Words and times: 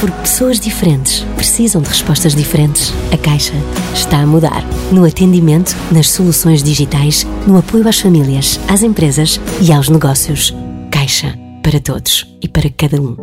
Porque 0.00 0.20
pessoas 0.20 0.60
diferentes 0.60 1.24
precisam 1.36 1.80
de 1.80 1.88
respostas 1.88 2.34
diferentes. 2.34 2.92
A 3.12 3.16
Caixa 3.16 3.54
está 3.94 4.18
a 4.18 4.26
mudar. 4.26 4.62
No 4.92 5.04
atendimento, 5.04 5.74
nas 5.90 6.10
soluções 6.10 6.62
digitais, 6.62 7.26
no 7.46 7.58
apoio 7.58 7.88
às 7.88 7.98
famílias, 7.98 8.60
às 8.68 8.82
empresas 8.82 9.40
e 9.60 9.72
aos 9.72 9.88
negócios. 9.88 10.54
Caixa. 10.90 11.34
Para 11.62 11.80
todos 11.80 12.24
e 12.40 12.46
para 12.46 12.70
cada 12.70 13.00
um. 13.00 13.16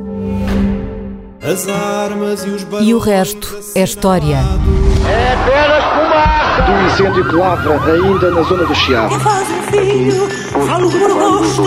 E 2.82 2.94
o 2.94 3.00
resto 3.00 3.58
é 3.74 3.84
história. 3.84 4.36
É 4.36 5.34
apenas 5.34 5.84
fumaça! 5.86 6.62
Do 6.64 6.72
incêndio 6.88 7.30
que 7.30 7.36
lavra 7.36 7.80
ainda 7.92 8.32
na 8.32 8.42
zona 8.42 8.66
do 8.66 8.76
Chiado. 8.76 9.18
Faz 9.20 9.48
um 9.50 9.62
filho, 9.72 10.30
falo 10.50 10.92
por 10.92 11.10
gosto. 11.10 11.64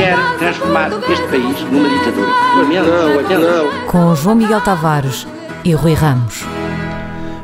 Quer 0.00 0.16
transformar 0.38 0.90
este 1.12 1.26
país 1.28 1.60
numa 1.70 1.86
ditadura. 1.86 2.30
Não, 2.56 3.38
não. 3.38 3.86
Com 3.86 4.16
João 4.16 4.34
Miguel 4.34 4.62
Tavares 4.62 5.26
e 5.62 5.74
Rui 5.74 5.92
Ramos. 5.92 6.42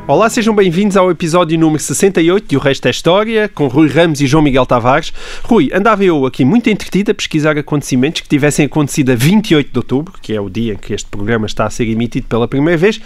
Olá, 0.07 0.27
sejam 0.27 0.55
bem-vindos 0.55 0.97
ao 0.97 1.11
episódio 1.11 1.59
número 1.59 1.83
68 1.83 2.47
de 2.47 2.57
O 2.57 2.59
Resto 2.59 2.87
é 2.87 2.89
História, 2.89 3.47
com 3.47 3.67
Rui 3.67 3.87
Ramos 3.87 4.21
e 4.21 4.25
João 4.25 4.41
Miguel 4.41 4.65
Tavares. 4.65 5.13
Rui, 5.43 5.69
andava 5.71 6.03
eu 6.03 6.25
aqui 6.25 6.43
muito 6.43 6.67
entretido 6.67 7.11
a 7.11 7.13
pesquisar 7.13 7.55
acontecimentos 7.59 8.21
que 8.21 8.27
tivessem 8.27 8.65
acontecido 8.65 9.11
a 9.11 9.15
28 9.15 9.71
de 9.71 9.77
outubro, 9.77 10.15
que 10.19 10.33
é 10.33 10.41
o 10.41 10.49
dia 10.49 10.73
em 10.73 10.77
que 10.77 10.95
este 10.95 11.07
programa 11.11 11.45
está 11.45 11.67
a 11.67 11.69
ser 11.69 11.87
emitido 11.87 12.25
pela 12.25 12.47
primeira 12.47 12.77
vez, 12.77 12.99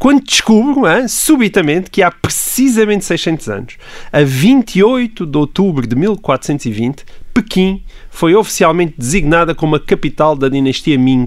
quando 0.00 0.24
descubro, 0.24 0.84
hein, 0.84 1.06
subitamente, 1.06 1.92
que 1.92 2.02
há 2.02 2.10
precisamente 2.10 3.04
600 3.04 3.48
anos, 3.50 3.76
a 4.12 4.24
28 4.24 5.24
de 5.24 5.38
outubro 5.38 5.86
de 5.86 5.94
1420, 5.94 7.04
Pequim 7.36 7.82
foi 8.08 8.34
oficialmente 8.34 8.94
designada 8.96 9.54
como 9.54 9.76
a 9.76 9.80
capital 9.80 10.34
da 10.34 10.48
dinastia 10.48 10.98
Ming 10.98 11.26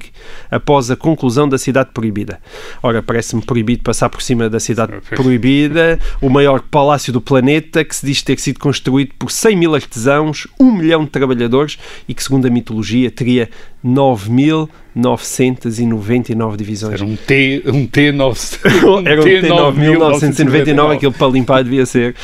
após 0.49 0.89
a 0.89 0.95
conclusão 0.95 1.47
da 1.47 1.55
Cidade 1.55 1.91
Proibida. 1.93 2.39
Ora, 2.81 3.03
parece-me 3.03 3.43
proibido 3.43 3.83
passar 3.83 4.09
por 4.09 4.19
cima 4.19 4.49
da 4.49 4.59
Cidade 4.59 4.93
Proibida, 5.11 5.99
o 6.19 6.27
maior 6.27 6.61
palácio 6.61 7.13
do 7.13 7.21
planeta, 7.21 7.85
que 7.85 7.95
se 7.95 8.03
diz 8.07 8.23
ter 8.23 8.39
sido 8.39 8.57
construído 8.57 9.11
por 9.19 9.29
100 9.29 9.55
mil 9.55 9.75
artesãos, 9.75 10.47
1 10.59 10.71
milhão 10.71 11.05
de 11.05 11.11
trabalhadores 11.11 11.77
e 12.07 12.13
que, 12.15 12.23
segundo 12.23 12.47
a 12.47 12.49
mitologia, 12.49 13.11
teria 13.11 13.47
9.999 13.85 16.57
divisões. 16.57 16.95
Era 16.95 17.05
um 17.05 17.15
T, 17.15 17.61
um 17.67 17.85
T9, 17.87 18.85
um 18.85 18.99
Era 19.07 19.21
um 19.21 19.23
T9.999, 19.23 20.95
aquilo 20.95 21.13
para 21.13 21.27
limpar 21.27 21.63
devia 21.63 21.85
ser 21.85 22.15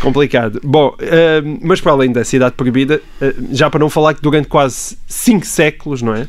complicado. 0.00 0.60
Bom, 0.64 0.88
uh, 0.88 0.94
mas 1.60 1.80
para 1.80 1.90
além 1.92 2.12
da 2.12 2.24
Cidade 2.24 2.54
Proibida, 2.56 3.02
uh, 3.20 3.34
já 3.52 3.68
para 3.68 3.80
não 3.80 3.90
falar 3.90 4.14
que 4.14 4.22
durante 4.22 4.48
quase 4.48 4.96
5 5.06 5.44
séculos, 5.44 6.00
não 6.00 6.14
é? 6.14 6.26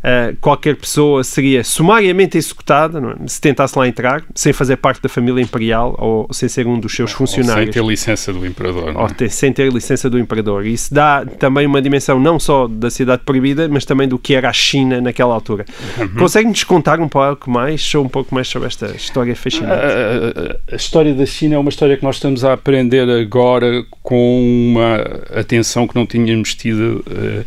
Uh, 0.00 0.36
qualquer 0.40 0.76
pessoa 0.76 1.22
seria 1.22 1.62
sumariamente 1.62 2.38
executada 2.38 2.98
é? 2.98 3.28
se 3.28 3.40
tentasse 3.40 3.78
lá 3.78 3.86
entrar, 3.86 4.22
sem 4.34 4.52
fazer 4.52 4.76
parte 4.76 5.02
da 5.02 5.08
família 5.08 5.42
imperial 5.42 5.94
ou 5.98 6.26
sem 6.32 6.48
ser 6.48 6.66
um 6.66 6.78
dos 6.78 6.94
seus 6.94 7.12
funcionários. 7.12 7.68
Ou 7.68 7.72
sem 7.72 7.82
ter 7.82 7.88
licença 7.88 8.32
do 8.32 8.46
imperador. 8.46 8.96
Ou 8.96 9.08
ter, 9.08 9.30
sem 9.30 9.52
ter 9.52 9.70
licença 9.72 10.08
do 10.08 10.18
imperador. 10.18 10.66
Isso 10.66 10.92
dá 10.92 11.24
também 11.38 11.66
uma 11.66 11.82
dimensão 11.82 12.18
não 12.18 12.38
só 12.38 12.66
da 12.66 12.90
cidade 12.90 13.22
proibida, 13.24 13.68
mas 13.68 13.84
também 13.84 14.08
do 14.08 14.18
que 14.18 14.34
era 14.34 14.48
a 14.48 14.52
China 14.52 15.00
naquela 15.00 15.34
altura. 15.34 15.64
Uhum. 15.98 16.08
Consegue-nos 16.18 16.64
contar 16.64 17.00
um 17.00 17.08
pouco 17.08 17.50
mais, 17.50 17.94
um 17.94 18.08
pouco 18.08 18.34
mais 18.34 18.48
sobre 18.48 18.68
esta 18.68 18.86
história 18.96 19.36
fascinante? 19.36 19.72
A, 19.72 20.72
a, 20.72 20.74
a 20.74 20.76
história 20.76 21.14
da 21.14 21.26
China 21.26 21.56
é 21.56 21.58
uma 21.58 21.70
história 21.70 21.96
que 21.96 22.02
nós 22.02 22.16
estamos 22.16 22.44
a 22.44 22.52
aprender 22.54 23.08
agora 23.08 23.84
com 24.02 24.70
uma 24.70 24.96
atenção 25.38 25.86
que 25.86 25.94
não 25.94 26.06
tínhamos 26.06 26.54
tido. 26.54 27.04
Uh, 27.06 27.44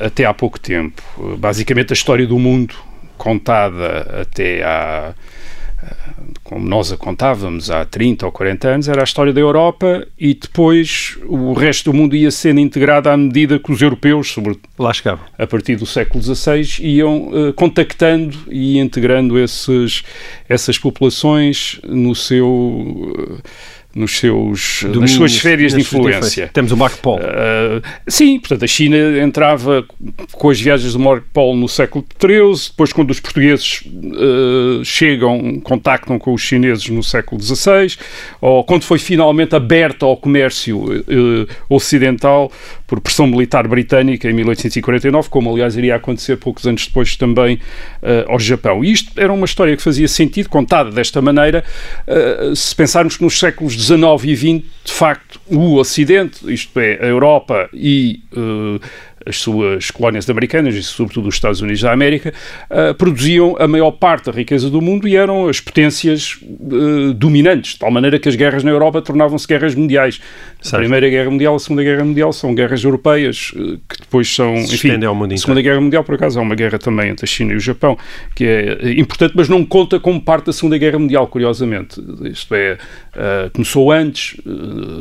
até 0.00 0.24
há 0.24 0.34
pouco 0.34 0.58
tempo. 0.58 1.02
Basicamente, 1.38 1.92
a 1.92 1.94
história 1.94 2.26
do 2.26 2.38
mundo 2.38 2.74
contada 3.18 4.22
até 4.22 4.62
há. 4.62 5.14
Como 6.42 6.66
nós 6.66 6.90
a 6.90 6.96
contávamos 6.96 7.70
há 7.70 7.84
30 7.84 8.26
ou 8.26 8.32
40 8.32 8.68
anos, 8.68 8.88
era 8.88 9.00
a 9.00 9.04
história 9.04 9.32
da 9.32 9.40
Europa 9.40 10.04
e 10.18 10.34
depois 10.34 11.16
o 11.24 11.52
resto 11.52 11.92
do 11.92 11.96
mundo 11.96 12.16
ia 12.16 12.32
sendo 12.32 12.58
integrado 12.58 13.08
à 13.08 13.16
medida 13.16 13.60
que 13.60 13.70
os 13.70 13.80
europeus, 13.80 14.34
Lá 14.76 14.92
chegava. 14.92 15.20
a 15.38 15.46
partir 15.46 15.76
do 15.76 15.86
século 15.86 16.20
XVI, 16.20 16.80
iam 16.80 17.28
uh, 17.28 17.52
contactando 17.52 18.36
e 18.50 18.78
integrando 18.78 19.38
esses, 19.38 20.02
essas 20.48 20.76
populações 20.78 21.80
no 21.84 22.12
seu. 22.12 22.48
Uh, 22.48 23.38
nos 23.98 24.18
seus, 24.18 24.80
Domínios, 24.82 25.00
nas 25.00 25.10
suas 25.12 25.38
férias 25.38 25.72
de 25.72 25.80
influência. 25.80 26.48
Temos 26.52 26.70
o 26.70 26.76
Marco 26.76 26.98
Polo. 26.98 27.18
Uh, 27.18 27.82
sim, 28.06 28.38
portanto, 28.38 28.64
a 28.64 28.66
China 28.66 28.96
entrava 29.20 29.84
com 30.32 30.50
as 30.50 30.60
viagens 30.60 30.92
do 30.92 30.98
Marco 31.00 31.26
Polo 31.32 31.56
no 31.56 31.68
século 31.68 32.04
XIII, 32.20 32.68
depois 32.70 32.92
quando 32.92 33.10
os 33.10 33.20
portugueses 33.20 33.82
uh, 33.82 34.84
chegam, 34.84 35.60
contactam 35.60 36.18
com 36.18 36.32
os 36.32 36.40
chineses 36.40 36.88
no 36.88 37.02
século 37.02 37.42
XVI, 37.42 37.96
ou 38.40 38.62
quando 38.62 38.84
foi 38.84 38.98
finalmente 38.98 39.54
aberta 39.56 40.06
ao 40.06 40.16
comércio 40.16 40.78
uh, 40.78 41.48
ocidental 41.68 42.52
por 42.86 43.00
pressão 43.00 43.26
militar 43.26 43.66
britânica 43.66 44.30
em 44.30 44.32
1849, 44.32 45.28
como 45.28 45.50
aliás 45.50 45.76
iria 45.76 45.96
acontecer 45.96 46.36
poucos 46.36 46.66
anos 46.66 46.86
depois 46.86 47.16
também 47.16 47.60
ao 48.26 48.38
Japão. 48.38 48.82
E 48.82 48.90
isto 48.90 49.12
era 49.20 49.30
uma 49.30 49.44
história 49.44 49.76
que 49.76 49.82
fazia 49.82 50.08
sentido, 50.08 50.48
contada 50.48 50.90
desta 50.90 51.20
maneira, 51.20 51.62
se 52.56 52.74
pensarmos 52.74 53.18
que 53.18 53.22
nos 53.22 53.38
séculos 53.38 53.76
19 53.88 54.28
e 54.28 54.34
20, 54.34 54.66
de 54.84 54.92
facto, 54.92 55.40
o 55.46 55.76
Ocidente, 55.76 56.52
isto 56.52 56.78
é, 56.78 56.98
a 57.00 57.06
Europa 57.06 57.70
e 57.72 58.20
uh, 58.32 58.78
as 59.26 59.38
suas 59.38 59.90
colónias 59.90 60.28
americanas 60.28 60.74
e 60.74 60.82
sobretudo 60.82 61.28
os 61.28 61.34
Estados 61.34 61.60
Unidos 61.60 61.82
da 61.82 61.92
América, 61.92 62.32
uh, 62.70 62.94
produziam 62.94 63.56
a 63.58 63.66
maior 63.66 63.90
parte 63.92 64.26
da 64.26 64.32
riqueza 64.32 64.70
do 64.70 64.80
mundo 64.80 65.06
e 65.06 65.16
eram 65.16 65.48
as 65.48 65.60
potências 65.60 66.38
uh, 66.42 67.12
dominantes, 67.14 67.72
de 67.72 67.78
tal 67.78 67.90
maneira 67.90 68.18
que 68.18 68.28
as 68.28 68.34
guerras 68.34 68.64
na 68.64 68.70
Europa 68.70 69.02
tornavam-se 69.02 69.46
guerras 69.46 69.74
mundiais. 69.74 70.20
Certo. 70.60 70.74
A 70.74 70.78
Primeira 70.80 71.08
Guerra 71.08 71.30
Mundial, 71.30 71.54
a 71.54 71.58
Segunda 71.58 71.82
Guerra 71.84 72.04
Mundial 72.04 72.32
são 72.32 72.54
guerras 72.54 72.82
europeias 72.82 73.52
uh, 73.54 73.78
que 73.88 74.00
depois 74.00 74.34
são, 74.34 74.56
Se 74.66 74.74
enfim, 74.74 75.04
ao 75.04 75.14
mundo 75.14 75.34
a 75.34 75.36
Segunda 75.36 75.62
Guerra 75.62 75.80
Mundial, 75.80 76.04
por 76.04 76.14
acaso, 76.14 76.38
há 76.38 76.42
uma 76.42 76.54
guerra 76.54 76.78
também 76.78 77.10
entre 77.10 77.24
a 77.24 77.28
China 77.28 77.52
e 77.52 77.56
o 77.56 77.60
Japão, 77.60 77.96
que 78.34 78.44
é 78.44 78.92
importante, 78.98 79.34
mas 79.36 79.48
não 79.48 79.64
conta 79.64 80.00
como 80.00 80.20
parte 80.20 80.46
da 80.46 80.52
Segunda 80.52 80.78
Guerra 80.78 80.98
Mundial, 80.98 81.26
curiosamente. 81.26 82.02
Isto 82.24 82.54
é, 82.54 82.78
começou 83.52 83.92
antes, 83.92 84.36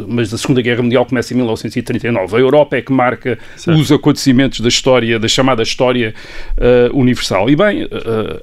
mas 0.08 0.34
a 0.34 0.38
Segunda 0.38 0.62
Guerra 0.62 0.84
Mundial 0.84 1.06
começa 1.06 1.34
em 1.34 1.38
1939. 1.38 2.36
A 2.36 2.40
Europa 2.40 2.78
é 2.78 2.82
que 2.82 2.92
marca 2.92 3.38
certo. 3.56 3.80
os 3.80 3.92
acontecimentos 4.18 4.60
da 4.60 4.68
história, 4.68 5.20
da 5.20 5.28
chamada 5.28 5.62
história 5.62 6.14
uh, 6.58 6.98
universal. 6.98 7.50
E 7.50 7.56
bem, 7.56 7.84
uh, 7.84 7.88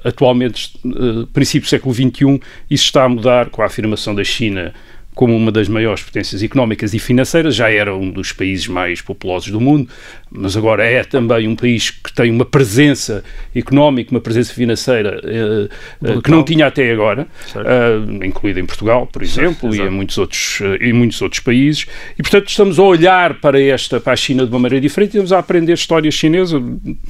atualmente, 0.03 0.71
uh, 0.85 1.27
princípio 1.27 1.67
do 1.67 1.69
século 1.69 1.93
XXI, 1.93 2.41
isso 2.69 2.85
está 2.85 3.03
a 3.03 3.09
mudar 3.09 3.49
com 3.49 3.61
a 3.61 3.65
afirmação 3.65 4.15
da 4.15 4.23
China 4.23 4.73
como 5.15 5.35
uma 5.35 5.49
das 5.49 5.69
maiores 5.69 6.03
potências 6.03 6.43
económicas 6.43 6.93
e 6.93 6.99
financeiras, 6.99 7.55
já 7.55 7.71
era 7.71 7.95
um 7.95 8.11
dos 8.11 8.33
países 8.33 8.67
mais 8.67 9.01
populosos 9.01 9.49
do 9.49 9.61
mundo, 9.61 9.89
mas 10.29 10.57
agora 10.57 10.85
é 10.85 11.03
também 11.05 11.47
um 11.47 11.55
país 11.55 11.89
que 11.89 12.13
tem 12.13 12.29
uma 12.29 12.43
presença 12.43 13.23
económica, 13.55 14.11
uma 14.11 14.19
presença 14.19 14.53
financeira 14.53 15.21
eh, 15.23 16.19
que 16.21 16.29
não 16.29 16.43
tinha 16.43 16.67
até 16.67 16.91
agora, 16.91 17.25
eh, 17.55 18.25
incluída 18.25 18.59
em 18.59 18.65
Portugal, 18.65 19.07
por 19.07 19.23
exemplo, 19.23 19.71
certo, 19.71 19.75
e 19.75 19.87
em 19.87 19.89
muitos, 19.89 20.17
outros, 20.17 20.59
em 20.81 20.91
muitos 20.91 21.21
outros 21.21 21.41
países. 21.41 21.85
E, 22.19 22.21
portanto, 22.21 22.49
estamos 22.49 22.77
a 22.77 22.83
olhar 22.83 23.35
para 23.35 23.61
esta, 23.61 24.01
para 24.01 24.11
a 24.11 24.17
China 24.17 24.45
de 24.45 24.51
uma 24.51 24.59
maneira 24.59 24.81
diferente 24.81 25.11
e 25.11 25.17
estamos 25.17 25.31
a 25.31 25.39
aprender 25.39 25.73
história 25.73 26.11
chinesa, 26.11 26.61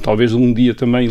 talvez 0.04 0.32
um 0.32 0.54
dia 0.54 0.76
também 0.76 1.10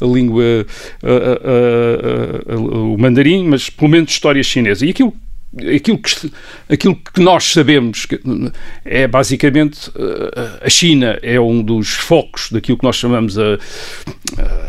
a 0.00 0.04
língua, 0.04 0.66
a, 1.02 2.52
a, 2.52 2.54
a, 2.54 2.58
o 2.58 2.98
mandarim, 2.98 3.46
mas 3.46 3.70
pelo 3.70 3.90
menos 3.90 4.10
história 4.10 4.42
chinesa. 4.42 4.84
E 4.84 4.90
aquilo 4.90 5.14
aquilo 5.74 5.98
que, 5.98 6.32
aquilo 6.68 6.96
que 6.96 7.20
nós 7.20 7.52
sabemos 7.52 8.06
é 8.84 9.06
basicamente 9.06 9.90
a 10.60 10.70
China 10.70 11.18
é 11.22 11.38
um 11.38 11.62
dos 11.62 11.90
focos 11.90 12.50
daquilo 12.50 12.78
que 12.78 12.84
nós 12.84 12.96
chamamos 12.96 13.38
a, 13.38 13.58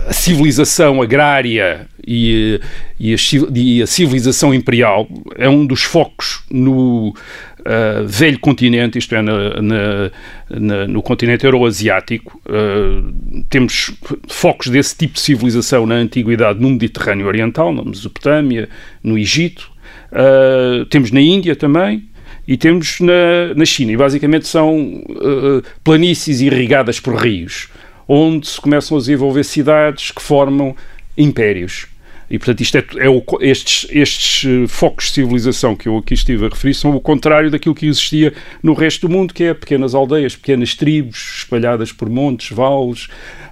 a 0.08 0.14
civilização 0.14 1.02
agrária 1.02 1.88
e, 2.06 2.60
e, 3.00 3.14
a, 3.14 3.18
e, 3.54 3.82
a, 3.82 3.88
civilização 3.88 4.54
imperial 4.54 5.08
é 5.38 5.48
um 5.48 5.66
dos 5.66 5.84
focos 5.84 6.44
no 6.52 7.10
uh, 7.10 8.06
velho 8.06 8.40
continente, 8.40 8.98
isto 8.98 9.16
é, 9.16 9.22
na, 9.22 9.62
na, 9.62 10.12
na, 10.50 10.88
no 10.88 11.02
continente 11.02 11.46
euroasiático. 11.46 12.42
Uh, 12.46 13.44
temos 13.50 13.94
focos 14.28 14.68
desse 14.68 14.98
tipo 14.98 15.14
de 15.14 15.22
civilização 15.22 15.86
na 15.86 15.96
antiguidade 15.96 16.60
no 16.60 16.70
Mediterrâneo 16.70 17.28
Oriental, 17.28 17.74
na 17.74 17.84
Mesopotâmia, 17.84 18.68
no 19.02 19.18
Egito, 19.18 19.72
Uh, 20.14 20.86
temos 20.86 21.12
na 21.12 21.20
Índia 21.20 21.56
também 21.56 22.08
e 22.48 22.56
temos 22.56 23.00
na, 23.00 23.54
na 23.56 23.66
China. 23.66 23.92
E 23.92 23.98
basicamente 23.98 24.48
são 24.48 24.78
uh, 24.78 25.64
planícies 25.84 26.42
irrigadas 26.42 27.00
por 27.00 27.16
rios, 27.16 27.70
onde 28.08 28.48
se 28.48 28.62
começam 28.62 28.98
a 28.98 29.00
desenvolver 29.00 29.44
cidades 29.44 30.12
que 30.12 30.22
formam 30.22 30.76
impérios. 31.18 31.88
E, 32.30 32.38
portanto, 32.40 32.62
isto 32.62 32.78
é, 32.78 32.86
é 32.98 33.10
o, 33.10 33.24
estes, 33.42 33.88
estes 33.92 34.44
uh, 34.44 34.68
focos 34.68 35.06
de 35.08 35.14
civilização 35.14 35.76
que 35.76 35.88
eu 35.88 35.98
aqui 35.98 36.14
estive 36.14 36.46
a 36.46 36.50
referir 36.50 36.74
são 36.74 36.96
o 36.96 37.00
contrário 37.00 37.52
daquilo 37.52 37.76
que 37.76 37.86
existia 37.86 38.34
no 38.62 38.74
resto 38.74 39.08
do 39.08 39.14
mundo, 39.14 39.34
que 39.34 39.44
é 39.44 39.54
pequenas 39.54 39.94
aldeias, 39.94 40.36
pequenas 40.36 40.76
tribos 40.76 41.38
espalhadas 41.40 41.92
por 41.92 42.10
montes, 42.10 42.50
vales, 42.50 43.06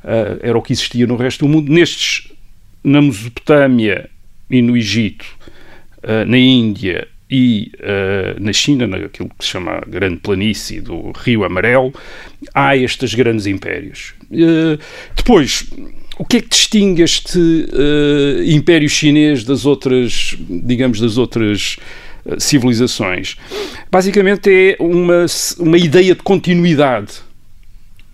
uh, 0.04 0.40
era 0.42 0.58
o 0.58 0.62
que 0.62 0.74
existia 0.74 1.06
no 1.06 1.16
resto 1.16 1.46
do 1.46 1.50
mundo. 1.50 1.72
Nestes, 1.72 2.32
na 2.84 3.02
Mesopotâmia 3.02 4.10
e 4.50 4.62
no 4.62 4.76
Egito, 4.76 5.26
uh, 6.04 6.26
na 6.26 6.38
Índia 6.38 7.08
e 7.34 7.72
na 8.42 8.52
China, 8.52 8.86
naquilo 8.86 9.30
que 9.40 9.46
se 9.46 9.52
chama 9.52 9.78
a 9.78 9.90
Grande 9.90 10.18
Planície 10.18 10.82
do 10.82 11.14
Rio 11.16 11.46
Amarelo, 11.46 11.94
há 12.54 12.76
estes 12.76 13.14
grandes 13.14 13.46
impérios. 13.46 14.14
depois 15.16 15.66
o 16.22 16.26
que 16.26 16.38
é 16.38 16.42
que 16.42 16.50
distingue 16.50 17.02
este 17.02 17.40
uh, 17.40 18.44
Império 18.46 18.88
Chinês 18.88 19.44
das 19.44 19.66
outras, 19.66 20.36
digamos, 20.40 21.00
das 21.00 21.18
outras 21.18 21.78
uh, 22.24 22.40
civilizações? 22.40 23.38
Basicamente 23.92 24.48
é 24.52 24.78
uma, 24.80 25.26
uma 25.58 25.78
ideia 25.80 26.14
de 26.14 26.22
continuidade. 26.22 27.14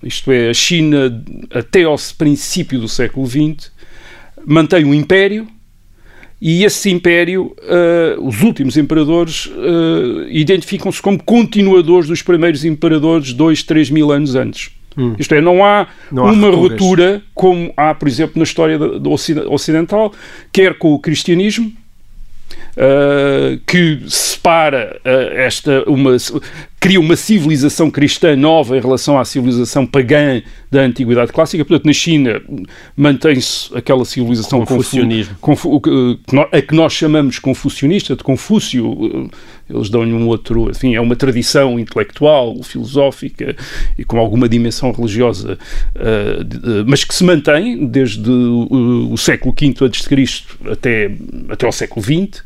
Isto 0.01 0.31
é, 0.31 0.49
a 0.49 0.53
China, 0.53 1.21
até 1.51 1.83
ao 1.83 1.97
princípio 2.17 2.79
do 2.79 2.87
século 2.87 3.27
XX, 3.27 3.71
mantém 4.45 4.85
um 4.85 4.93
império 4.93 5.45
e 6.39 6.63
esse 6.63 6.89
império, 6.89 7.55
uh, 7.63 8.27
os 8.27 8.41
últimos 8.43 8.77
imperadores, 8.77 9.49
identificam-se 10.29 11.01
como 11.01 11.21
continuadores 11.23 12.07
dos 12.07 12.21
primeiros 12.21 12.63
imperadores 12.63 13.33
dois, 13.33 13.63
três 13.63 13.89
mil 13.89 14.11
anos 14.11 14.35
antes. 14.35 14.71
Hum. 14.97 15.15
Isto 15.19 15.35
é, 15.35 15.41
não 15.41 15.63
há 15.63 15.87
não 16.11 16.23
uma 16.23 16.47
há 16.47 16.51
ruptura 16.51 17.21
como 17.33 17.71
há, 17.77 17.93
por 17.93 18.07
exemplo, 18.07 18.33
na 18.37 18.43
história 18.43 18.77
do 18.77 19.11
ocidental, 19.11 20.11
quer 20.51 20.73
com 20.75 20.93
o 20.93 20.99
cristianismo, 20.99 21.71
uh, 22.77 23.59
que 23.65 24.01
separa 24.07 24.99
uh, 25.03 25.33
esta 25.35 25.83
uma 25.89 26.15
cria 26.79 26.99
uma 26.99 27.15
civilização 27.15 27.89
cristã 27.89 28.35
nova 28.35 28.77
em 28.77 28.79
relação 28.79 29.19
à 29.19 29.25
civilização 29.25 29.85
pagã 29.85 30.41
da 30.71 30.81
antiguidade 30.81 31.33
clássica. 31.33 31.65
Portanto, 31.65 31.85
na 31.85 31.93
China 31.93 32.39
mantém-se 32.95 33.75
aquela 33.75 34.05
civilização 34.05 34.63
confucionismo, 34.63 35.35
confu, 35.41 35.81
a 36.51 36.61
que 36.61 36.75
nós 36.75 36.93
chamamos 36.93 37.39
confucionista, 37.39 38.15
de 38.15 38.23
Confúcio. 38.23 39.29
Eles 39.69 39.89
dão-lhe 39.89 40.13
um 40.13 40.27
outro, 40.27 40.69
enfim, 40.69 40.95
é 40.95 41.01
uma 41.01 41.15
tradição 41.15 41.79
intelectual, 41.79 42.61
filosófica 42.63 43.55
e 43.97 44.05
com 44.05 44.17
alguma 44.17 44.47
dimensão 44.47 44.91
religiosa, 44.91 45.57
uh, 45.95 46.85
mas 46.85 47.03
que 47.03 47.13
se 47.13 47.23
mantém 47.23 47.85
desde 47.85 48.29
o, 48.29 49.11
o 49.11 49.17
século 49.17 49.53
V 49.59 49.73
a.C. 49.85 50.71
até 50.71 51.11
até 51.49 51.65
ao 51.65 51.71
século 51.71 52.03
XX 52.03 52.43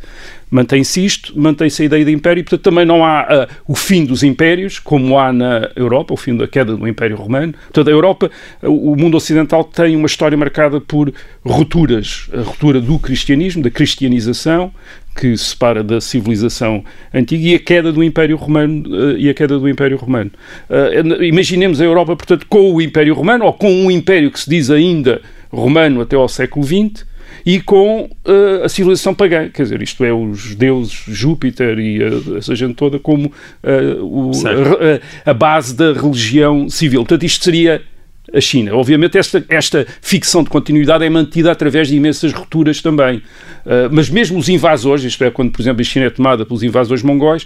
mantém-se 0.51 1.03
isto, 1.03 1.39
mantém-se 1.39 1.81
a 1.81 1.85
ideia 1.85 2.03
de 2.03 2.11
império, 2.11 2.41
e 2.41 2.43
portanto 2.43 2.61
também 2.61 2.85
não 2.85 3.05
há 3.05 3.47
uh, 3.49 3.55
o 3.65 3.73
fim 3.73 4.03
dos 4.03 4.21
impérios, 4.21 4.77
como 4.77 5.17
há 5.17 5.31
na 5.31 5.71
Europa, 5.77 6.13
o 6.13 6.17
fim 6.17 6.35
da 6.35 6.45
queda 6.45 6.75
do 6.75 6.87
Império 6.87 7.15
Romano. 7.15 7.53
Portanto, 7.53 7.87
a 7.87 7.91
Europa, 7.91 8.29
o 8.61 8.95
mundo 8.97 9.15
ocidental 9.15 9.63
tem 9.63 9.95
uma 9.95 10.05
história 10.05 10.37
marcada 10.37 10.81
por 10.81 11.13
rupturas, 11.45 12.29
a 12.33 12.41
ruptura 12.41 12.81
do 12.81 12.99
cristianismo, 12.99 13.63
da 13.63 13.69
cristianização, 13.69 14.73
que 15.15 15.35
separa 15.37 15.83
da 15.83 15.99
civilização 16.01 16.83
antiga 17.13 17.49
e 17.49 17.55
a 17.55 17.59
queda 17.59 17.91
do 17.91 18.03
Império 18.03 18.35
Romano 18.35 18.83
uh, 18.89 19.17
e 19.17 19.29
a 19.29 19.33
queda 19.33 19.57
do 19.57 19.69
Império 19.69 19.97
Romano. 19.97 20.31
Uh, 20.69 21.23
imaginemos 21.23 21.79
a 21.79 21.85
Europa, 21.85 22.15
portanto, 22.15 22.45
com 22.47 22.73
o 22.73 22.81
Império 22.81 23.13
Romano 23.13 23.45
ou 23.45 23.53
com 23.53 23.71
um 23.71 23.89
império 23.89 24.29
que 24.29 24.39
se 24.39 24.49
diz 24.49 24.69
ainda 24.69 25.21
romano 25.49 26.01
até 26.01 26.15
ao 26.15 26.27
século 26.27 26.65
XX, 26.65 27.05
e 27.45 27.61
com 27.61 28.09
uh, 28.25 28.63
a 28.63 28.69
civilização 28.69 29.13
pagã, 29.13 29.49
quer 29.49 29.63
dizer, 29.63 29.81
isto 29.81 30.03
é, 30.03 30.13
os 30.13 30.55
deuses 30.55 31.03
Júpiter 31.07 31.79
e 31.79 32.03
a, 32.03 32.37
essa 32.37 32.55
gente 32.55 32.75
toda 32.75 32.99
como 32.99 33.27
uh, 33.27 34.03
o, 34.03 34.31
a, 35.25 35.31
a, 35.31 35.33
base 35.33 35.75
da 35.75 35.93
religião 35.93 36.69
civil. 36.69 37.01
Portanto, 37.01 37.23
isto 37.23 37.43
seria 37.43 37.81
a 38.33 38.39
China. 38.39 38.75
Obviamente, 38.75 39.17
esta, 39.17 39.43
esta 39.49 39.85
ficção 40.01 40.43
de 40.43 40.49
continuidade 40.49 41.03
é 41.03 41.09
mantida 41.09 41.51
através 41.51 41.87
de 41.87 41.95
imensas 41.95 42.31
rupturas 42.31 42.81
também. 42.81 43.17
Uh, 43.17 43.89
mas 43.91 44.09
mesmo 44.09 44.39
os 44.39 44.49
invasores, 44.49 45.03
isto 45.03 45.23
é, 45.23 45.29
quando, 45.29 45.51
por 45.51 45.61
exemplo, 45.61 45.81
a 45.81 45.83
China 45.83 46.05
é 46.05 46.09
tomada 46.09 46.45
pelos 46.45 46.63
invasores 46.63 47.03
mongóis, 47.03 47.45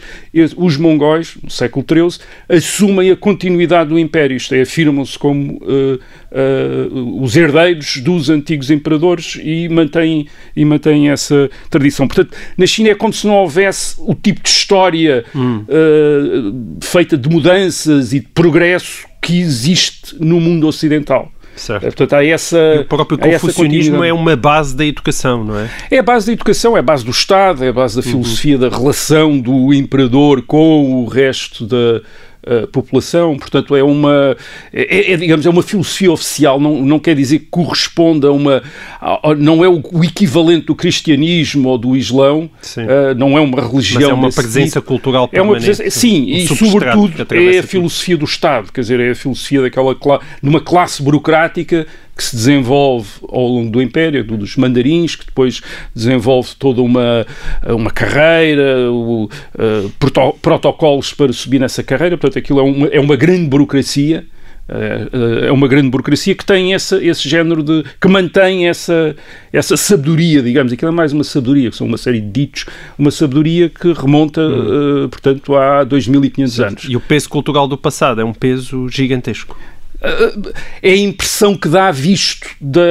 os 0.56 0.78
mongóis, 0.78 1.36
no 1.44 1.50
século 1.50 1.86
XIII, 1.88 2.26
assumem 2.50 3.12
a 3.12 3.16
continuidade 3.16 3.90
do 3.90 4.00
Império, 4.00 4.38
isto 4.38 4.54
é, 4.54 4.62
afirmam-se 4.62 5.18
como 5.18 5.58
uh, 5.58 6.00
uh, 6.32 7.22
os 7.22 7.36
herdeiros 7.36 7.98
dos 7.98 8.30
antigos 8.30 8.70
imperadores 8.72 9.38
e 9.44 9.68
mantêm, 9.70 10.28
e 10.56 10.64
mantêm 10.64 11.10
essa 11.10 11.50
tradição. 11.70 12.08
Portanto, 12.08 12.36
na 12.58 12.66
China 12.66 12.90
é 12.90 12.96
como 12.96 13.14
se 13.14 13.28
não 13.28 13.36
houvesse 13.36 13.96
o 14.00 14.14
tipo 14.14 14.42
de 14.42 14.50
história 14.50 15.26
hum. 15.36 16.78
feita 16.82 17.18
de 17.18 17.30
mudanças 17.30 18.14
e 18.14 18.20
de 18.20 18.28
progresso 18.28 19.06
que 19.26 19.40
existe 19.40 20.16
no 20.20 20.40
mundo 20.40 20.68
ocidental. 20.68 21.32
Certo. 21.56 21.82
Portanto, 21.82 22.14
há 22.14 22.24
essa. 22.24 22.58
E 22.58 22.80
o 22.80 22.86
próprio 22.86 23.18
confucionismo 23.18 24.04
é 24.04 24.14
uma 24.14 24.36
base 24.36 24.76
da 24.76 24.86
educação, 24.86 25.44
não 25.44 25.58
é? 25.58 25.70
É 25.90 26.00
a 26.00 26.04
base 26.04 26.28
da 26.28 26.34
educação, 26.34 26.76
é 26.76 26.80
a 26.80 26.84
base 26.84 27.04
do 27.04 27.12
Estado, 27.12 27.64
é 27.64 27.70
a 27.70 27.74
base 27.74 27.96
da 27.96 28.06
uhum. 28.06 28.12
filosofia 28.12 28.56
uhum. 28.56 28.62
da 28.62 28.78
relação 28.78 29.40
do 29.40 29.74
imperador 29.74 30.44
com 30.44 31.02
o 31.02 31.08
resto 31.08 31.66
da, 31.66 32.02
uh, 32.46 32.68
população, 32.68 33.38
portanto 33.38 33.76
é 33.76 33.84
uma, 33.84 34.36
é, 34.72 35.14
é, 35.14 35.18
digamos, 35.18 35.46
é 35.46 35.50
uma 35.50 35.64
filosofia 35.64 36.12
oficial, 36.12 36.60
não, 36.60 36.82
não 36.82 37.00
quer 37.00 37.16
dizer 37.16 37.40
que 37.40 37.48
corresponda 37.50 38.28
a 38.28 38.32
uma, 38.32 38.64
a, 39.02 39.32
a, 39.32 39.36
não 39.36 39.64
é 39.64 39.68
o, 39.68 39.82
o, 39.92 40.04
equivalente 40.04 40.68
do 40.68 40.76
cristianismo 40.76 41.70
ou 41.70 41.78
do 41.78 41.96
islão, 41.96 42.50
uh, 42.78 43.16
não 43.18 43.38
é 43.38 43.42
uma 43.42 43.62
religião. 43.62 44.02
Mas 44.02 44.10
é 44.10 44.14
uma 44.14 44.32
presença 44.32 44.80
tipo. 44.80 44.88
cultural 44.88 45.28
permanente. 45.28 45.56
É 45.56 45.70
uma 45.70 45.76
presença, 45.76 46.00
sim, 46.00 46.24
um 46.24 46.38
e 46.38 46.48
sobretudo 46.48 47.28
é 47.32 47.60
a 47.60 47.64
filosofia 47.64 48.18
do 48.18 48.26
Estado, 48.26 48.72
quer 48.72 48.82
dizer, 48.82 49.00
é 49.00 49.12
a 49.12 49.16
filosofia 49.16 49.62
daquela, 49.62 49.94
de 49.94 50.50
uma 50.50 50.62
classe 50.62 51.02
burocrática 51.02 51.88
que 52.16 52.24
se 52.24 52.36
desenvolve 52.36 53.10
ao 53.28 53.46
longo 53.46 53.70
do 53.70 53.82
Império, 53.82 54.24
dos 54.24 54.56
mandarins, 54.56 55.16
que 55.16 55.26
depois 55.26 55.62
desenvolve 55.94 56.52
toda 56.58 56.82
uma, 56.82 57.26
uma 57.68 57.92
carreira, 57.92 58.90
o, 58.90 59.26
uh, 59.26 60.34
protocolos 60.42 61.14
para 61.14 61.34
subir 61.34 61.60
nessa 61.60 61.84
carreira, 61.84 62.18
portanto 62.18 62.40
aquilo 62.40 62.60
é 62.60 62.64
uma, 62.64 62.88
é 62.88 63.00
uma 63.00 63.16
grande 63.16 63.48
burocracia, 63.48 64.26
é 65.46 65.52
uma 65.52 65.68
grande 65.68 65.90
burocracia 65.90 66.34
que 66.34 66.44
tem 66.44 66.74
essa, 66.74 67.04
esse 67.04 67.30
género 67.30 67.62
de. 67.62 67.84
que 68.02 68.08
mantém 68.08 68.68
essa, 68.68 69.16
essa 69.54 69.78
sabedoria, 69.78 70.42
digamos. 70.42 70.74
Aquilo 70.74 70.90
é 70.90 70.94
mais 70.94 71.14
uma 71.14 71.24
sabedoria, 71.24 71.70
que 71.70 71.78
são 71.78 71.86
uma 71.86 71.98
série 71.98 72.20
de 72.20 72.32
ditos, 72.32 72.66
uma 72.98 73.12
sabedoria 73.12 73.70
que 73.70 73.94
remonta, 73.94 74.42
hum. 74.42 75.06
uh, 75.06 75.10
portanto, 75.10 75.56
há 75.56 75.84
2500 75.84 76.60
anos. 76.60 76.86
E 76.90 76.96
o 76.96 77.00
peso 77.00 77.30
cultural 77.30 77.68
do 77.68 77.78
passado 77.78 78.20
é 78.20 78.26
um 78.26 78.34
peso 78.34 78.90
gigantesco 78.90 79.56
é 80.82 80.92
a 80.92 80.98
impressão 80.98 81.56
que 81.56 81.68
dá 81.68 81.92
visto 81.92 82.48
da, 82.62 82.82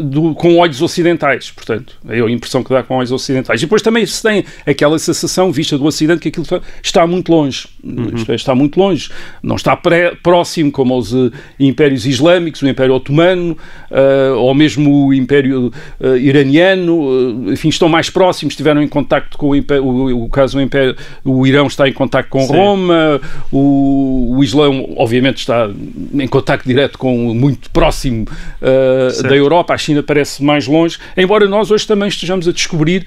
do, 0.00 0.34
com 0.34 0.56
olhos 0.56 0.80
ocidentais, 0.80 1.50
portanto, 1.50 1.96
é 2.08 2.20
a 2.20 2.30
impressão 2.30 2.62
que 2.64 2.70
dá 2.70 2.82
com 2.82 2.96
olhos 2.96 3.12
ocidentais. 3.12 3.60
E 3.60 3.64
depois 3.66 3.82
também 3.82 4.04
se 4.06 4.22
tem 4.22 4.44
aquela 4.66 4.98
sensação 4.98 5.52
vista 5.52 5.76
do 5.76 5.84
Ocidente 5.84 6.20
que 6.20 6.28
aquilo 6.28 6.46
está 6.82 7.06
muito 7.06 7.30
longe, 7.30 7.66
uhum. 7.82 8.12
é, 8.28 8.34
está 8.34 8.54
muito 8.54 8.78
longe, 8.78 9.10
não 9.42 9.56
está 9.56 9.76
pré, 9.76 10.14
próximo 10.22 10.72
como 10.72 10.96
os 10.96 11.12
uh, 11.12 11.30
impérios 11.60 12.06
islâmicos, 12.06 12.62
o 12.62 12.68
Império 12.68 12.94
Otomano, 12.94 13.56
uh, 13.90 14.36
ou 14.36 14.54
mesmo 14.54 15.06
o 15.06 15.14
Império 15.14 15.72
uh, 16.00 16.16
Iraniano, 16.16 17.52
enfim, 17.52 17.68
estão 17.68 17.88
mais 17.88 18.08
próximos, 18.08 18.52
estiveram 18.52 18.82
em 18.82 18.88
contacto 18.88 19.36
com 19.36 19.50
o, 19.50 19.56
império, 19.56 19.84
o, 19.84 20.24
o 20.24 20.28
caso 20.28 20.56
do 20.56 20.62
Império, 20.62 20.96
o 21.24 21.46
Irão 21.46 21.66
está 21.66 21.88
em 21.88 21.92
contacto 21.92 22.30
com 22.30 22.40
Sim. 22.40 22.52
Roma, 22.52 23.20
o, 23.52 24.36
o 24.36 24.44
Islão, 24.44 24.94
obviamente, 24.96 25.38
está 25.38 25.70
em 26.14 26.28
contacto 26.28 26.53
contacto 26.54 26.68
direto 26.68 26.98
com 26.98 27.34
muito 27.34 27.70
próximo 27.70 28.26
uh, 28.60 29.22
da 29.22 29.36
Europa, 29.36 29.74
a 29.74 29.78
China 29.78 30.02
parece 30.02 30.42
mais 30.42 30.66
longe, 30.66 30.98
embora 31.16 31.46
nós 31.48 31.70
hoje 31.70 31.86
também 31.86 32.08
estejamos 32.08 32.46
a 32.48 32.52
descobrir, 32.52 33.06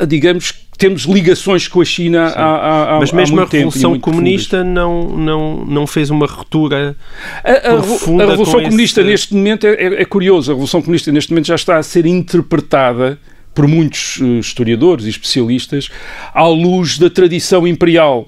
uh, 0.00 0.06
digamos, 0.06 0.52
temos 0.78 1.02
ligações 1.02 1.68
com 1.68 1.80
a 1.80 1.84
China 1.84 2.32
há, 2.34 2.96
há, 2.96 2.98
Mas 2.98 3.12
mesmo 3.12 3.38
há 3.38 3.44
a 3.44 3.46
Revolução 3.46 3.98
Comunista 4.00 4.64
não, 4.64 5.08
não, 5.08 5.64
não 5.64 5.86
fez 5.86 6.10
uma 6.10 6.26
ruptura 6.26 6.96
a, 7.44 7.52
a, 7.52 7.82
profunda 7.82 8.24
a 8.24 8.30
Revolução 8.30 8.62
Comunista 8.62 9.00
esse... 9.00 9.10
neste 9.10 9.34
momento 9.34 9.66
é, 9.66 9.74
é, 9.74 10.02
é 10.02 10.04
curioso, 10.04 10.50
a 10.50 10.54
Revolução 10.54 10.82
Comunista 10.82 11.12
neste 11.12 11.30
momento 11.30 11.46
já 11.46 11.54
está 11.54 11.76
a 11.76 11.82
ser 11.82 12.06
interpretada 12.06 13.18
por 13.54 13.68
muitos 13.68 14.18
uh, 14.18 14.38
historiadores 14.38 15.06
e 15.06 15.10
especialistas 15.10 15.88
à 16.32 16.46
luz 16.46 16.98
da 16.98 17.08
tradição 17.08 17.66
imperial. 17.66 18.26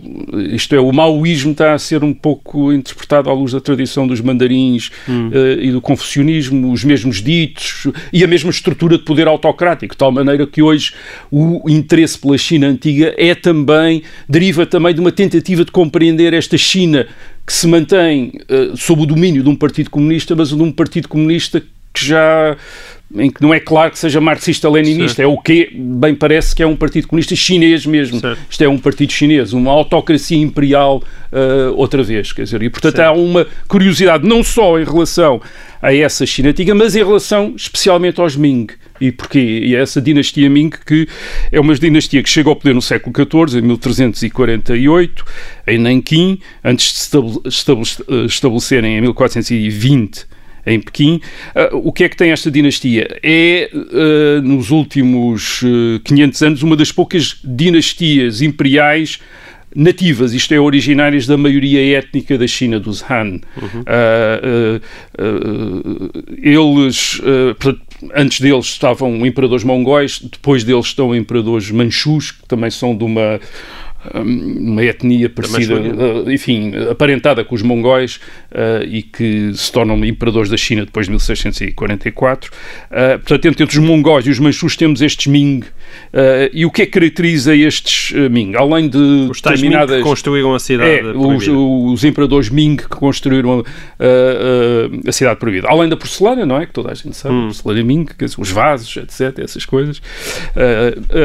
Isto 0.52 0.74
é, 0.74 0.80
o 0.80 0.92
maoísmo 0.92 1.52
está 1.52 1.74
a 1.74 1.78
ser 1.78 2.04
um 2.04 2.14
pouco 2.14 2.72
interpretado 2.72 3.28
à 3.28 3.32
luz 3.32 3.52
da 3.52 3.60
tradição 3.60 4.06
dos 4.06 4.20
mandarins 4.20 4.90
hum. 5.08 5.28
uh, 5.28 5.60
e 5.60 5.72
do 5.72 5.80
confucionismo, 5.80 6.72
os 6.72 6.84
mesmos 6.84 7.22
ditos 7.22 7.88
e 8.12 8.22
a 8.22 8.26
mesma 8.26 8.50
estrutura 8.50 8.96
de 8.96 9.04
poder 9.04 9.26
autocrático, 9.26 9.94
de 9.94 9.98
tal 9.98 10.12
maneira 10.12 10.46
que 10.46 10.62
hoje 10.62 10.92
o 11.30 11.68
interesse 11.68 12.18
pela 12.18 12.38
China 12.38 12.68
antiga 12.68 13.14
é 13.16 13.34
também, 13.34 14.02
deriva 14.28 14.64
também 14.64 14.94
de 14.94 15.00
uma 15.00 15.12
tentativa 15.12 15.64
de 15.64 15.72
compreender 15.72 16.32
esta 16.32 16.56
China 16.56 17.06
que 17.46 17.52
se 17.52 17.66
mantém 17.66 18.32
uh, 18.50 18.76
sob 18.76 19.02
o 19.02 19.06
domínio 19.06 19.42
de 19.42 19.48
um 19.48 19.54
partido 19.54 19.90
comunista, 19.90 20.34
mas 20.34 20.48
de 20.48 20.60
um 20.60 20.72
partido 20.72 21.08
comunista 21.08 21.62
que 21.96 22.04
já 22.04 22.56
em 23.14 23.30
que 23.30 23.40
não 23.40 23.54
é 23.54 23.60
claro 23.60 23.92
que 23.92 23.98
seja 23.98 24.20
marxista-leninista, 24.20 25.22
é 25.22 25.26
o 25.26 25.38
que 25.38 25.70
bem 25.72 26.14
parece 26.14 26.54
que 26.54 26.62
é 26.62 26.66
um 26.66 26.74
partido 26.74 27.06
comunista 27.06 27.36
chinês 27.36 27.86
mesmo. 27.86 28.20
Certo. 28.20 28.38
Isto 28.50 28.64
é 28.64 28.68
um 28.68 28.78
partido 28.78 29.12
chinês, 29.12 29.52
uma 29.52 29.70
autocracia 29.70 30.36
imperial 30.36 31.02
uh, 31.32 31.72
outra 31.76 32.02
vez, 32.02 32.32
quer 32.32 32.42
dizer, 32.42 32.62
e 32.62 32.68
portanto 32.68 32.96
certo. 32.96 33.08
há 33.08 33.12
uma 33.12 33.46
curiosidade 33.68 34.26
não 34.26 34.42
só 34.42 34.78
em 34.78 34.84
relação 34.84 35.40
a 35.80 35.94
essa 35.94 36.26
China 36.26 36.48
antiga, 36.48 36.74
mas 36.74 36.96
em 36.96 37.04
relação 37.04 37.54
especialmente 37.56 38.20
aos 38.20 38.34
Ming. 38.34 38.66
E 39.00 39.12
porquê? 39.12 39.60
E 39.64 39.76
é 39.76 39.80
essa 39.80 40.00
dinastia 40.00 40.50
Ming 40.50 40.70
que 40.70 41.06
é 41.52 41.60
uma 41.60 41.74
dinastia 41.74 42.22
que 42.22 42.28
chega 42.28 42.48
ao 42.48 42.56
poder 42.56 42.74
no 42.74 42.82
século 42.82 43.14
XIV, 43.14 43.58
em 43.58 43.62
1348, 43.62 45.24
em 45.68 45.78
Nanquim, 45.78 46.40
antes 46.64 46.92
de 46.92 47.50
se 47.52 47.72
estabelecerem 48.26 48.96
em 48.96 49.00
1420 49.02 50.35
em 50.66 50.80
Pequim. 50.80 51.20
Uh, 51.54 51.88
o 51.88 51.92
que 51.92 52.04
é 52.04 52.08
que 52.08 52.16
tem 52.16 52.32
esta 52.32 52.50
dinastia? 52.50 53.18
É, 53.22 53.70
uh, 53.72 54.42
nos 54.42 54.70
últimos 54.70 55.62
uh, 55.62 56.00
500 56.04 56.42
anos, 56.42 56.62
uma 56.62 56.76
das 56.76 56.90
poucas 56.90 57.38
dinastias 57.44 58.42
imperiais 58.42 59.20
nativas, 59.74 60.32
isto 60.32 60.54
é, 60.54 60.58
originárias 60.58 61.26
da 61.26 61.36
maioria 61.36 61.98
étnica 61.98 62.38
da 62.38 62.46
China, 62.46 62.80
dos 62.80 63.02
Han. 63.02 63.40
Uhum. 63.60 63.84
eles, 66.42 67.20
antes 68.14 68.40
deles 68.40 68.64
estavam 68.64 69.26
imperadores 69.26 69.64
mongóis, 69.64 70.18
depois 70.18 70.64
deles 70.64 70.86
estão 70.86 71.14
imperadores 71.14 71.70
manchus, 71.70 72.30
que 72.30 72.48
também 72.48 72.70
são 72.70 72.96
de 72.96 73.04
uma 73.04 73.38
uma 74.14 74.82
etnia 74.82 75.28
parecida, 75.28 75.74
uh, 75.74 76.30
enfim, 76.30 76.72
aparentada 76.90 77.44
com 77.44 77.54
os 77.54 77.62
mongóis 77.62 78.16
uh, 78.52 78.84
e 78.86 79.02
que 79.02 79.52
se 79.54 79.70
tornam 79.70 80.04
imperadores 80.04 80.50
da 80.50 80.56
China 80.56 80.84
depois 80.84 81.06
de 81.06 81.10
1644. 81.12 82.50
Uh, 82.50 83.18
portanto, 83.18 83.46
entre 83.46 83.64
os 83.64 83.84
mongóis 83.84 84.26
e 84.26 84.30
os 84.30 84.38
manchus 84.38 84.76
temos 84.76 85.02
estes 85.02 85.26
Ming. 85.26 85.64
e 86.52 86.64
o 86.64 86.70
que 86.70 86.82
é 86.82 86.86
que 86.86 86.92
caracteriza 86.92 87.54
estes 87.54 88.12
Ming? 88.30 88.54
Além 88.56 88.88
de 88.88 88.98
os 88.98 89.40
determinadas... 89.40 89.96
Ming 89.96 90.02
que 90.02 90.08
construíram 90.08 90.54
a 90.54 90.58
cidade 90.58 90.90
é, 90.90 91.02
os, 91.12 91.48
os, 91.48 92.04
imperadores 92.04 92.48
Ming 92.48 92.76
que 92.76 92.88
construíram 92.88 93.64
a 95.06 95.12
cidade 95.12 95.38
proibida. 95.38 95.68
Além 95.68 95.88
da 95.88 95.96
porcelana, 95.96 96.46
não 96.46 96.60
é? 96.60 96.66
Que 96.66 96.72
toda 96.72 96.92
a 96.92 96.94
gente 96.94 97.16
sabe, 97.16 97.34
hum. 97.34 97.46
porcelana 97.46 97.82
Ming, 97.82 98.06
os 98.38 98.50
vasos, 98.50 98.96
etc., 98.96 99.38
essas 99.40 99.64
coisas. 99.64 100.00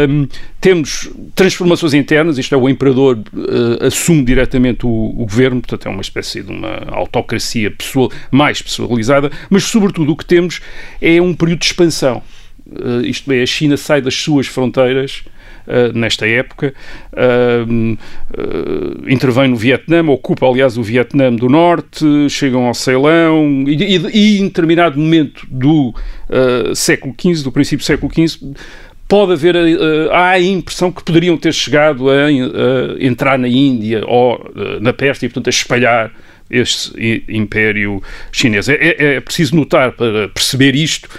Um, 0.09 0.27
temos 0.62 1.10
transformações 1.34 1.96
internas, 1.96 2.38
isto 2.38 2.53
é, 2.53 2.58
o 2.58 2.70
imperador 2.70 3.18
uh, 3.18 3.84
assume 3.84 4.24
diretamente 4.24 4.86
o, 4.86 4.89
o, 4.89 5.25
governo, 5.25 5.60
portanto 5.60 5.88
é 5.88 5.89
uma 5.89 6.01
espécie 6.01 6.44
de 6.44 6.51
uma 6.51 6.84
autocracia 6.91 7.72
pessoal, 7.72 8.12
mais 8.30 8.62
pessoalizada, 8.62 9.32
mas 9.50 9.63
sobretudo 9.63 10.12
o 10.12 10.15
que 10.15 10.24
temos 10.24 10.62
é 11.01 11.20
um 11.20 11.34
período 11.34 11.62
de 11.62 11.65
expansão. 11.65 12.22
Uh, 12.68 13.03
isto 13.03 13.32
é, 13.32 13.41
a 13.41 13.46
China 13.46 13.75
sai 13.75 14.01
das 14.01 14.13
suas 14.13 14.48
fronteiras 14.48 15.24
Uh, 15.62 15.96
nesta 15.96 16.27
época. 16.27 16.74
Uh, 17.13 17.94
uh, 17.94 19.08
intervém 19.10 19.48
no 19.48 19.56
Vietnã, 19.56 20.03
ocupa, 20.10 20.48
aliás, 20.48 20.75
o 20.75 20.82
Vietnã 20.82 21.32
do 21.32 21.48
Norte, 21.48 22.03
chegam 22.30 22.65
ao 22.65 22.74
Ceilão 22.74 23.63
e, 23.68 23.75
e, 23.75 23.98
e 24.12 24.39
em 24.39 24.46
determinado 24.46 25.00
momento 25.00 25.46
do 25.48 25.94
século 26.74 27.13
XV, 27.13 27.44
do 27.44 27.51
princípio 27.51 27.77
do 27.77 27.86
século 27.86 28.12
XV, 28.12 28.56
pode 29.12 29.34
haver, 29.34 29.58
uh, 29.58 30.10
há 30.13 30.30
a 30.30 30.39
impressão 30.39 30.89
que 30.89 31.03
poderiam 31.03 31.36
ter 31.36 31.53
chegado 31.53 32.10
a, 32.10 32.27
a 32.27 33.03
entrar 33.06 33.38
na 33.38 33.50
Índia 33.50 34.06
ou 34.08 34.36
uh, 34.36 34.80
na 34.80 34.94
Pérsia 34.94 35.25
e, 35.25 35.30
portanto, 35.30 35.48
a 35.48 35.50
espalhar 35.50 36.13
este 36.50 37.22
império 37.27 38.01
chinês. 38.32 38.70
É, 38.70 38.75
é, 38.75 39.15
é, 39.15 39.20
preciso 39.20 39.53
notar, 39.53 39.91
para 39.91 40.30
perceber 40.30 40.75
isto, 40.75 41.10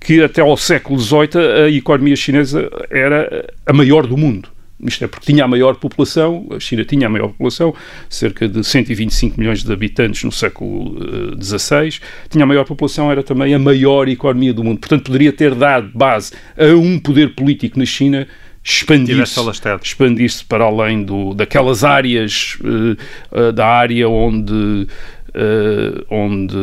que 0.00 0.22
até 0.22 0.40
ao 0.40 0.56
século 0.56 0.98
XVIII 0.98 1.66
a 1.66 1.68
economia 1.68 2.16
chinesa 2.16 2.70
era 2.90 3.46
a 3.66 3.72
maior 3.74 4.06
do 4.06 4.16
mundo. 4.16 4.48
Isto 4.82 5.04
é 5.04 5.08
porque 5.08 5.32
tinha 5.32 5.44
a 5.44 5.48
maior 5.48 5.76
população, 5.76 6.46
a 6.50 6.58
China 6.58 6.84
tinha 6.84 7.06
a 7.06 7.10
maior 7.10 7.28
população, 7.28 7.74
cerca 8.08 8.48
de 8.48 8.64
125 8.64 9.38
milhões 9.38 9.62
de 9.62 9.72
habitantes 9.72 10.24
no 10.24 10.32
século 10.32 10.96
XVI, 11.40 11.88
uh, 11.88 12.28
tinha 12.28 12.44
a 12.44 12.46
maior 12.46 12.64
população, 12.64 13.10
era 13.10 13.22
também 13.22 13.54
a 13.54 13.58
maior 13.58 14.08
economia 14.08 14.52
do 14.52 14.64
mundo. 14.64 14.78
Portanto, 14.80 15.04
poderia 15.04 15.32
ter 15.32 15.54
dado 15.54 15.90
base 15.94 16.32
a 16.56 16.74
um 16.74 16.98
poder 16.98 17.34
político 17.34 17.78
na 17.78 17.84
China 17.84 18.26
expandir-se 18.64 19.40
expandir 19.82 20.30
para 20.48 20.64
além 20.64 21.02
do, 21.02 21.34
daquelas 21.34 21.82
áreas 21.82 22.56
uh, 22.60 22.96
uh, 23.36 23.52
da 23.52 23.66
área 23.66 24.08
onde 24.08 24.86
Uh, 25.34 26.04
onde, 26.10 26.54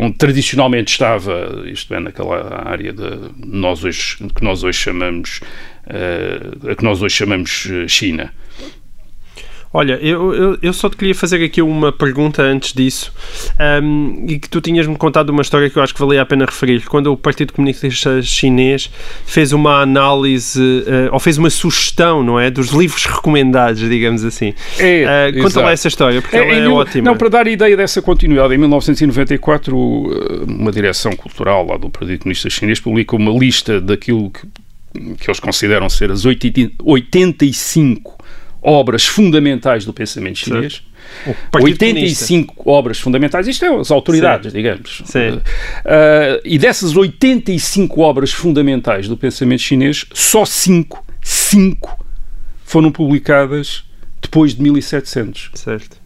onde 0.00 0.18
tradicionalmente 0.18 0.90
estava, 0.90 1.62
isto 1.66 1.94
é, 1.94 2.00
naquela 2.00 2.68
área 2.68 2.92
de, 2.92 3.20
nós 3.36 3.84
hoje, 3.84 4.16
que 4.34 4.42
nós 4.42 4.64
hoje 4.64 4.80
chamamos 4.80 5.38
a 5.86 6.74
que 6.74 6.84
nós 6.84 7.00
hoje 7.02 7.14
chamamos 7.14 7.68
eh, 7.70 7.88
China. 7.88 8.32
Olha, 9.72 9.98
eu, 10.00 10.34
eu, 10.34 10.58
eu, 10.62 10.72
só 10.72 10.88
te 10.88 10.96
queria 10.96 11.14
fazer 11.14 11.44
aqui 11.44 11.60
uma 11.60 11.92
pergunta 11.92 12.40
antes 12.40 12.72
disso, 12.72 13.12
um, 13.82 14.24
e 14.26 14.38
que 14.38 14.48
tu 14.48 14.58
tinhas-me 14.58 14.96
contado 14.96 15.28
uma 15.28 15.42
história 15.42 15.68
que 15.68 15.76
eu 15.76 15.82
acho 15.82 15.92
que 15.92 16.00
valia 16.00 16.22
a 16.22 16.24
pena 16.24 16.46
referir. 16.46 16.86
Quando 16.86 17.12
o 17.12 17.16
Partido 17.16 17.52
Comunista 17.52 18.22
Chinês 18.22 18.90
fez 19.26 19.52
uma 19.52 19.82
análise, 19.82 20.58
uh, 20.58 21.12
ou 21.12 21.20
fez 21.20 21.36
uma 21.36 21.50
sugestão, 21.50 22.22
não 22.22 22.40
é? 22.40 22.50
Dos 22.50 22.68
livros 22.68 23.04
recomendados, 23.04 23.86
digamos 23.86 24.24
assim. 24.24 24.54
É, 24.78 25.30
uh, 25.36 25.42
conta 25.42 25.60
lá 25.60 25.72
essa 25.72 25.88
história, 25.88 26.22
porque 26.22 26.36
é, 26.36 26.40
ela 26.40 26.52
é, 26.52 26.58
é 26.60 26.68
ótima. 26.68 27.10
Não, 27.10 27.16
para 27.16 27.28
dar 27.28 27.46
ideia 27.46 27.76
dessa 27.76 28.00
continuidade, 28.00 28.54
em 28.54 28.58
1994, 28.58 29.76
uma 30.48 30.72
direção 30.72 31.14
cultural 31.14 31.66
lá 31.66 31.76
do 31.76 31.90
Partido 31.90 32.20
Comunista 32.20 32.48
Chinês 32.48 32.80
publicou 32.80 33.18
uma 33.18 33.38
lista 33.38 33.78
daquilo 33.78 34.30
que 34.30 34.46
que 35.18 35.28
eles 35.28 35.40
consideram 35.40 35.88
ser 35.88 36.10
as 36.10 36.24
85 36.24 38.16
obras 38.62 39.06
fundamentais 39.06 39.84
do 39.84 39.92
pensamento 39.92 40.38
chinês. 40.38 40.82
85 41.52 42.54
comunista. 42.54 42.70
obras 42.70 42.98
fundamentais, 42.98 43.46
isto 43.46 43.64
é 43.64 43.68
as 43.80 43.90
autoridades, 43.92 44.50
Sim. 44.50 44.58
digamos. 44.58 45.02
Sim. 45.04 45.36
Uh, 45.36 46.40
e 46.44 46.58
dessas 46.58 46.96
85 46.96 48.00
obras 48.00 48.32
fundamentais 48.32 49.06
do 49.06 49.16
pensamento 49.16 49.62
chinês, 49.62 50.04
só 50.12 50.44
5, 50.44 51.04
5 51.22 52.04
foram 52.64 52.90
publicadas 52.90 53.84
depois 54.20 54.54
de 54.54 54.62
1700. 54.62 55.50
Certo. 55.54 56.05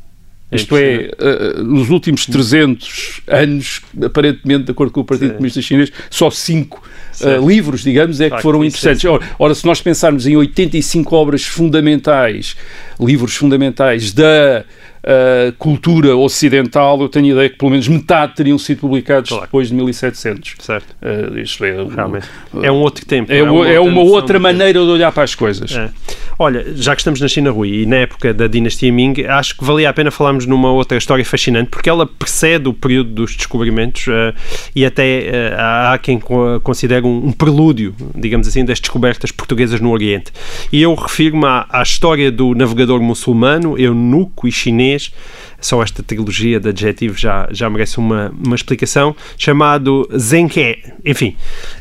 É 0.50 0.56
Isto 0.56 0.76
é, 0.76 1.10
uh, 1.18 1.62
nos 1.62 1.90
últimos 1.90 2.26
300 2.26 3.20
anos, 3.28 3.82
aparentemente, 4.04 4.64
de 4.64 4.72
acordo 4.72 4.92
com 4.92 5.00
o 5.00 5.04
Partido 5.04 5.28
Sim. 5.28 5.34
Comunista 5.34 5.62
Chinês, 5.62 5.92
só 6.10 6.28
5 6.28 6.82
uh, 7.20 7.48
livros, 7.48 7.82
digamos, 7.82 8.20
é 8.20 8.28
que 8.28 8.42
foram 8.42 8.64
interessantes. 8.64 9.04
Ora, 9.04 9.24
ora, 9.38 9.54
se 9.54 9.64
nós 9.64 9.80
pensarmos 9.80 10.26
em 10.26 10.36
85 10.36 11.14
obras 11.14 11.44
fundamentais, 11.44 12.56
livros 12.98 13.36
fundamentais 13.36 14.12
da 14.12 14.64
uh, 15.04 15.52
cultura 15.58 16.16
ocidental, 16.16 17.00
eu 17.00 17.08
tenho 17.08 17.26
a 17.26 17.28
ideia 17.30 17.50
que 17.50 17.56
pelo 17.56 17.70
menos 17.70 17.88
metade 17.88 18.34
teriam 18.34 18.58
sido 18.58 18.80
publicados 18.80 19.30
claro. 19.30 19.44
depois 19.44 19.68
de 19.68 19.74
1700. 19.74 20.54
Certo. 20.58 20.94
Uh, 21.02 21.38
isto 21.38 21.64
é, 21.64 21.72
Realmente. 21.84 22.28
é 22.62 22.70
um 22.70 22.76
outro 22.76 23.04
tempo. 23.04 23.32
É, 23.32 23.38
é 23.38 23.42
uma, 23.42 23.68
é 23.68 23.80
uma 23.80 24.02
outra 24.02 24.38
maneira 24.38 24.80
de 24.80 24.90
olhar 24.90 25.12
para 25.12 25.22
as 25.22 25.34
coisas. 25.34 25.74
É. 25.74 25.90
Olha, 26.38 26.64
já 26.74 26.94
que 26.94 27.00
estamos 27.02 27.20
na 27.20 27.28
China, 27.28 27.50
Rui, 27.50 27.82
e 27.82 27.86
na 27.86 27.96
época 27.96 28.32
da 28.32 28.46
dinastia 28.46 28.90
Ming, 28.90 29.14
acho 29.28 29.56
que 29.56 29.64
valia 29.64 29.90
a 29.90 29.92
pena 29.92 30.10
falarmos 30.10 30.46
numa 30.46 30.72
outra 30.72 30.96
história 30.96 31.24
fascinante, 31.24 31.68
porque 31.70 31.90
ela 31.90 32.06
precede 32.06 32.66
o 32.66 32.72
período 32.72 33.10
dos 33.10 33.36
descobrimentos 33.36 34.06
uh, 34.06 34.34
e 34.74 34.84
até 34.86 35.54
há 35.56 35.98
quem 35.98 36.18
considere 36.62 37.04
um, 37.04 37.26
um, 37.26 37.32
prelúdio, 37.32 37.94
digamos 38.14 38.48
assim, 38.48 38.64
das 38.64 38.80
descobertas 38.80 39.30
portuguesas 39.30 39.80
no 39.80 39.90
Oriente. 39.90 40.32
E 40.72 40.80
eu 40.80 40.94
refiro-me 40.94 41.44
à, 41.44 41.66
à 41.68 41.82
história 41.82 42.32
do 42.32 42.54
navegador 42.54 43.02
muçulmano, 43.02 43.78
eunuco 43.78 44.48
e 44.48 44.52
chinês 44.52 44.89
chinês, 44.90 45.12
só 45.60 45.82
esta 45.82 46.02
trilogia 46.02 46.58
de 46.58 46.68
adjetivos 46.68 47.20
já, 47.20 47.48
já 47.50 47.68
merece 47.70 47.98
uma, 47.98 48.32
uma 48.44 48.56
explicação, 48.56 49.14
chamado 49.38 50.08
Zenke. 50.16 50.78
Enfim, 51.04 51.36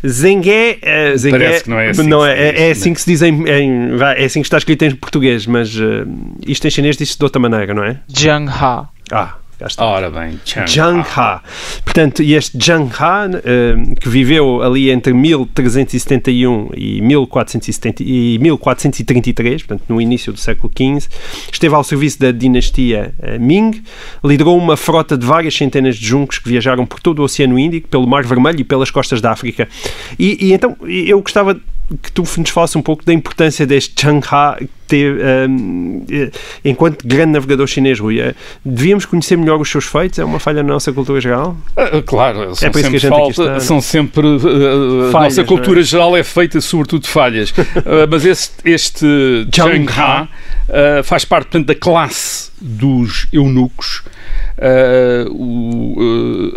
Zenke, 0.05 0.79
uh, 0.83 1.17
Zenke 1.17 1.37
Parece 1.37 1.63
que 1.63 1.69
não 1.69 1.79
é 1.79 1.89
assim. 1.89 2.07
Não, 2.07 2.25
é, 2.25 2.39
é, 2.39 2.67
é 2.67 2.71
assim 2.71 2.93
que 2.93 3.01
se 3.01 3.09
diz 3.09 3.21
em, 3.21 3.47
em, 3.47 3.97
É 4.17 4.25
assim 4.25 4.41
que 4.41 4.47
está 4.47 4.57
escrito 4.57 4.83
em 4.83 4.95
português, 4.95 5.45
mas 5.45 5.75
uh, 5.75 6.07
isto 6.45 6.67
em 6.67 6.69
chinês 6.69 6.97
diz-se 6.97 7.17
de 7.17 7.23
outra 7.23 7.39
maneira, 7.39 7.73
não 7.73 7.83
é? 7.83 7.99
Ha. 8.47 8.87
Ah, 9.11 9.35
Cá 9.59 9.67
está. 9.67 9.85
Ora 9.85 10.09
bem, 10.09 10.39
Zhang 10.45 11.05
Ha. 11.17 11.43
Portanto, 11.83 12.23
e 12.23 12.33
este 12.33 12.57
Zhang 12.57 12.89
Ha, 12.97 13.27
eh, 13.43 13.75
que 13.99 14.07
viveu 14.07 14.63
ali 14.63 14.89
entre 14.89 15.13
1371 15.13 16.69
e, 16.77 17.01
1470, 17.01 18.01
e 18.01 18.39
1433, 18.39 19.63
portanto, 19.63 19.83
no 19.89 19.99
início 19.99 20.31
do 20.31 20.39
século 20.39 20.71
XV, 20.73 21.09
esteve 21.51 21.75
ao 21.75 21.83
serviço 21.83 22.17
da 22.21 22.31
dinastia 22.31 23.13
eh, 23.21 23.37
Ming, 23.37 23.83
liderou 24.23 24.57
uma 24.57 24.77
frota 24.77 25.17
de 25.17 25.25
várias 25.25 25.53
centenas 25.53 25.97
de 25.97 26.05
juncos 26.07 26.39
que 26.39 26.47
viajaram 26.47 26.85
por 26.85 27.01
todo 27.01 27.19
o 27.19 27.23
Oceano 27.23 27.59
Índico, 27.59 27.89
pelo 27.89 28.07
Mar 28.07 28.23
Vermelho 28.23 28.61
e 28.61 28.63
pelas 28.63 28.89
costas 28.89 29.19
da 29.19 29.33
África. 29.33 29.67
E, 30.17 30.47
e 30.47 30.53
então, 30.53 30.77
eu 30.87 31.21
gostava 31.21 31.59
que 32.01 32.11
tu 32.13 32.23
nos 32.37 32.49
falasse 32.49 32.77
um 32.77 32.81
pouco 32.81 33.03
da 33.03 33.11
importância 33.11 33.67
deste 33.67 34.01
Zhang 34.01 34.25
Um, 34.95 36.05
enquanto 36.63 37.05
grande 37.05 37.33
navegador 37.33 37.67
chinês, 37.67 37.99
Rui. 37.99 38.19
Eh, 38.19 38.33
devíamos 38.63 39.05
conhecer 39.05 39.37
melhor 39.37 39.59
os 39.59 39.69
seus 39.69 39.85
feitos? 39.85 40.19
É 40.19 40.25
uma 40.25 40.39
falha 40.39 40.63
na 40.63 40.73
nossa 40.73 40.91
cultura 40.91 41.21
geral? 41.21 41.55
Ah, 41.75 42.01
claro, 42.05 42.55
são 42.55 42.67
É 42.67 42.71
por 42.71 42.79
isso 42.79 42.89
que 42.89 42.97
a 42.97 42.99
sempre 42.99 43.17
gente 43.17 43.35
falta, 43.35 43.43
está. 43.43 43.59
são 43.59 43.81
sempre 43.81 44.25
uh, 44.25 45.07
a 45.07 45.11
Falhas, 45.11 45.37
nossa 45.37 45.41
não 45.41 45.47
cultura 45.47 45.79
é? 45.79 45.83
geral 45.83 46.17
é 46.17 46.23
feita 46.23 46.59
sobretudo 46.61 47.03
de 47.03 47.09
falhas. 47.09 47.51
Uh, 47.51 48.07
mas 48.09 48.25
este, 48.25 48.53
este 48.65 49.05
Zhang 49.55 49.87
Ha 49.91 50.23
uh, 50.23 51.03
faz 51.03 51.25
parte 51.25 51.45
portanto, 51.49 51.67
da 51.67 51.75
classe 51.75 52.49
dos 52.61 53.27
eunucos. 53.31 54.03
uh, 54.59 55.31
o, 55.31 55.95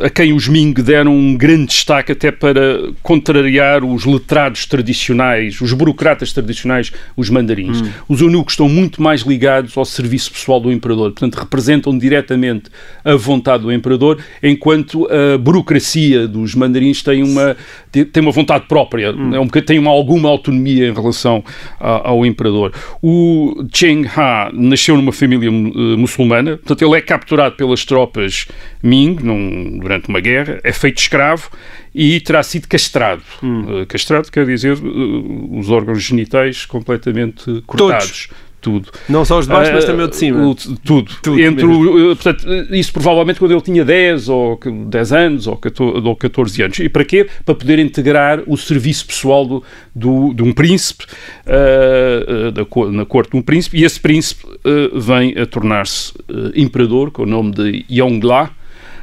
uh, 0.00 0.04
a 0.04 0.10
quem 0.10 0.32
os 0.32 0.48
Ming 0.48 0.72
deram 0.74 1.14
um 1.14 1.36
grande 1.36 1.66
destaque 1.66 2.12
até 2.12 2.30
para 2.30 2.78
contrariar 3.02 3.84
os 3.84 4.04
letrados 4.04 4.66
tradicionais, 4.66 5.60
os 5.60 5.72
burocratas 5.72 6.32
tradicionais, 6.32 6.92
os 7.16 7.30
mandarins. 7.30 7.80
Hum. 7.80 7.90
Os 8.08 8.21
eunucos 8.22 8.54
estão 8.54 8.68
muito 8.68 9.02
mais 9.02 9.20
ligados 9.22 9.76
ao 9.76 9.84
serviço 9.84 10.32
pessoal 10.32 10.58
do 10.60 10.72
imperador, 10.72 11.10
portanto 11.10 11.34
representam 11.34 11.96
diretamente 11.98 12.70
a 13.04 13.14
vontade 13.16 13.62
do 13.64 13.72
imperador, 13.72 14.18
enquanto 14.42 15.06
a 15.10 15.36
burocracia 15.36 16.26
dos 16.26 16.54
mandarins 16.54 17.02
tem 17.02 17.22
uma, 17.22 17.56
tem 17.90 18.22
uma 18.22 18.32
vontade 18.32 18.64
própria, 18.66 19.12
Hum. 19.12 19.34
é 19.34 19.40
um, 19.40 19.48
tem 19.48 19.78
uma, 19.78 19.90
alguma 19.90 20.28
autonomia 20.28 20.88
em 20.88 20.92
relação 20.94 21.44
a- 21.78 22.08
ao 22.08 22.24
imperador. 22.24 22.72
O 23.02 23.64
Cheng 23.72 24.06
Ha 24.16 24.50
nasceu 24.54 24.96
numa 24.96 25.12
família 25.12 25.48
eh, 25.48 25.96
muçulmana, 25.96 26.56
portanto 26.56 26.82
ele 26.82 26.96
é 26.96 27.00
capturado 27.00 27.56
pelas 27.56 27.84
tropas 27.84 28.46
Ming 28.82 29.16
num- 29.22 29.78
durante 29.78 30.08
uma 30.08 30.20
guerra, 30.20 30.60
é 30.62 30.72
feito 30.72 30.98
escravo 30.98 31.50
e 31.94 32.20
terá 32.20 32.42
sido 32.42 32.66
castrado. 32.68 33.22
Hum. 33.42 33.80
Eh, 33.82 33.86
castrado 33.86 34.30
quer 34.30 34.46
dizer 34.46 34.76
eh, 34.76 35.58
os 35.58 35.68
órgãos 35.70 36.02
genitais 36.02 36.64
completamente 36.66 37.62
cortados. 37.66 38.28
Tudo. 38.60 38.90
Não 39.08 39.24
só 39.24 39.40
os 39.40 39.46
de 39.48 39.52
baixo, 39.52 39.72
mas 39.72 39.84
também 39.84 40.06
o 40.06 40.08
de 40.08 40.14
cima. 40.14 40.46
o- 40.46 40.54
tudo. 40.54 41.10
Tudo 41.20 41.40
Entre 41.40 41.64
o, 41.66 42.12
eh, 42.12 42.14
portanto, 42.14 42.46
isso 42.72 42.92
provavelmente 42.92 43.40
quando 43.40 43.50
ele 43.50 43.60
tinha 43.60 43.84
10 43.84 44.28
ou 44.28 44.56
10 44.86 45.12
anos 45.12 45.46
ou 45.48 45.56
14, 45.56 46.06
ou 46.06 46.14
14 46.14 46.62
anos. 46.62 46.78
E 46.78 46.88
para 46.88 47.04
quê? 47.04 47.26
Para 47.44 47.56
poder 47.56 47.80
integrar 47.80 48.40
o 48.46 48.56
serviço 48.56 49.04
pessoal 49.04 49.44
do, 49.44 49.64
do- 49.92 50.32
de 50.32 50.44
um 50.44 50.52
príncipe 50.52 51.04
ah, 51.44 52.50
da 52.52 52.64
na 52.92 53.04
corte 53.04 53.32
de 53.32 53.36
um 53.36 53.42
príncipe. 53.42 53.78
E 53.78 53.84
esse 53.84 53.98
príncipe 54.00 54.46
ah, 54.64 54.90
vem 54.94 55.36
a 55.36 55.44
tornar-se 55.44 56.12
ah, 56.28 56.52
imperador 56.54 57.10
com 57.10 57.24
o 57.24 57.26
nome 57.26 57.50
de 57.52 57.84
Yongla. 57.90 58.50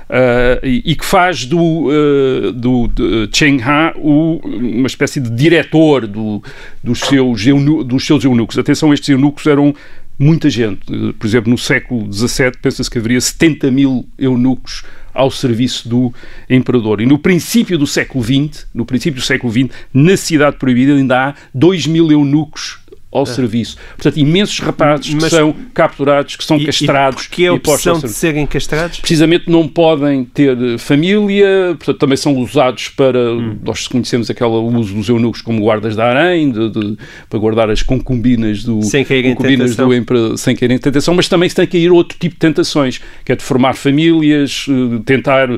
Uh, 0.09 0.65
e, 0.65 0.81
e 0.91 0.95
que 0.95 1.05
faz 1.05 1.45
do, 1.45 1.59
uh, 1.59 2.51
do 2.51 2.87
de 2.87 3.29
Cheng 3.31 3.61
Ha 3.61 3.93
o- 3.95 4.41
uma 4.43 4.87
espécie 4.87 5.19
de 5.19 5.29
diretor 5.29 6.07
do- 6.07 6.41
dos, 6.83 6.99
seus 7.01 7.43
dos 7.85 8.05
seus 8.07 8.23
eunucos. 8.23 8.57
Atenção, 8.57 8.91
estes 8.91 9.09
eunucos 9.09 9.45
eram 9.45 9.71
muita 10.17 10.49
gente. 10.49 10.79
Por 11.13 11.27
exemplo, 11.27 11.51
no 11.51 11.57
século 11.59 12.11
XVII, 12.11 12.53
pensa-se 12.59 12.89
que 12.89 12.97
haveria 12.97 13.21
70 13.21 13.69
mil 13.69 14.07
eunucos 14.17 14.83
ao 15.13 15.29
serviço 15.29 15.87
do 15.87 16.11
imperador. 16.49 17.01
E 17.01 17.05
no 17.05 17.19
princípio 17.19 17.77
do 17.77 17.85
século 17.85 18.23
XX, 18.23 18.65
no 18.73 18.85
princípio 18.85 19.19
do 19.21 19.25
século 19.25 19.51
XX, 19.53 19.69
na 19.93 20.17
Cidade 20.17 20.57
Proibida 20.57 20.93
ainda 20.93 21.29
há 21.29 21.35
2 21.53 21.85
mil 21.85 22.11
eunucos 22.11 22.78
ao 23.11 23.25
serviço. 23.25 23.75
Portanto, 23.97 24.17
imensos 24.19 24.59
rapazes 24.59 25.13
Mas- 25.15 25.23
que 25.23 25.29
são 25.31 25.55
capturados, 25.73 26.35
que 26.35 26.43
são 26.43 26.57
E- 26.57 26.65
castrados 26.65 27.25
E, 27.25 27.29
que 27.29 27.43
é 27.45 27.47
a 27.47 27.53
opção 27.53 27.97
de 27.99 28.07
serem 28.09 28.45
castrados? 28.45 28.99
precisamente 28.99 29.45
não 29.49 29.67
podem 29.67 30.23
ter 30.25 30.55
família, 30.77 31.75
portanto 31.77 31.97
também 31.97 32.15
são 32.17 32.37
usados 32.37 32.89
para, 32.89 33.33
nós 33.63 33.87
conhecemos 33.87 34.29
aquele 34.29 34.49
uso 34.51 34.93
dos 34.93 35.09
eunucos 35.09 35.41
como 35.41 35.59
guardas 35.61 35.95
da 35.95 36.05
harém, 36.09 36.51
de- 36.51 36.69
de- 36.69 36.97
para 37.29 37.39
guardar 37.39 37.69
as 37.71 37.81
concubinas 37.81 38.63
do, 38.63 38.81
Sem 38.83 39.03
caírem 39.03 39.31
em 39.31 39.35
concubinas 39.35 39.71
tentação. 39.71 39.87
do 39.89 39.95
empre- 39.95 40.37
sem 40.37 40.55
caírem 40.55 40.75
em 40.77 40.79
tentação, 40.79 41.13
mas 41.15 41.27
também 41.27 41.49
se 41.49 41.55
tem 41.55 41.65
que 41.65 41.77
ir 41.79 41.91
outro 41.91 42.17
tipo 42.19 42.35
de 42.35 42.39
tentações, 42.39 42.99
que 43.25 43.31
é 43.31 43.35
de 43.35 43.41
formar 43.43 43.73
famílias, 43.73 44.65
eh, 44.69 44.99
tentar, 45.05 45.49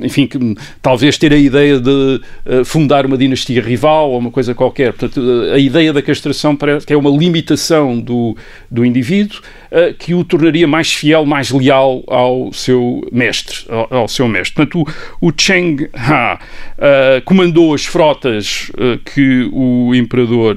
enfim, 0.00 0.26
que, 0.26 0.38
talvez 0.80 1.18
ter 1.18 1.32
a 1.32 1.36
ideia 1.36 1.80
de 1.80 2.20
eh, 2.44 2.62
fundar 2.64 3.06
uma 3.06 3.16
dinastia 3.16 3.60
rival 3.60 4.10
ou 4.10 4.18
uma 4.18 4.30
coisa 4.30 4.54
qualquer. 4.54 4.92
Portanto, 4.92 5.20
eh, 5.50 5.54
a 5.54 5.58
ideia 5.58 5.92
da 5.92 6.02
castração 6.02 6.54
parece 6.54 6.75
que 6.84 6.92
é 6.92 6.96
uma 6.96 7.10
limitação 7.10 7.98
do, 7.98 8.36
do 8.70 8.84
indivíduo 8.84 9.40
eh, 9.70 9.94
que 9.98 10.14
o 10.14 10.24
tornaria 10.24 10.66
mais 10.66 10.92
fiel, 10.92 11.24
mais 11.24 11.50
leal 11.50 12.02
ao 12.06 12.52
seu 12.52 13.06
mestre, 13.12 13.64
ao, 13.68 13.94
ao 13.94 14.08
seu 14.08 14.28
mestre. 14.28 14.54
Portanto, 14.54 14.86
o, 15.20 15.28
o 15.28 15.32
Cheng 15.36 15.88
Ha 15.94 16.38
eh, 16.78 17.22
comandou 17.24 17.74
as 17.74 17.84
frotas 17.84 18.70
eh, 18.78 18.98
que 19.04 19.48
o 19.52 19.94
imperador 19.94 20.56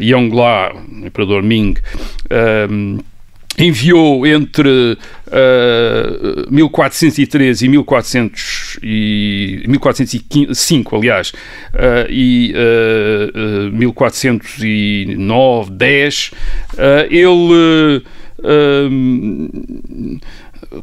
Yongla, 0.00 0.72
o 0.74 1.06
imperador 1.06 1.42
Ming, 1.42 1.74
enviou 3.58 4.26
entre 4.26 4.96
eh, 5.30 6.46
1413 6.48 7.66
e 7.66 7.68
1400 7.68 8.78
e 8.82 9.62
1405, 9.66 10.96
aliás, 10.96 11.32
eh, 11.74 12.06
e 12.08 12.54
eh, 12.54 13.30
eh, 13.34 13.68
1409, 13.70 15.70
10, 15.72 16.30
eh, 16.78 17.06
ele 17.10 18.02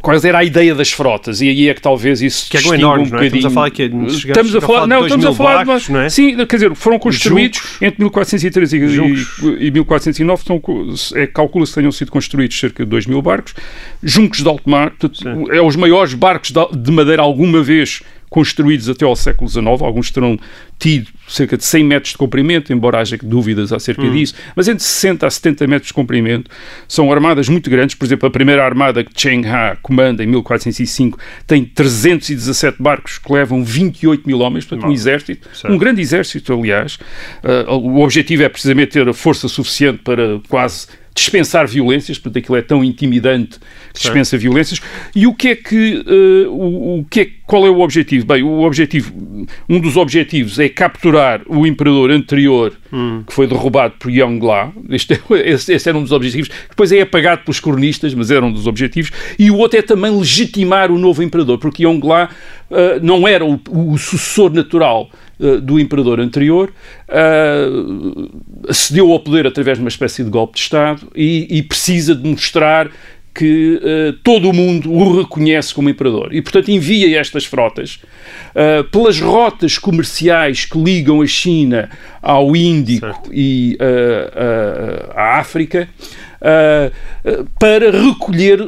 qual 0.02 0.18
era 0.24 0.40
a 0.40 0.44
ideia 0.44 0.74
das 0.74 0.92
frotas 0.92 1.42
e 1.42 1.50
aí 1.50 1.70
é 1.70 1.74
que 1.74 1.82
talvez 1.82 2.22
isso 2.22 2.50
Que 2.50 2.58
distinga 2.58 2.76
enormes, 2.78 3.12
um 3.12 3.16
não 3.16 3.22
é? 3.22 3.26
Estamos 3.28 3.46
a 3.46 3.50
bocadinho- 3.50 3.54
falar 3.54 3.70
que 3.70 3.82
é- 3.84 4.30
estamos 4.30 4.56
a 4.56 4.62
falar, 4.62 4.88
não, 4.88 5.04
estamos 5.04 5.26
a 5.26 5.34
falar 5.34 5.50
de 5.52 5.58
uma- 5.58 5.66
barcos, 5.66 5.90
não 5.90 6.00
é? 6.02 6.10
sim, 6.10 6.36
quer 6.46 6.56
dizer, 6.56 6.76
foram 6.76 6.98
construídos 6.98 7.60
Juncos. 7.60 7.82
entre 7.82 8.00
1413 8.04 8.78
e, 8.78 9.64
e, 9.64 9.68
e 9.68 9.72
1409 9.72 10.42
estão, 10.42 10.60
co- 10.60 10.88
é, 11.16 11.28
calcula-se 11.28 11.72
que 11.74 11.80
tenham 11.80 11.92
sido 11.92 12.12
construídos 12.12 12.60
cerca 12.60 12.84
de 12.84 12.90
2 12.90 13.06
mil 13.06 13.22
barcos, 13.22 13.54
juncos 14.02 14.42
de 14.42 14.48
alto 14.48 14.68
mar, 14.70 14.92
portanto, 14.92 15.52
é 15.52 15.62
os 15.62 15.76
maiores 15.76 16.14
barcos 16.14 16.52
de, 16.52 16.60
de 16.78 16.92
madeira 16.92 17.22
alguma 17.22 17.62
vez 17.62 18.02
construídos 18.30 18.90
até 18.90 19.06
ao 19.06 19.16
século 19.16 19.50
XIX, 19.50 19.66
alguns 19.82 20.12
terão 20.12 20.38
tido 20.78 21.08
cerca 21.28 21.56
de 21.58 21.64
100 21.64 21.84
metros 21.86 22.12
de 22.12 22.18
comprimento, 22.18 22.74
embora 22.74 23.00
haja 23.00 23.18
dúvidas 23.24 23.72
acerca 23.72 24.02
Hum. 24.04 24.12
disso, 24.12 24.34
mas 24.56 24.68
entre 24.68 24.84
60 24.84 25.26
a 25.26 25.30
70 25.30 25.68
metros 25.68 25.88
de 25.88 25.94
comprimento, 25.94 26.52
são 26.88 27.12
armadas 27.12 27.48
muito 27.48 27.70
grandes, 27.70 27.96
por 27.96 28.06
exemplo, 28.06 28.28
a 28.28 28.32
primeira 28.32 28.64
armada 28.66 29.04
que 29.04 29.12
Cheng 29.20 29.48
Ha 29.48 29.78
comanda 29.82 30.24
em 30.24 30.28
1405 30.28 31.18
tem 31.48 31.64
317 31.64 32.82
barcos 32.82 33.18
que 33.18 33.32
levam 33.32 33.64
28 33.64 34.24
mil 34.28 34.40
homens, 34.40 34.66
portanto 34.66 34.90
um 34.90 34.94
exército, 34.94 35.48
Certo. 35.54 35.74
um 35.74 35.78
grande 35.78 36.02
exército, 36.02 36.54
aliás. 36.54 36.98
Ah, 37.44 37.74
o 37.74 38.02
objetivo 38.02 38.44
é 38.44 38.50
precisamente 38.50 38.92
ter 38.92 39.08
a 39.08 39.14
força 39.14 39.48
suficiente 39.48 40.00
para 40.04 40.40
quase 40.50 40.88
dispensar 41.16 41.66
violências, 41.66 42.20
portanto 42.20 42.44
aquilo 42.44 42.58
é 42.58 42.62
tão 42.62 42.84
intimidante 42.84 43.58
que 43.94 44.02
dispensa 44.02 44.38
violências. 44.38 44.82
E 45.16 45.26
o 45.26 45.34
que 45.34 45.48
é 45.48 45.56
que, 45.56 46.04
eh, 46.06 46.48
o, 46.48 47.00
o 47.00 47.06
que 47.10 47.22
é, 47.22 47.30
qual 47.48 47.66
é 47.66 47.70
o 47.70 47.80
objetivo? 47.80 48.26
Bem, 48.26 48.44
o 48.44 48.64
objetivo, 48.64 49.14
um 49.70 49.80
dos 49.80 49.96
objetivos 49.96 50.60
é 50.60 50.68
capturar 50.68 51.42
o 51.48 51.66
imperador 51.66 52.12
anterior 52.12 52.74
que 53.28 53.34
foi 53.34 53.46
derrubado 53.48 53.96
por 54.00 54.10
Yongla. 54.10 54.74
Este, 54.90 55.14
é- 55.14 55.50
esse, 55.52 55.74
esse 55.74 55.90
era 55.90 55.98
um 55.98 56.02
dos 56.02 56.12
objetivos. 56.12 56.50
Depois 56.70 56.92
é 56.92 57.02
apagado 57.02 57.44
pelos 57.44 57.60
cronistas, 57.60 58.14
mas 58.14 58.32
era 58.32 58.46
um 58.46 58.52
dos 58.52 58.68
objetivos. 58.68 59.12
E 59.38 59.52
o 59.52 59.58
outro 59.58 59.80
é 59.80 59.82
também 59.82 60.12
legitimar 60.18 60.92
o 60.92 60.98
novo 60.98 61.22
imperador, 61.24 61.58
porque 61.58 61.86
Yongla 61.86 62.30
eh, 62.72 63.00
não 63.02 63.28
era 63.28 63.46
o, 63.46 63.60
o 63.70 63.98
sucessor 63.98 64.52
natural 64.52 65.10
eh, 65.40 65.58
do 65.58 65.80
imperador 65.80 66.20
anterior, 66.20 66.72
uh, 67.10 68.70
acedeu 68.70 69.12
ao 69.12 69.20
poder 69.20 69.46
através 69.48 69.78
de 69.78 69.84
uma 69.84 69.90
espécie 69.90 70.24
de 70.24 70.30
golpe 70.30 70.56
de 70.56 70.60
Estado 70.62 71.08
e, 71.16 71.48
e 71.58 71.64
precisa 71.64 72.16
de 72.16 72.28
mostrar 72.28 72.90
que 73.36 73.82
eh, 73.84 74.14
todo 74.24 74.50
o 74.50 74.54
mundo 74.54 74.90
o 74.90 75.18
reconhece 75.18 75.74
como 75.74 75.90
imperador. 75.90 76.34
E, 76.34 76.42
portanto, 76.42 76.72
envia 76.72 77.20
estas 77.20 77.44
frotas 77.44 78.00
eh, 78.56 78.84
pelas 78.84 79.20
rotas 79.20 79.78
comerciais 79.78 80.64
que 80.64 80.82
ligam 80.82 81.22
a 81.22 81.28
China 81.28 81.90
ao 82.22 82.56
Índico 82.56 83.30
e 83.30 83.76
eh, 83.78 84.32
eh, 84.34 85.10
à 85.14 85.40
África 85.40 85.90
para 87.60 87.90
recolher 87.90 88.60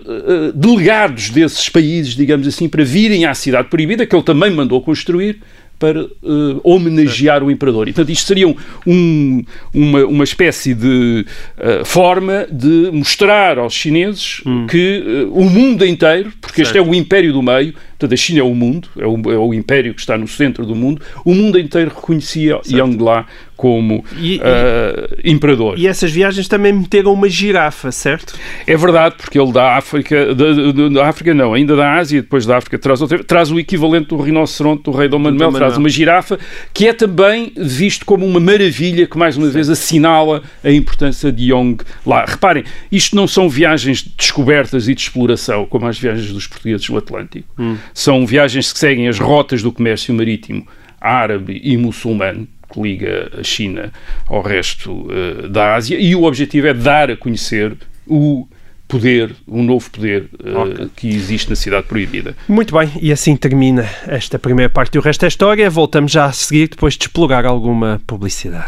delegados 0.56 1.30
desses 1.30 1.70
países, 1.70 2.16
digamos 2.16 2.48
assim, 2.48 2.68
para 2.68 2.84
virem 2.84 3.26
à 3.26 3.36
Cidade 3.36 3.68
Proibida, 3.68 4.04
que 4.04 4.16
ele 4.16 4.24
também 4.24 4.50
mandou 4.50 4.82
construir, 4.82 5.40
para 5.80 6.04
uh, 6.04 6.62
homenagear 6.64 7.44
o 7.44 7.52
imperador. 7.52 7.88
E, 7.88 7.94
portanto, 7.94 8.12
isto 8.12 8.28
seria 8.28 8.48
um, 8.48 9.44
uma, 9.74 10.06
uma 10.06 10.24
espécie 10.24 10.74
de 10.74 11.26
uh, 11.58 11.86
forma 11.86 12.48
de 12.52 12.90
mostrar 12.92 13.60
aos 13.60 13.74
chineses 13.74 14.42
hum. 14.46 14.66
que 14.68 15.26
uh, 15.28 15.40
o 15.40 15.50
mundo 15.50 15.86
inteiro, 15.86 16.32
porque 16.42 16.64
certo. 16.64 16.78
este 16.78 16.78
é 16.78 16.82
o 16.82 16.96
império 16.96 17.32
do 17.32 17.42
meio, 17.42 17.74
portanto, 17.98 18.14
a 18.14 18.18
China 18.18 18.40
é 18.40 18.44
o 18.44 18.54
mundo, 18.54 18.90
é 18.98 19.06
o, 19.06 19.32
é 19.32 19.38
o 19.38 19.54
império 19.54 19.94
que 19.94 20.00
está 20.00 20.18
no 20.18 20.28
centro 20.28 20.66
do 20.66 20.76
mundo, 20.76 21.02
o 21.26 21.34
mundo 21.34 21.60
inteiro 21.60 21.92
reconhecia 21.94 22.60
Yang 22.68 23.04
lá 23.04 23.26
como 23.58 24.06
e, 24.18 24.38
uh, 24.38 25.18
imperador. 25.26 25.78
E 25.78 25.88
essas 25.88 26.12
viagens 26.12 26.48
também 26.48 26.72
meteram 26.72 27.12
uma 27.12 27.28
girafa, 27.28 27.92
certo? 27.92 28.36
É 28.68 28.78
verdade, 28.78 29.16
porque 29.18 29.38
ele 29.38 29.52
da 29.52 29.76
África, 29.76 30.34
da, 30.36 30.90
da 30.94 31.10
África 31.10 31.34
não, 31.34 31.56
ainda 31.56 31.76
da 31.76 31.96
Ásia, 31.96 32.22
depois 32.22 32.46
da 32.46 32.58
África, 32.58 32.78
traz, 32.78 33.02
outra, 33.02 33.24
traz 33.24 33.52
o 33.52 33.60
equivalente 33.60 34.10
do 34.10 34.18
rinoceronte 34.18 34.84
do 34.84 34.92
rei 34.92 35.10
Dom 35.10 35.18
Manuel, 35.20 35.52
traz 35.52 35.76
uma 35.76 35.90
girafa, 35.90 36.40
que 36.72 36.88
é 36.88 36.94
também 36.94 37.52
visto 37.58 38.06
como 38.06 38.26
uma 38.26 38.40
maravilha 38.40 39.08
que, 39.08 39.18
mais 39.18 39.36
uma 39.36 39.48
Sim. 39.48 39.54
vez, 39.54 39.70
assinala 39.70 40.44
a 40.64 40.72
importância 40.72 41.32
de 41.32 41.52
Yong 41.52 41.84
lá. 42.06 42.26
Reparem, 42.26 42.64
isto 42.92 43.16
não 43.16 43.28
são 43.28 43.50
viagens 43.50 44.04
de 44.04 44.12
descobertas 44.16 44.88
e 44.88 44.94
de 44.94 45.02
exploração, 45.02 45.66
como 45.66 45.88
as 45.88 45.98
viagens 45.98 46.32
dos 46.32 46.46
portugueses 46.46 46.88
no 46.88 46.98
Atlântico. 46.98 47.48
Hum. 47.58 47.76
São 47.94 48.26
viagens 48.26 48.72
que 48.72 48.80
seguem 48.80 49.08
as 49.08 49.20
rotas 49.20 49.62
do 49.62 49.72
comércio 49.72 50.14
marítimo 50.14 50.68
árabe 51.00 51.60
e 51.64 51.78
muçulmano 51.78 52.48
que 52.72 52.82
liga 52.82 53.32
a 53.40 53.44
China 53.44 53.92
ao 54.28 54.42
resto 54.42 54.92
uh, 54.92 55.48
da 55.48 55.76
Ásia 55.76 55.98
e 56.00 56.16
o 56.16 56.24
objetivo 56.24 56.68
é 56.68 56.74
dar 56.74 57.10
a 57.10 57.16
conhecer 57.16 57.78
o 58.06 58.48
poder, 58.88 59.36
um 59.48 59.64
novo 59.64 59.90
poder 59.90 60.30
uh, 60.44 60.62
okay. 60.62 60.90
que 60.96 61.08
existe 61.08 61.50
na 61.50 61.56
Cidade 61.56 61.88
Proibida. 61.88 62.36
Muito 62.48 62.78
bem, 62.78 62.90
e 63.02 63.12
assim 63.12 63.36
termina 63.36 63.88
esta 64.08 64.40
primeira 64.40 64.70
parte 64.70 64.94
do 64.94 65.02
resto 65.02 65.22
da 65.22 65.28
história. 65.28 65.70
Voltamos 65.70 66.12
já 66.12 66.26
a 66.26 66.32
seguir 66.32 66.70
depois 66.70 66.96
de 66.96 67.06
explorar 67.06 67.46
alguma 67.46 68.02
publicidade. 68.08 68.68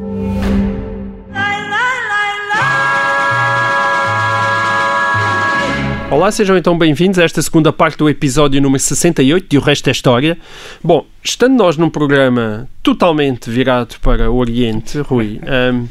Olá, 6.11 6.29
sejam 6.29 6.57
então 6.57 6.77
bem-vindos 6.77 7.17
a 7.19 7.23
esta 7.23 7.41
segunda 7.41 7.71
parte 7.71 7.97
do 7.97 8.09
episódio 8.09 8.61
número 8.61 8.83
68 8.83 9.47
de 9.47 9.57
O 9.57 9.61
Resto 9.61 9.87
é 9.87 9.91
História. 9.91 10.37
Bom, 10.83 11.05
estando 11.23 11.55
nós 11.55 11.77
num 11.77 11.89
programa 11.89 12.67
totalmente 12.83 13.49
virado 13.49 13.95
para 14.01 14.29
o 14.29 14.35
Oriente, 14.35 14.99
Rui, 14.99 15.39
um, 15.73 15.87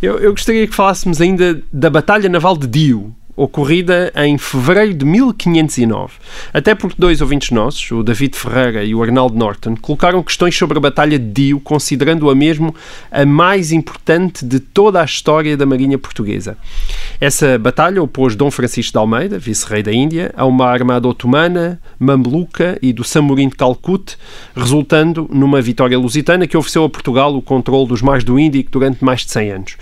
eu, 0.00 0.18
eu 0.20 0.30
gostaria 0.30 0.66
que 0.66 0.74
falássemos 0.74 1.20
ainda 1.20 1.60
da 1.70 1.90
Batalha 1.90 2.30
Naval 2.30 2.56
de 2.56 2.66
Dio, 2.66 3.14
ocorrida 3.38 4.12
em 4.16 4.36
fevereiro 4.36 4.94
de 4.94 5.04
1509. 5.04 6.14
Até 6.52 6.74
porque 6.74 6.96
dois 6.98 7.20
ouvintes 7.20 7.52
nossos, 7.52 7.90
o 7.92 8.02
David 8.02 8.36
Ferreira 8.36 8.84
e 8.84 8.94
o 8.94 9.02
Arnaldo 9.02 9.36
Norton, 9.36 9.76
colocaram 9.76 10.22
questões 10.22 10.56
sobre 10.56 10.76
a 10.76 10.80
Batalha 10.80 11.18
de 11.18 11.24
Dio, 11.24 11.60
considerando-a 11.60 12.34
mesmo 12.34 12.74
a 13.10 13.24
mais 13.24 13.70
importante 13.70 14.44
de 14.44 14.58
toda 14.58 15.00
a 15.00 15.04
história 15.04 15.56
da 15.56 15.64
Marinha 15.64 15.96
Portuguesa. 15.96 16.58
Essa 17.20 17.56
batalha 17.58 18.02
opôs 18.02 18.34
Dom 18.34 18.50
Francisco 18.50 18.92
de 18.92 18.98
Almeida, 18.98 19.38
vice-rei 19.38 19.82
da 19.82 19.92
Índia, 19.92 20.32
a 20.36 20.44
uma 20.44 20.66
armada 20.66 21.06
otomana, 21.06 21.80
mameluca 21.98 22.76
e 22.82 22.92
do 22.92 23.04
Samorim 23.04 23.48
de 23.48 23.56
Calcute, 23.56 24.16
resultando 24.56 25.28
numa 25.32 25.62
vitória 25.62 25.98
lusitana 25.98 26.46
que 26.46 26.56
ofereceu 26.56 26.84
a 26.84 26.90
Portugal 26.90 27.34
o 27.36 27.42
controle 27.42 27.86
dos 27.86 28.02
mares 28.02 28.24
do 28.24 28.38
Índico 28.38 28.70
durante 28.72 29.04
mais 29.04 29.20
de 29.20 29.30
100 29.30 29.50
anos. 29.50 29.76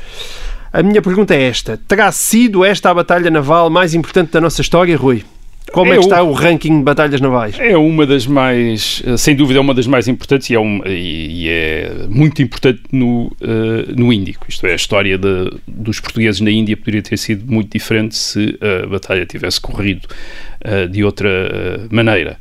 A 0.77 0.83
minha 0.83 1.01
pergunta 1.01 1.35
é 1.35 1.43
esta: 1.45 1.81
terá 1.89 2.13
sido 2.13 2.63
esta 2.63 2.91
a 2.91 2.95
batalha 2.95 3.31
naval 3.31 3.71
mais 3.71 3.95
importante 3.95 4.33
da 4.33 4.43
nossa 4.43 4.61
história, 4.61 4.95
Rui? 4.95 5.25
Como 5.73 5.91
é, 5.91 5.97
é 5.97 5.99
que 5.99 6.05
está 6.05 6.23
o, 6.23 6.29
o 6.29 6.33
ranking 6.35 6.77
de 6.79 6.85
batalhas 6.85 7.19
navais? 7.19 7.59
É 7.59 7.75
uma 7.79 8.05
das 8.05 8.27
mais, 8.27 9.03
eh, 9.07 9.17
sem 9.17 9.35
dúvida, 9.35 9.59
é 9.59 9.63
uma 9.63 9.73
das 9.73 9.87
mais 9.87 10.07
importantes 10.07 10.51
e 10.51 10.55
é, 10.55 10.61
um, 10.61 10.83
e 10.87 11.49
é 11.49 12.07
muito 12.11 12.43
importante 12.43 12.83
no, 12.93 13.27
uh, 13.27 13.33
no 13.97 14.13
Índico. 14.13 14.45
Isto 14.49 14.67
é, 14.67 14.73
a 14.73 14.77
história 14.77 15.17
de, 15.17 15.51
dos 15.67 15.99
portugueses 15.99 16.43
na 16.43 16.51
Índia 16.51 16.77
poderia 16.77 17.01
ter 17.01 17.17
sido 17.17 17.51
muito 17.51 17.73
diferente 17.73 18.15
se 18.15 18.59
a 18.61 18.87
batalha 18.87 19.25
tivesse 19.25 19.59
corrido 19.59 20.07
uh, 20.63 20.87
de 20.89 21.03
outra 21.03 21.89
maneira. 21.91 22.39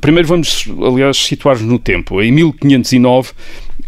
Primeiro 0.00 0.26
vamos, 0.26 0.66
aliás, 0.82 1.18
situar-nos 1.18 1.66
no 1.66 1.78
tempo. 1.78 2.22
Em 2.22 2.32
1509, 2.32 3.32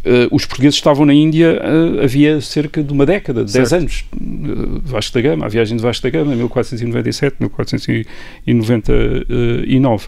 Uh, 0.06 0.30
os 0.30 0.46
portugueses 0.46 0.76
estavam 0.76 1.04
na 1.04 1.12
Índia 1.12 1.60
uh, 1.60 2.00
havia 2.00 2.40
cerca 2.40 2.80
de 2.80 2.92
uma 2.92 3.04
década, 3.04 3.44
de 3.44 3.52
10 3.52 3.72
anos. 3.72 4.04
Uh, 4.14 4.80
Vasco 4.84 5.12
da 5.14 5.20
Gama, 5.20 5.46
a 5.46 5.48
viagem 5.48 5.76
de 5.76 5.82
Vasco 5.82 6.04
da 6.04 6.10
Gama, 6.10 6.36
1497, 6.36 7.38
1499. 7.40 10.06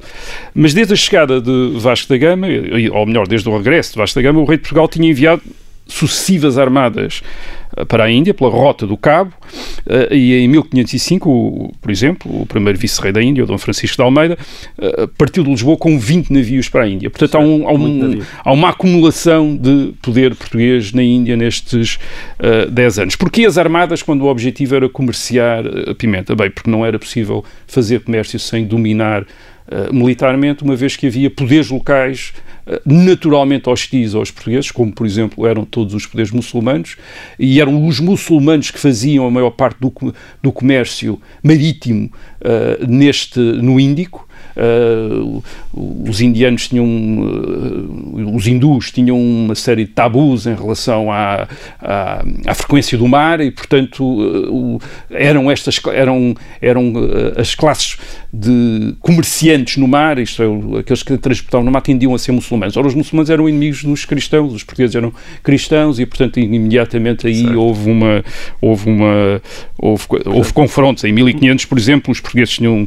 Mas 0.55 0.73
desde 0.73 0.93
a 0.93 0.97
chegada 0.97 1.41
de 1.41 1.73
Vasco 1.79 2.09
da 2.11 2.17
Gama, 2.17 2.47
ou 2.93 3.07
melhor, 3.07 3.27
desde 3.27 3.49
o 3.49 3.57
regresso 3.57 3.95
de 3.95 3.99
Vasco 3.99 4.21
da 4.21 4.23
Gama, 4.23 4.39
o 4.39 4.45
rei 4.45 4.57
de 4.57 4.63
Portugal 4.63 4.87
tinha 4.87 5.11
enviado 5.11 5.43
sucessivas 5.89 6.59
armadas 6.59 7.23
eh, 7.77 7.85
para 7.85 8.05
a 8.05 8.11
Índia, 8.11 8.35
pela 8.35 8.51
Rota 8.51 8.87
do 8.87 8.97
Cabo, 8.97 9.33
eh, 9.89 10.15
e 10.15 10.35
em 10.35 10.49
1505, 10.49 11.75
por 11.81 11.91
exemplo, 11.91 12.43
o 12.43 12.47
primeiro 12.47 12.79
vice-rei 12.79 13.11
da 13.11 13.23
Índia, 13.23 13.43
o 13.43 13.47
Dom 13.47 13.59
Francisco 13.59 13.97
de 13.97 14.03
Almeida, 14.03 14.39
eh, 14.79 15.09
partiu 15.17 15.43
de 15.43 15.51
Lisboa 15.51 15.77
com 15.77 15.99
20 15.99 16.31
navios 16.31 16.69
para 16.69 16.85
a 16.85 16.89
Índia. 16.89 17.11
Portanto, 17.11 17.35
há, 17.37 17.41
um, 17.41 17.69
há, 17.69 17.73
um, 17.73 18.21
há, 18.45 18.53
uma 18.53 18.69
acumulação 18.69 19.57
de 19.57 19.95
poder 20.03 20.35
português 20.35 20.93
na 20.93 21.03
Índia 21.03 21.37
nestes 21.37 21.99
uh, 22.39 22.71
10 22.71 22.99
anos. 22.99 23.17
Porquê 23.17 23.47
as 23.47 23.57
armadas 23.57 24.03
quando 24.03 24.23
o 24.23 24.27
objetivo 24.27 24.75
era 24.75 24.89
comerciar 24.89 25.65
a 25.89 25.95
pimenta? 25.95 26.35
Bem, 26.37 26.51
porque 26.51 26.71
não 26.71 26.85
era 26.85 26.99
possível 26.99 27.45
fazer 27.67 28.01
comércio 28.01 28.39
sem 28.39 28.67
dominar 28.67 29.25
uh, 29.71 29.95
militarmente, 29.95 30.63
uma 30.63 30.77
vez 30.77 30.97
que 30.97 31.07
havia 31.07 31.31
poderes 31.31 31.71
locais 31.71 32.33
naturalmente 32.85 33.69
hostis 33.69 34.15
aos 34.15 34.31
portugueses, 34.31 34.71
como 34.71 34.93
por 34.93 35.07
exemplo 35.07 35.47
eram 35.47 35.65
todos 35.65 35.95
os 35.95 36.07
poderes 36.07 36.31
muçulmanos, 36.31 36.97
e 37.39 37.61
eram 37.61 37.87
os 37.87 37.99
muçulmanos 37.99 38.71
que 38.71 38.79
faziam 38.79 39.27
a 39.27 39.31
maior 39.31 39.51
parte 39.51 39.79
do, 39.81 39.93
do 40.43 40.53
comércio 40.53 41.21
marítimo 41.43 42.11
uh, 42.43 42.87
neste, 42.87 43.39
no 43.39 43.81
Índico, 43.81 44.28
Uh, 44.59 45.43
os 46.09 46.21
indianos 46.21 46.67
tinham, 46.67 46.85
uh, 46.85 48.35
os 48.35 48.47
hindus 48.49 48.91
tinham 48.91 49.17
uma 49.17 49.55
série 49.55 49.85
de 49.85 49.93
tabus 49.93 50.47
em 50.47 50.55
relação 50.55 51.13
à, 51.13 51.47
à, 51.81 52.25
à 52.45 52.55
frequência 52.55 52.99
do 52.99 53.07
mar 53.07 53.41
e, 53.41 53.53
portanto, 53.53 54.03
uh, 54.03 54.81
eram 55.11 55.49
estas 55.49 55.81
eram, 55.95 56.35
eram 56.61 56.93
as 57.37 57.55
classes 57.55 57.97
de 58.33 58.95
comerciantes 59.01 59.77
no 59.77 59.87
mar, 59.87 60.19
isto 60.19 60.43
é, 60.43 60.81
aqueles 60.81 61.03
que 61.03 61.17
transportavam 61.17 61.65
no 61.65 61.71
mar, 61.71 61.81
tendiam 61.81 62.15
a 62.15 62.19
ser 62.19 62.33
muçulmanos. 62.33 62.77
Ora, 62.77 62.89
os 62.89 62.95
muçulmanos 62.95 63.31
eram 63.31 63.49
inimigos 63.49 63.85
dos 63.85 64.05
cristãos, 64.05 64.53
os 64.53 64.65
portugueses 64.65 64.97
eram 64.97 65.13
cristãos 65.43 66.01
e, 66.01 66.05
portanto, 66.05 66.41
imediatamente 66.41 67.27
aí 67.27 67.43
certo. 67.43 67.61
houve 67.61 67.91
uma 67.91 68.25
houve 68.61 68.91
uma 68.91 69.41
houve, 69.79 70.05
houve 70.27 70.53
confrontos. 70.53 71.05
Em 71.05 71.13
1500, 71.13 71.65
por 71.65 71.79
exemplo, 71.79 72.11
os 72.11 72.21
portugueses 72.21 72.55
tinham 72.55 72.87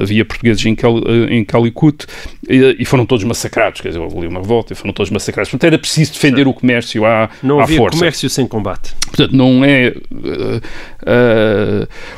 havia 0.00 0.24
portugueses 0.24 0.64
em 0.64 0.74
Cal, 0.74 0.98
eh, 0.98 0.99
em 1.28 1.44
Calicut 1.44 2.06
e, 2.48 2.84
foram 2.84 3.06
todos 3.06 3.24
massacrados, 3.24 3.80
quer 3.80 3.88
dizer, 3.88 4.00
houve 4.00 4.16
ali 4.18 4.26
uma 4.26 4.40
revolta 4.40 4.72
e 4.72 4.76
foram 4.76 4.92
todos 4.92 5.10
massacrados. 5.10 5.50
Portanto, 5.50 5.68
era 5.68 5.78
preciso 5.78 6.12
defender 6.12 6.46
o 6.46 6.52
comércio 6.52 7.04
à, 7.04 7.30
não 7.42 7.60
à 7.60 7.64
havia 7.64 7.78
força. 7.78 7.98
comércio 7.98 8.28
sem 8.30 8.46
combate. 8.46 8.94
Portanto, 9.06 9.32
não 9.36 9.64
é... 9.64 9.94
Uh, 10.10 10.60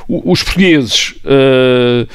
uh, 0.09 0.31
os 0.31 0.43
portugueses... 0.43 1.15
Uh, 1.25 2.07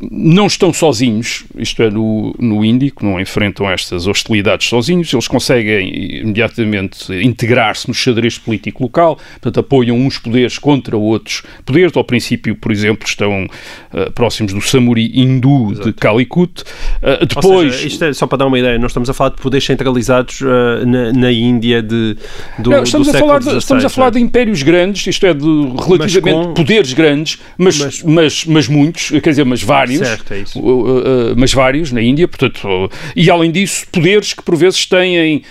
não 0.00 0.46
estão 0.46 0.72
sozinhos, 0.72 1.44
isto 1.56 1.82
é, 1.82 1.90
no, 1.90 2.34
no 2.38 2.64
Índico, 2.64 3.04
não 3.04 3.20
enfrentam 3.20 3.70
estas 3.70 4.06
hostilidades 4.06 4.66
sozinhos, 4.66 5.12
eles 5.12 5.28
conseguem 5.28 6.20
imediatamente 6.22 7.12
integrar-se 7.12 7.86
no 7.86 7.92
xadrez 7.92 8.38
político 8.38 8.82
local, 8.82 9.16
portanto, 9.32 9.60
apoiam 9.60 9.98
uns 9.98 10.16
poderes 10.16 10.58
contra 10.58 10.96
outros 10.96 11.42
poderes. 11.66 11.94
Ao 11.94 12.04
princípio, 12.04 12.54
por 12.56 12.72
exemplo, 12.72 13.06
estão 13.06 13.44
uh, 13.44 14.10
próximos 14.12 14.54
do 14.54 14.60
Samuri 14.60 15.10
hindu 15.14 15.72
Exato. 15.72 15.88
de 15.88 15.92
Calicut. 15.92 16.62
Uh, 17.02 17.26
depois. 17.26 17.74
Seja, 17.74 17.86
isto 17.88 18.04
é 18.04 18.12
só 18.12 18.26
para 18.26 18.38
dar 18.38 18.46
uma 18.46 18.58
ideia, 18.58 18.78
nós 18.78 18.92
estamos 18.92 19.10
a 19.10 19.14
falar 19.14 19.30
de 19.30 19.36
poderes 19.36 19.66
centralizados 19.66 20.40
uh, 20.40 20.86
na, 20.86 21.12
na, 21.12 21.30
Índia 21.30 21.82
de, 21.82 22.16
do, 22.58 22.70
não, 22.70 22.82
estamos, 22.82 23.08
do 23.08 23.16
a 23.16 23.18
falar 23.18 23.40
de, 23.40 23.56
estamos 23.56 23.84
a 23.84 23.88
falar 23.88 24.08
é? 24.08 24.10
de 24.12 24.20
impérios 24.20 24.62
grandes, 24.62 25.06
isto 25.06 25.26
é, 25.26 25.34
de 25.34 25.46
relativamente 25.46 26.46
com... 26.48 26.54
poderes 26.54 26.92
grandes, 26.92 27.38
mas, 27.56 27.78
mas, 27.78 28.02
mas, 28.02 28.44
mas 28.46 28.68
muitos, 28.68 29.10
quer 29.10 29.30
dizer, 29.30 29.44
mas 29.44 29.62
vários 29.62 29.89
vários, 29.98 30.04
certo, 30.04 30.32
é 30.34 30.38
uh, 30.58 31.34
mas 31.36 31.52
vários 31.52 31.92
na 31.92 32.02
Índia, 32.02 32.28
portanto, 32.28 32.90
e 33.14 33.30
além 33.30 33.50
disso, 33.50 33.86
poderes 33.90 34.32
que 34.32 34.42
por 34.42 34.56
vezes 34.56 34.86
têm 34.86 35.42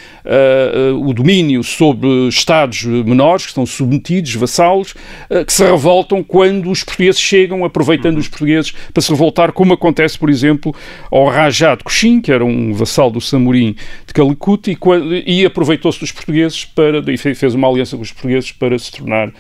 o 1.01 1.13
domínio 1.13 1.63
sobre 1.63 2.27
Estados 2.27 2.84
menores, 2.84 3.43
que 3.43 3.49
estão 3.49 3.65
submetidos, 3.65 4.34
vassalos, 4.36 4.91
uh, 5.29 5.45
que 5.45 5.53
se 5.53 5.63
revoltam 5.63 6.23
quando 6.23 6.69
os 6.69 6.84
portugueses 6.84 7.19
chegam, 7.19 7.63
aproveitando 7.65 8.15
uhum. 8.15 8.19
os 8.19 8.27
portugueses 8.27 8.73
para 8.93 9.01
se 9.01 9.10
revoltar, 9.10 9.51
como 9.51 9.73
acontece, 9.73 10.17
por 10.17 10.29
exemplo, 10.29 10.75
ao 11.12 11.27
Rajá 11.27 11.75
de 11.75 11.84
Coxim, 11.84 12.21
que 12.21 12.32
era 12.32 12.43
um 12.43 12.73
vassal 12.73 13.10
do 13.10 13.21
Samorim 13.21 13.75
de 14.05 14.13
Calicut, 14.13 14.69
e, 14.71 15.41
e 15.41 15.45
aproveitou-se 15.45 15.99
dos 15.99 16.12
portugueses 16.12 16.65
para, 16.65 16.99
e 17.12 17.17
fez 17.17 17.55
uma 17.55 17.67
aliança 17.67 17.95
com 17.95 18.03
os 18.03 18.12
portugueses 18.12 18.51
para 18.51 18.77
se 18.77 18.91
tornar 18.91 19.32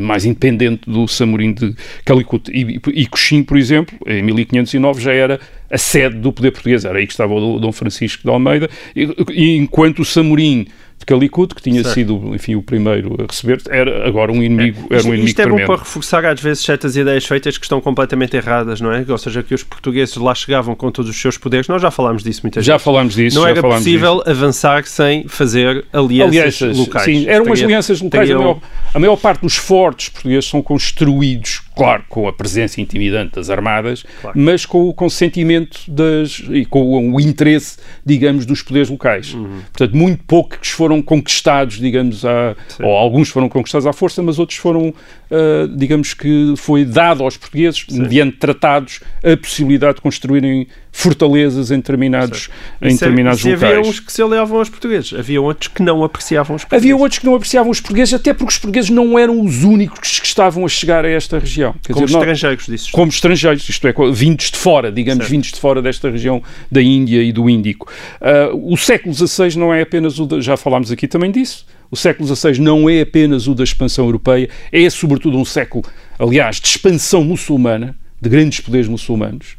mais 0.00 0.24
independente 0.24 0.88
do 0.88 1.06
Samorim 1.08 1.52
de 1.52 1.74
Calicut. 2.04 2.50
E, 2.50 2.80
e 2.94 3.06
Coxim, 3.06 3.42
por 3.42 3.56
exemplo, 3.56 3.96
em 4.06 4.22
1509 4.22 5.02
já 5.02 5.12
era 5.12 5.40
a 5.74 5.78
sede 5.78 6.16
do 6.16 6.32
poder 6.32 6.52
português. 6.52 6.84
Era 6.84 6.98
aí 6.98 7.06
que 7.06 7.12
estava 7.12 7.34
o 7.34 7.58
Dom 7.58 7.72
Francisco 7.72 8.22
de 8.22 8.30
Almeida, 8.30 8.70
e, 8.94 9.08
e 9.32 9.56
enquanto 9.56 10.00
o 10.00 10.04
Samorim 10.04 10.66
de 10.96 11.04
Calicut, 11.04 11.52
que 11.52 11.60
tinha 11.60 11.82
certo. 11.82 11.94
sido, 11.94 12.34
enfim, 12.34 12.54
o 12.54 12.62
primeiro 12.62 13.16
a 13.18 13.26
receber, 13.28 13.60
era 13.68 14.06
agora 14.06 14.30
um 14.30 14.40
inimigo, 14.40 14.86
é. 14.88 14.94
era 14.94 15.02
um 15.02 15.08
inimigo 15.08 15.26
Isto 15.26 15.40
é 15.40 15.44
tremendo. 15.44 15.66
bom 15.66 15.74
para 15.74 15.82
reforçar 15.82 16.24
às 16.24 16.40
vezes 16.40 16.64
certas 16.64 16.96
ideias 16.96 17.26
feitas 17.26 17.58
que 17.58 17.64
estão 17.64 17.80
completamente 17.80 18.36
erradas, 18.36 18.80
não 18.80 18.92
é? 18.92 19.04
Ou 19.08 19.18
seja, 19.18 19.42
que 19.42 19.52
os 19.52 19.64
portugueses 19.64 20.14
lá 20.16 20.32
chegavam 20.32 20.76
com 20.76 20.92
todos 20.92 21.10
os 21.10 21.20
seus 21.20 21.36
poderes. 21.36 21.66
Nós 21.66 21.82
já 21.82 21.90
falámos 21.90 22.22
disso 22.22 22.42
muitas 22.44 22.64
já 22.64 22.74
vezes. 22.74 22.84
Falámos 22.84 23.14
disso, 23.14 23.36
não 23.36 23.46
era 23.46 23.60
possível 23.60 24.18
disso. 24.18 24.30
avançar 24.30 24.86
sem 24.86 25.26
fazer 25.26 25.84
alianças, 25.92 26.36
alianças 26.36 26.78
locais. 26.78 27.04
Sim, 27.04 27.26
eram 27.26 27.46
umas 27.46 27.60
alianças 27.60 28.00
locais. 28.00 28.28
Teriam... 28.28 28.40
A, 28.40 28.44
maior, 28.44 28.60
a 28.94 28.98
maior 29.00 29.16
parte 29.16 29.40
dos 29.40 29.56
fortes 29.56 30.10
portugueses 30.10 30.48
são 30.48 30.62
construídos 30.62 31.62
claro, 31.76 32.04
com 32.08 32.28
a 32.28 32.32
presença 32.32 32.80
intimidante 32.80 33.34
das 33.34 33.50
armadas, 33.50 34.04
claro. 34.20 34.38
mas 34.38 34.64
com 34.64 34.88
o 34.88 34.94
consentimento 34.94 35.80
das, 35.88 36.42
e 36.50 36.64
com 36.64 37.12
o 37.12 37.20
interesse, 37.20 37.78
digamos, 38.04 38.46
dos 38.46 38.62
poderes 38.62 38.88
locais. 38.88 39.34
Uhum. 39.34 39.60
Portanto, 39.72 39.96
muito 39.96 40.22
poucos 40.24 40.70
foram 40.70 41.02
conquistados, 41.02 41.78
digamos, 41.78 42.24
à, 42.24 42.54
ou 42.80 42.90
alguns 42.96 43.28
foram 43.28 43.48
conquistados 43.48 43.86
à 43.86 43.92
força, 43.92 44.22
mas 44.22 44.38
outros 44.38 44.58
foram, 44.58 44.88
uh, 44.88 45.68
digamos 45.76 46.14
que 46.14 46.54
foi 46.56 46.84
dado 46.84 47.24
aos 47.24 47.36
portugueses, 47.36 47.84
Sim. 47.88 48.02
mediante 48.02 48.36
tratados, 48.36 49.00
a 49.22 49.36
possibilidade 49.36 49.96
de 49.96 50.00
construírem 50.02 50.68
fortalezas 50.92 51.72
em 51.72 51.76
determinados, 51.78 52.48
em 52.80 52.92
determinados 52.92 53.40
se 53.40 53.50
locais. 53.50 53.78
Havia 53.78 53.90
uns 53.90 53.98
que 53.98 54.12
se 54.12 54.22
aliavam 54.22 54.58
aos 54.58 54.68
portugueses, 54.68 55.12
havia 55.12 55.42
outros 55.42 55.68
que 55.68 55.82
não 55.82 56.04
apreciavam 56.04 56.54
os 56.54 56.62
portugueses. 56.62 56.84
Havia 56.84 56.96
outros 56.96 57.18
que 57.18 57.26
não 57.26 57.34
apreciavam 57.34 57.70
os 57.70 57.80
portugueses, 57.80 58.14
até 58.14 58.32
porque 58.32 58.52
os 58.52 58.58
portugueses 58.58 58.90
não 58.90 59.18
eram 59.18 59.40
os 59.40 59.64
únicos 59.64 60.20
que 60.20 60.26
estavam 60.26 60.64
a 60.64 60.68
chegar 60.68 61.04
a 61.04 61.08
esta 61.08 61.36
região. 61.36 61.63
Quer 61.72 61.92
como 61.92 62.06
dizer, 62.06 62.18
estrangeiros, 62.18 62.66
disse. 62.66 62.92
Como 62.92 63.10
estrangeiros, 63.10 63.68
isto 63.68 63.86
é, 63.86 63.94
vindos 64.12 64.50
de 64.50 64.58
fora, 64.58 64.92
digamos, 64.92 65.24
certo. 65.24 65.30
vindos 65.30 65.52
de 65.52 65.60
fora 65.60 65.80
desta 65.80 66.10
região 66.10 66.42
da 66.70 66.82
Índia 66.82 67.22
e 67.22 67.32
do 67.32 67.48
Índico. 67.48 67.90
Uh, 68.20 68.72
o 68.72 68.76
século 68.76 69.14
XVI 69.14 69.56
não 69.56 69.72
é 69.72 69.82
apenas 69.82 70.18
o, 70.18 70.26
de, 70.26 70.40
já 70.40 70.56
falámos 70.56 70.90
aqui 70.90 71.08
também 71.08 71.30
disso, 71.30 71.66
o 71.90 71.96
século 71.96 72.34
XVI 72.34 72.60
não 72.60 72.88
é 72.88 73.00
apenas 73.00 73.46
o 73.46 73.54
da 73.54 73.62
expansão 73.62 74.06
europeia, 74.06 74.48
é 74.72 74.90
sobretudo 74.90 75.38
um 75.38 75.44
século, 75.44 75.84
aliás, 76.18 76.60
de 76.60 76.66
expansão 76.66 77.22
muçulmana, 77.22 77.94
de 78.20 78.28
grandes 78.28 78.60
poderes 78.60 78.88
muçulmanos. 78.88 79.56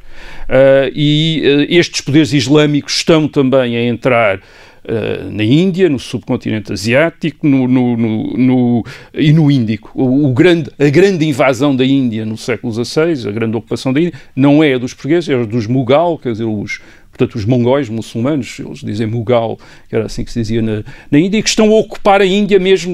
Uh, 0.49 0.91
e 0.93 1.41
uh, 1.43 1.73
estes 1.73 2.01
poderes 2.01 2.33
islâmicos 2.33 2.97
estão 2.97 3.27
também 3.27 3.77
a 3.77 3.83
entrar 3.83 4.41
uh, 4.85 5.31
na 5.31 5.43
Índia, 5.43 5.89
no 5.89 5.99
subcontinente 5.99 6.71
asiático 6.71 7.47
no, 7.47 7.67
no, 7.67 7.97
no, 7.97 8.85
e 9.13 9.33
no 9.33 9.51
Índico. 9.51 9.91
O, 9.93 10.27
o, 10.27 10.33
grande, 10.33 10.69
a 10.79 10.89
grande 10.89 11.25
invasão 11.25 11.75
da 11.75 11.85
Índia 11.85 12.25
no 12.25 12.37
século 12.37 12.71
XVI, 12.71 13.27
a 13.27 13.31
grande 13.31 13.57
ocupação 13.57 13.91
da 13.91 13.99
Índia, 13.99 14.13
não 14.35 14.63
é 14.63 14.73
a 14.73 14.77
dos 14.77 14.93
portugueses, 14.93 15.29
é 15.29 15.35
a 15.35 15.45
dos 15.45 15.67
Mughal, 15.67 16.17
quer 16.17 16.31
dizer, 16.31 16.45
os, 16.45 16.79
portanto, 17.17 17.35
os 17.35 17.45
mongóis 17.45 17.87
muçulmanos, 17.87 18.59
eles 18.59 18.79
dizem 18.79 19.07
Mughal, 19.07 19.57
que 19.87 19.95
era 19.95 20.05
assim 20.05 20.25
que 20.25 20.31
se 20.31 20.39
dizia 20.41 20.61
na, 20.61 20.83
na 21.09 21.17
Índia, 21.17 21.41
que 21.41 21.47
estão 21.47 21.71
a 21.71 21.79
ocupar 21.79 22.21
a 22.21 22.25
Índia 22.25 22.59
mesmo, 22.59 22.93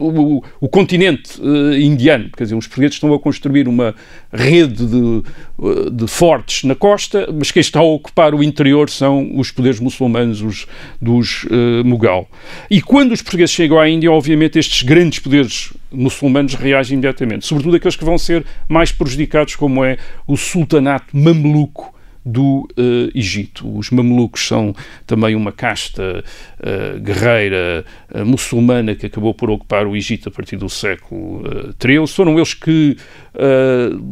o, 0.00 0.42
o 0.60 0.68
continente 0.68 1.40
uh, 1.40 1.74
indiano. 1.74 2.28
Quer 2.36 2.44
dizer, 2.44 2.56
os 2.56 2.66
portugueses 2.66 2.96
estão 2.96 3.14
a 3.14 3.18
construir 3.20 3.68
uma 3.68 3.94
rede 4.32 4.84
de, 4.84 5.22
uh, 5.58 5.90
de 5.90 6.06
fortes 6.08 6.64
na 6.64 6.74
costa, 6.74 7.28
mas 7.32 7.52
quem 7.52 7.60
está 7.60 7.78
a 7.78 7.84
ocupar 7.84 8.34
o 8.34 8.42
interior 8.42 8.90
são 8.90 9.30
os 9.38 9.52
poderes 9.52 9.78
muçulmanos, 9.78 10.42
os 10.42 10.66
dos 11.00 11.44
uh, 11.44 11.84
Mughal. 11.84 12.28
E 12.68 12.82
quando 12.82 13.12
os 13.12 13.22
portugueses 13.22 13.54
chegam 13.54 13.78
à 13.78 13.88
Índia, 13.88 14.10
obviamente 14.10 14.58
estes 14.58 14.82
grandes 14.82 15.20
poderes 15.20 15.72
muçulmanos 15.92 16.54
reagem 16.54 16.94
imediatamente, 16.94 17.46
sobretudo 17.46 17.76
aqueles 17.76 17.94
que 17.94 18.04
vão 18.04 18.18
ser 18.18 18.44
mais 18.68 18.90
prejudicados, 18.90 19.54
como 19.54 19.84
é 19.84 19.98
o 20.26 20.36
sultanato 20.36 21.16
mameluco 21.16 21.92
do 22.24 22.68
uh, 22.78 23.10
Egito. 23.14 23.68
Os 23.76 23.90
mamelucos 23.90 24.46
são 24.46 24.74
também 25.06 25.34
uma 25.34 25.50
casta 25.50 26.24
uh, 26.60 27.00
guerreira 27.00 27.84
uh, 28.14 28.24
muçulmana 28.24 28.94
que 28.94 29.06
acabou 29.06 29.34
por 29.34 29.50
ocupar 29.50 29.86
o 29.86 29.96
Egito 29.96 30.28
a 30.28 30.32
partir 30.32 30.56
do 30.56 30.68
século 30.68 31.42
XIII. 31.82 32.06
Foram 32.06 32.36
eles 32.36 32.54
que 32.54 32.96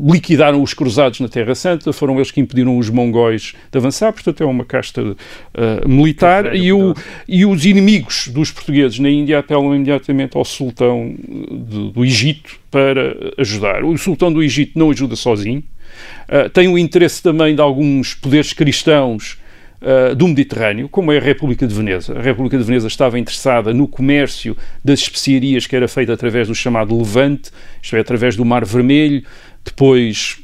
liquidaram 0.03 0.63
os 0.63 0.73
cruzados 0.73 1.21
na 1.21 1.29
Terra 1.29 1.55
Santa, 1.55 1.93
foram 1.93 2.17
eles 2.17 2.31
que 2.31 2.41
impediram 2.41 2.79
os 2.79 2.89
mongóis 2.89 3.55
de 3.71 3.79
avançar, 3.79 4.13
portanto 4.15 4.43
é 4.43 4.47
uma 4.47 4.65
casta 4.65 5.15
militar. 5.87 6.57
E, 6.57 6.73
o, 6.73 6.95
e, 7.29 7.45
os 7.45 7.67
inimigos 7.67 8.29
dos 8.29 8.51
portugueses 8.51 8.99
na 8.99 9.11
Índia 9.11 9.41
apelam 9.41 9.75
imediatamente 9.75 10.39
ao 10.39 10.45
sultão 10.45 11.15
do, 11.19 11.91
do 11.91 12.05
Egito 12.05 12.59
para 12.71 13.15
ajudar. 13.37 13.85
O 13.85 13.97
sultão 13.99 14.33
do 14.33 14.43
Egito 14.43 14.79
não 14.79 14.91
ajuda 14.91 15.17
sozinho, 15.17 15.63
Uh, 16.29 16.49
tem 16.51 16.69
o 16.69 16.79
interesse 16.79 17.23
também 17.23 17.55
de 17.55 17.61
alguns 17.61 18.15
poderes 18.15 18.53
cristãos 18.53 19.39
uh, 19.81 20.15
do 20.15 20.29
Mediterrâneo, 20.29 20.89
como 20.89 21.13
é 21.13 21.19
a 21.19 21.21
República 21.21 21.67
de 21.67 21.75
Veneza. 21.75 22.19
A 22.19 22.23
República 22.23 22.57
de 22.57 22.65
Veneza 22.65 22.87
estava 22.87 23.19
interessada 23.19 23.73
no 23.73 23.89
comércio 23.89 24.57
das 24.85 25.01
especiarias 25.01 25.67
que 25.67 25.77
era 25.77 25.89
feito 25.89 26.13
através 26.13 26.49
do 26.49 26.55
chamado 26.55 26.97
Levante, 26.97 27.51
isto 27.83 27.97
é, 27.97 28.01
através 28.01 28.37
do 28.37 28.45
Mar 28.45 28.65
Vermelho, 28.65 29.23
depois 29.65 30.39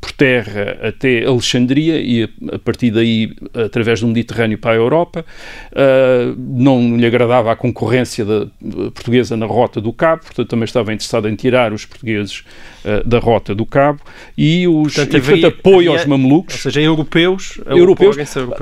por 0.00 0.12
terra 0.12 0.78
até 0.82 1.24
Alexandria 1.24 2.00
e 2.00 2.28
a 2.50 2.58
partir 2.58 2.90
daí 2.90 3.32
através 3.54 4.00
do 4.00 4.06
Mediterrâneo 4.06 4.58
para 4.58 4.72
a 4.72 4.74
Europa. 4.74 5.24
Uh, 5.72 6.34
não 6.38 6.96
lhe 6.96 7.06
agradava 7.06 7.52
a 7.52 7.56
concorrência 7.56 8.24
da, 8.24 8.46
portuguesa 8.90 9.36
na 9.36 9.46
rota 9.46 9.80
do 9.80 9.92
Cabo, 9.92 10.22
portanto 10.22 10.48
também 10.48 10.64
estava 10.64 10.92
interessado 10.92 11.28
em 11.28 11.34
tirar 11.34 11.72
os 11.72 11.84
portugueses 11.84 12.44
uh, 12.84 13.06
da 13.06 13.18
rota 13.18 13.54
do 13.54 13.66
Cabo 13.66 14.00
e 14.36 14.66
os 14.66 14.94
portanto, 14.94 15.16
e, 15.16 15.20
portanto, 15.20 15.46
apoio 15.46 15.76
havia, 15.76 15.90
aos 15.90 16.06
mamelucos. 16.06 16.54
Ou 16.54 16.60
seja, 16.60 16.80
europeus, 16.80 17.60
europeus, 17.66 18.16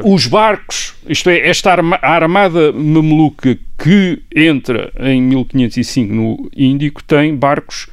os 0.04 0.26
barcos, 0.26 0.94
isto 1.08 1.30
é, 1.30 1.48
esta 1.48 1.70
arma, 1.70 1.98
armada 2.02 2.72
mameluca 2.72 3.56
que 3.82 4.22
entra 4.34 4.92
em 4.98 5.22
1505 5.22 6.14
no 6.14 6.50
Índico 6.54 7.02
tem 7.02 7.34
barcos 7.34 7.88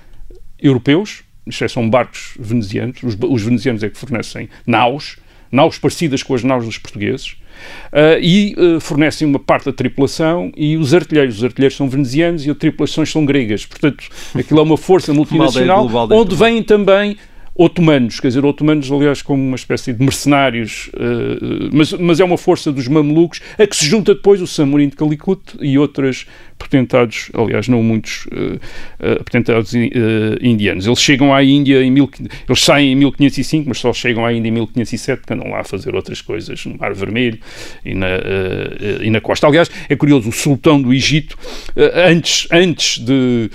europeus 0.59 1.26
são 1.51 1.89
barcos 1.89 2.33
venezianos, 2.39 3.01
os, 3.03 3.17
os 3.19 3.41
venezianos 3.41 3.83
é 3.83 3.89
que 3.89 3.97
fornecem 3.97 4.49
naus, 4.65 5.17
naus 5.51 5.77
parecidas 5.77 6.23
com 6.23 6.33
as 6.33 6.43
naus 6.43 6.65
dos 6.65 6.77
portugueses, 6.77 7.35
uh, 7.91 8.19
e 8.21 8.55
uh, 8.57 8.79
fornecem 8.79 9.27
uma 9.27 9.39
parte 9.39 9.65
da 9.65 9.73
tripulação 9.73 10.51
e 10.55 10.77
os 10.77 10.93
artilheiros. 10.93 11.37
Os 11.37 11.43
artilheiros 11.43 11.77
são 11.77 11.89
venezianos 11.89 12.45
e 12.45 12.51
as 12.51 12.57
tripulações 12.57 13.11
são 13.11 13.25
gregas. 13.25 13.65
Portanto, 13.65 14.05
aquilo 14.35 14.59
é 14.59 14.63
uma 14.63 14.77
força 14.77 15.13
multinacional 15.13 15.89
onde 16.11 16.35
vêm 16.35 16.61
também 16.63 17.17
otomanos, 17.57 18.19
quer 18.19 18.27
dizer, 18.27 18.45
otomanos, 18.45 18.91
aliás, 18.91 19.21
como 19.21 19.41
uma 19.41 19.55
espécie 19.55 19.91
de 19.91 20.03
mercenários, 20.03 20.89
uh, 20.93 21.69
mas, 21.73 21.91
mas 21.93 22.19
é 22.19 22.23
uma 22.23 22.37
força 22.37 22.71
dos 22.71 22.87
mamelucos, 22.87 23.41
a 23.57 23.65
que 23.65 23.75
se 23.75 23.85
junta 23.85 24.13
depois 24.13 24.41
o 24.41 24.47
Samurim 24.47 24.89
de 24.89 24.95
Calicut 24.95 25.41
e 25.59 25.77
outras 25.77 26.25
potentados, 26.57 27.29
aliás, 27.33 27.67
não 27.67 27.83
muitos 27.83 28.25
uh, 28.27 28.55
uh, 28.99 29.23
potentados 29.23 29.73
uh, 29.73 29.77
indianos. 30.41 30.85
Eles 30.85 30.99
chegam 30.99 31.33
à 31.33 31.43
Índia 31.43 31.83
em 31.83 31.91
mil, 31.91 32.09
eles 32.47 32.63
saem 32.63 32.93
em 32.93 32.95
1505, 32.95 33.69
mas 33.69 33.77
só 33.77 33.93
chegam 33.93 34.25
à 34.25 34.33
Índia 34.33 34.49
em 34.49 34.51
1507, 34.51 35.21
porque 35.21 35.33
andam 35.33 35.51
lá 35.51 35.59
a 35.61 35.63
fazer 35.63 35.95
outras 35.95 36.21
coisas 36.21 36.65
no 36.65 36.77
Mar 36.77 36.93
Vermelho 36.93 37.39
e 37.85 37.93
na, 37.93 38.07
e 39.01 39.09
na 39.09 39.21
costa. 39.21 39.47
Aliás, 39.47 39.69
é 39.87 39.95
curioso, 39.95 40.29
o 40.29 40.31
sultão 40.31 40.81
do 40.81 40.93
Egito, 40.93 41.37
antes, 41.93 42.47
antes 42.51 42.99
de, 42.99 43.49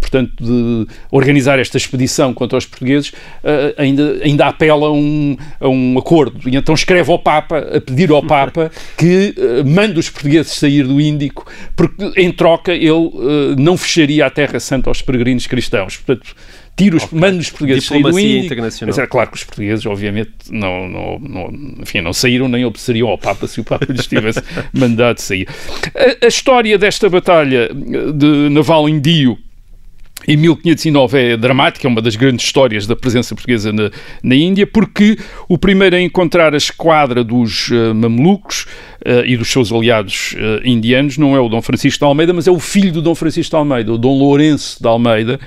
portanto, 0.00 0.32
de 0.40 0.86
organizar 1.10 1.58
esta 1.58 1.76
expedição 1.76 2.32
contra 2.32 2.56
os 2.58 2.66
portugueses, 2.66 3.12
uh, 3.44 3.74
ainda, 3.76 4.20
ainda 4.22 4.46
apela 4.46 4.88
a 4.88 4.92
um, 4.92 5.36
a 5.60 5.68
um 5.68 5.98
acordo. 5.98 6.48
E 6.48 6.56
então 6.56 6.74
escreve 6.74 7.10
ao 7.10 7.18
Papa, 7.18 7.58
a 7.58 7.80
pedir 7.80 8.10
ao 8.10 8.22
Papa 8.22 8.70
que 8.96 9.34
uh, 9.36 9.68
mande 9.68 9.98
os 9.98 10.08
portugueses 10.08 10.52
sair 10.52 10.84
do 10.84 11.00
Índico, 11.00 11.46
porque 11.76 12.12
em 12.16 12.32
troca 12.32 12.72
ele 12.72 12.90
uh, 12.90 13.56
não 13.58 13.76
fecharia 13.76 14.26
a 14.26 14.30
Terra 14.30 14.58
Santa 14.58 14.90
aos 14.90 15.02
peregrinos 15.02 15.46
cristãos. 15.46 15.96
Portanto, 15.96 16.34
tira 16.76 16.96
os, 16.96 17.04
okay. 17.04 17.18
manda 17.18 17.38
os 17.38 17.50
portugueses 17.50 17.84
sair 17.84 18.02
do 18.02 18.18
Índico. 18.18 18.46
internacional. 18.46 18.94
Mas 18.94 18.98
é 18.98 19.06
claro 19.06 19.30
que 19.30 19.36
os 19.36 19.44
portugueses, 19.44 19.86
obviamente, 19.86 20.32
não, 20.50 20.88
não, 20.88 21.18
não, 21.18 21.50
enfim, 21.80 22.00
não 22.00 22.12
saíram 22.12 22.48
nem 22.48 22.64
obedeceriam 22.64 23.08
ao 23.08 23.18
Papa 23.18 23.46
se 23.46 23.60
o 23.60 23.64
Papa 23.64 23.86
lhes 23.92 24.06
tivesse 24.06 24.42
mandado 24.72 25.18
sair. 25.20 25.46
A, 25.94 26.24
a 26.24 26.28
história 26.28 26.76
desta 26.78 27.08
batalha 27.08 27.68
de 27.72 28.48
naval 28.50 28.88
indio 28.88 29.38
em 30.26 30.36
1509 30.36 31.18
é 31.18 31.36
dramática, 31.36 31.86
é 31.86 31.88
uma 31.88 32.00
das 32.00 32.16
grandes 32.16 32.44
histórias 32.44 32.86
da 32.86 32.96
presença 32.96 33.34
portuguesa 33.34 33.72
na, 33.72 33.90
na 34.22 34.34
Índia, 34.34 34.66
porque 34.66 35.18
o 35.48 35.58
primeiro 35.58 35.96
a 35.96 36.00
encontrar 36.00 36.54
a 36.54 36.56
esquadra 36.56 37.22
dos 37.22 37.68
uh, 37.68 37.94
mamelucos 37.94 38.66
uh, 39.06 39.24
e 39.26 39.36
dos 39.36 39.48
seus 39.48 39.70
aliados 39.70 40.34
uh, 40.34 40.66
indianos 40.66 41.18
não 41.18 41.36
é 41.36 41.40
o 41.40 41.48
Dom 41.48 41.60
Francisco 41.60 41.98
de 41.98 42.04
Almeida, 42.04 42.32
mas 42.32 42.46
é 42.46 42.50
o 42.50 42.58
filho 42.58 42.92
do 42.92 43.02
Dom 43.02 43.14
Francisco 43.14 43.50
de 43.50 43.56
Almeida, 43.56 43.92
o 43.92 43.98
Dom 43.98 44.18
Lourenço 44.18 44.80
de 44.80 44.88
Almeida, 44.88 45.38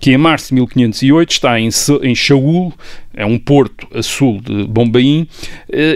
que 0.00 0.12
em 0.12 0.18
março 0.18 0.48
de 0.48 0.54
1508 0.54 1.30
está 1.30 1.60
em, 1.60 1.68
em 2.02 2.14
Shaul, 2.14 2.72
é 3.14 3.24
um 3.24 3.38
porto 3.38 3.86
a 3.94 4.02
sul 4.02 4.40
de 4.40 4.64
Bombaim, 4.64 5.28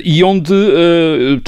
e 0.05 0.23
onde 0.23 0.53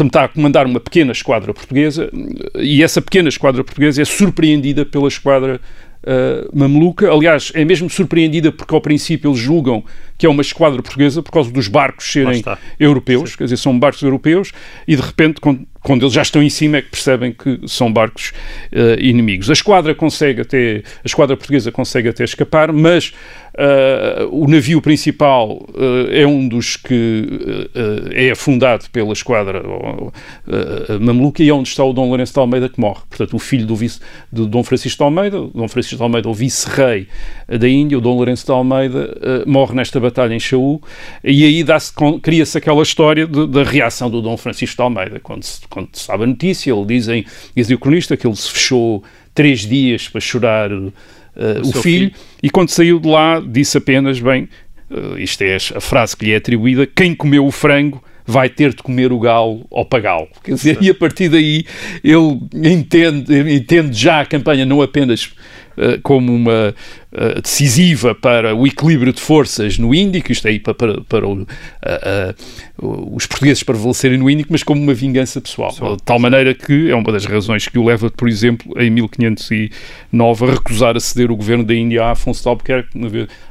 está 0.05 0.25
a 0.25 0.29
comandar 0.29 0.67
uma 0.67 0.81
pequena 0.81 1.13
esquadra 1.13 1.55
portuguesa, 1.55 2.11
e 2.57 2.83
essa 2.83 3.01
pequena 3.01 3.29
esquadra 3.29 3.63
portuguesa 3.63 4.03
é 4.03 4.05
surpreendida 4.05 4.85
pela 4.85 5.09
esquadra 5.09 5.61
uh, 6.05 6.57
mameluca. 6.57 7.11
Aliás, 7.11 7.53
é 7.55 7.65
mesmo 7.65 7.89
surpreendida 7.89 8.53
porque 8.53 8.75
ao 8.75 8.81
princípio 8.81 9.31
eles 9.31 9.41
julgam 9.41 9.85
que 10.21 10.27
é 10.27 10.29
uma 10.29 10.43
esquadra 10.43 10.83
portuguesa 10.83 11.23
por 11.23 11.33
causa 11.33 11.51
dos 11.51 11.67
barcos 11.67 12.13
serem 12.13 12.45
europeus, 12.79 13.31
Sim. 13.31 13.39
quer 13.39 13.45
dizer, 13.45 13.57
são 13.57 13.79
barcos 13.79 14.03
europeus, 14.03 14.53
e 14.87 14.95
de 14.95 15.01
repente, 15.01 15.41
quando, 15.41 15.67
quando, 15.83 16.03
eles 16.03 16.13
já 16.13 16.21
estão 16.21 16.43
em 16.43 16.51
cima, 16.51 16.77
é 16.77 16.83
que 16.83 16.91
percebem 16.91 17.33
que 17.33 17.61
são 17.67 17.91
barcos 17.91 18.35
uh, 18.71 19.01
inimigos. 19.01 19.49
A 19.49 19.55
esquadra 19.55 19.95
consegue 19.95 20.43
até, 20.43 20.83
a 21.03 21.07
esquadra 21.07 21.39
portuguesa 21.39 21.73
consegue 21.73 22.11
até 22.11 22.23
escapar, 22.23 22.71
mas 22.71 23.15
Uh, 23.51 24.29
o 24.31 24.49
navio 24.49 24.81
principal 24.81 25.67
uh, 25.71 26.09
é 26.13 26.25
um 26.25 26.47
dos 26.49 26.77
que 26.77 27.69
é 28.15 28.31
afundado 28.31 28.89
pela 28.91 29.13
esquadra 29.13 29.63
mameluca 31.01 31.43
e 31.43 31.49
é 31.49 31.53
onde 31.53 31.69
está 31.69 31.85
o 31.85 31.93
Dom 31.93 32.09
Lourenço 32.09 32.33
de 32.33 32.39
Almeida 32.39 32.69
que 32.69 32.81
morre. 32.81 33.01
Portanto, 33.09 33.35
o 33.35 33.39
filho 33.41 33.67
do, 33.67 33.75
vice, 33.75 33.99
do 34.31 34.47
Dom 34.47 34.63
Francisco 34.63 34.99
de 34.99 35.05
Almeida, 35.05 35.41
Dom 35.53 35.69
Francisco 35.69 35.97
de 35.97 36.03
Almeida, 36.03 36.29
o 36.29 36.33
vice-rei 36.33 37.09
da 37.49 37.69
Índia, 37.69 37.99
o 37.99 38.01
Dom 38.01 38.15
Lourenço 38.15 38.47
de 38.47 38.53
Almeida, 38.53 39.45
morre 39.47 39.75
nesta 39.75 39.99
batalha 39.99 40.10
em 40.31 40.41
Chaú 40.41 40.81
e 41.23 41.45
aí 41.45 41.65
cria-se 42.23 42.59
aquela 42.59 42.83
história 42.83 43.27
de, 43.27 43.47
da 43.47 43.63
reação 43.63 44.11
do 44.11 44.21
Dom 44.21 44.37
Francisco 44.37 44.77
de 44.77 44.83
Almeida. 44.83 45.21
Quando 45.21 45.43
se, 45.43 45.61
quando 45.69 45.89
se 45.93 46.05
sabe 46.05 46.25
a 46.25 46.27
notícia, 46.27 46.73
ele 46.73 46.85
dizem, 46.85 47.25
diz 47.57 47.71
o 47.71 47.79
cronista 47.79 48.17
que 48.17 48.27
ele 48.27 48.37
se 48.37 48.51
fechou 48.51 49.03
três 49.35 49.61
dias 49.61 50.09
para 50.09 50.21
chorar 50.21 50.73
uh, 50.73 50.93
o, 51.37 51.69
o 51.69 51.73
filho, 51.73 51.83
filho, 51.83 52.13
e 52.43 52.51
quando 52.51 52.71
saiu 52.71 52.99
de 52.99 53.09
lá 53.09 53.41
disse 53.41 53.79
apenas, 53.79 54.21
bem, 54.21 54.49
uh, 54.91 55.19
isto 55.19 55.43
é 55.43 55.57
a 55.57 55.81
frase 55.81 56.17
que 56.17 56.27
lhe 56.27 56.33
é 56.33 56.37
atribuída, 56.37 56.87
quem 56.87 57.15
comeu 57.15 57.47
o 57.47 57.51
frango 57.51 58.03
vai 58.27 58.49
ter 58.49 58.71
de 58.71 58.83
comer 58.83 59.13
o 59.13 59.19
galo 59.19 59.67
ou 59.71 59.85
pagá-lo. 59.85 60.29
Quer 60.45 60.55
dizer, 60.55 60.79
e 60.81 60.89
a 60.91 60.95
partir 60.95 61.29
daí 61.29 61.65
ele 62.05 62.41
entende, 62.55 63.55
entende 63.55 63.99
já 63.99 64.21
a 64.21 64.27
campanha 64.27 64.65
não 64.65 64.81
apenas 64.81 65.33
eh, 65.77 65.99
como 66.03 66.35
uma 66.35 66.75
uh, 67.13 67.41
decisiva 67.41 68.15
para 68.15 68.55
o 68.55 68.67
equilíbrio 68.67 69.13
de 69.13 69.21
forças 69.21 69.79
no 69.79 69.95
Índico, 69.95 70.33
isto 70.33 70.47
aí 70.47 70.59
para, 70.59 70.75
para, 70.75 71.01
para 71.03 71.27
o, 71.27 71.33
uh, 71.33 71.47
uh, 72.83 73.17
os 73.17 73.27
portugueses 73.27 73.63
prevalecerem 73.63 74.19
no 74.19 74.29
Índico, 74.29 74.53
mas 74.53 74.63
como 74.63 74.83
uma 74.83 74.95
vingança 74.95 75.41
pessoal. 75.41 75.71
De 75.71 76.03
tal 76.03 76.19
maneira 76.19 76.55
que 76.55 76.91
é 76.91 76.95
uma 76.95 77.13
das 77.13 77.25
razões 77.25 77.69
que 77.69 77.79
o 77.79 77.85
leva, 77.85 78.11
por 78.11 78.29
exemplo, 78.29 78.73
em 78.81 78.91
1509 78.91 80.45
a 80.45 80.51
recusar 80.53 80.97
a 80.97 81.01
ceder 81.01 81.31
o 81.31 81.37
governo 81.37 81.65
da 81.65 81.75
Índia 81.75 82.05
a 82.05 82.11
Afonso 82.13 82.43
de 82.43 82.49
Albuquerque. 82.49 82.99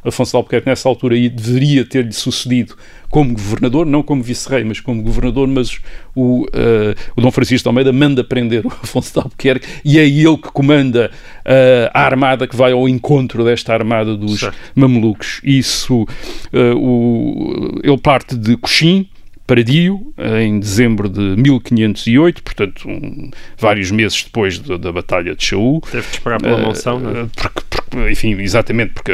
Afonso 0.04 0.32
de 0.32 0.38
Albuquerque, 0.38 0.68
nessa 0.68 0.90
altura, 0.90 1.16
aí 1.16 1.30
deveria 1.30 1.86
ter-lhe 1.86 2.14
sucedido 2.14 2.76
como 3.10 3.34
governador, 3.34 3.86
não 3.86 4.04
como 4.04 4.22
vice-rei, 4.22 4.64
mas 4.64 4.80
como 4.80 5.02
governador, 5.02 5.48
mas 5.48 5.80
o, 6.16 6.44
uh, 6.44 6.96
o 7.16 7.22
Dom 7.22 7.32
Francisco 7.32 7.64
de 7.64 7.68
Almeida 7.70 7.92
manda 7.92 8.24
prender 8.24 8.66
o 8.66 8.70
Afonso 8.84 9.14
de 9.14 9.20
Albuquerque 9.20 9.68
e 9.84 9.98
é 9.98 10.06
ele 10.08 10.38
que 10.38 10.52
comanda 10.52 11.10
uh, 11.40 11.90
a 11.94 12.02
armada 12.02 12.48
que 12.48 12.56
vai 12.56 12.72
ao 12.72 12.88
encontro 12.88 13.44
desta 13.50 13.74
armada 13.74 14.16
dos 14.16 14.40
certo. 14.40 14.58
mamelucos. 14.76 15.42
Isso, 15.44 16.04
uh, 16.04 16.76
o, 16.78 17.80
ele 17.84 17.98
parte 17.98 18.36
de 18.36 18.56
Coxim, 18.58 19.08
para 19.50 19.64
Dio, 19.64 20.14
em 20.40 20.60
dezembro 20.60 21.10
de 21.10 21.20
1508, 21.20 22.44
portanto, 22.44 22.88
um, 22.88 23.32
vários 23.58 23.90
meses 23.90 24.24
depois 24.24 24.60
da, 24.60 24.78
da 24.78 24.92
Batalha 24.92 25.36
de 25.36 25.44
Chaú. 25.44 25.82
Teve 25.90 26.06
de 26.06 26.14
esperar 26.14 26.40
pela 26.40 26.60
monção, 26.60 27.00
não 27.00 27.10
é? 27.10 27.26
Porque, 27.36 27.62
porque, 27.68 28.12
enfim, 28.12 28.40
exatamente, 28.40 28.94
porque 28.94 29.12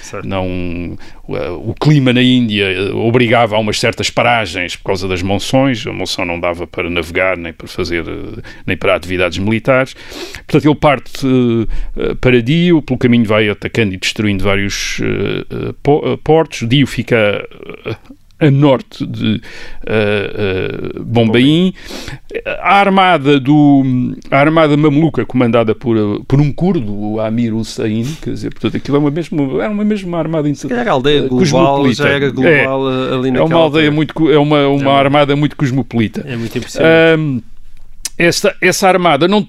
certo. 0.00 0.26
não, 0.26 0.96
o 1.28 1.74
clima 1.78 2.14
na 2.14 2.22
Índia 2.22 2.94
obrigava 2.94 3.56
a 3.56 3.58
umas 3.58 3.78
certas 3.78 4.08
paragens 4.08 4.74
por 4.74 4.84
causa 4.84 5.06
das 5.06 5.20
monções, 5.20 5.86
a 5.86 5.92
monção 5.92 6.24
não 6.24 6.40
dava 6.40 6.66
para 6.66 6.88
navegar 6.88 7.36
nem 7.36 7.52
para 7.52 7.68
fazer, 7.68 8.06
nem 8.66 8.78
para 8.78 8.94
atividades 8.94 9.36
militares. 9.36 9.94
Portanto, 10.46 10.64
ele 10.64 10.74
parte 10.76 11.26
uh, 11.26 12.16
para 12.22 12.40
Dio, 12.40 12.80
pelo 12.80 12.98
caminho 12.98 13.26
vai 13.26 13.50
atacando 13.50 13.92
e 13.92 13.98
destruindo 13.98 14.44
vários 14.44 14.98
uh, 15.00 16.16
portos. 16.24 16.66
Dio 16.66 16.86
fica 16.86 17.46
a 18.38 18.50
norte 18.50 19.06
de 19.06 19.40
uh, 19.86 20.98
uh, 20.98 21.04
Bombaim. 21.04 21.72
A 22.60 22.80
armada 22.80 23.38
do 23.38 23.82
a 24.30 24.38
armada 24.38 24.76
mameluca 24.76 25.24
comandada 25.24 25.74
por, 25.74 25.96
por 26.26 26.40
um 26.40 26.52
curdo, 26.52 26.92
o 26.92 27.20
Amir 27.20 27.54
Hussein, 27.54 28.04
quer 28.20 28.30
dizer, 28.30 28.50
portanto, 28.50 28.76
aquilo 28.76 28.96
é 28.96 29.00
uma 29.00 29.10
mesma 29.10 29.62
é 29.62 29.68
uma 29.68 29.84
mesma 29.84 30.18
armada 30.18 30.52
Se 30.54 30.68
calhar 30.68 30.88
a 30.88 30.92
aldeia 30.92 31.24
uh, 31.24 31.28
global 31.28 31.92
já 31.92 32.08
era 32.08 32.30
global 32.30 32.90
é, 32.90 33.14
ali 33.14 33.30
naquela 33.30 33.50
É 33.50 33.54
uma 33.54 33.64
aldeia 33.64 33.90
muito 33.90 34.30
é 34.30 34.38
uma, 34.38 34.66
uma 34.68 34.90
é 34.90 34.98
armada 34.98 35.36
muito 35.36 35.56
cosmopolita. 35.56 36.24
É 36.26 36.36
muito 36.36 36.56
impressionante 36.58 37.44
esta, 38.16 38.56
essa 38.60 38.88
armada 38.88 39.26
não 39.26 39.46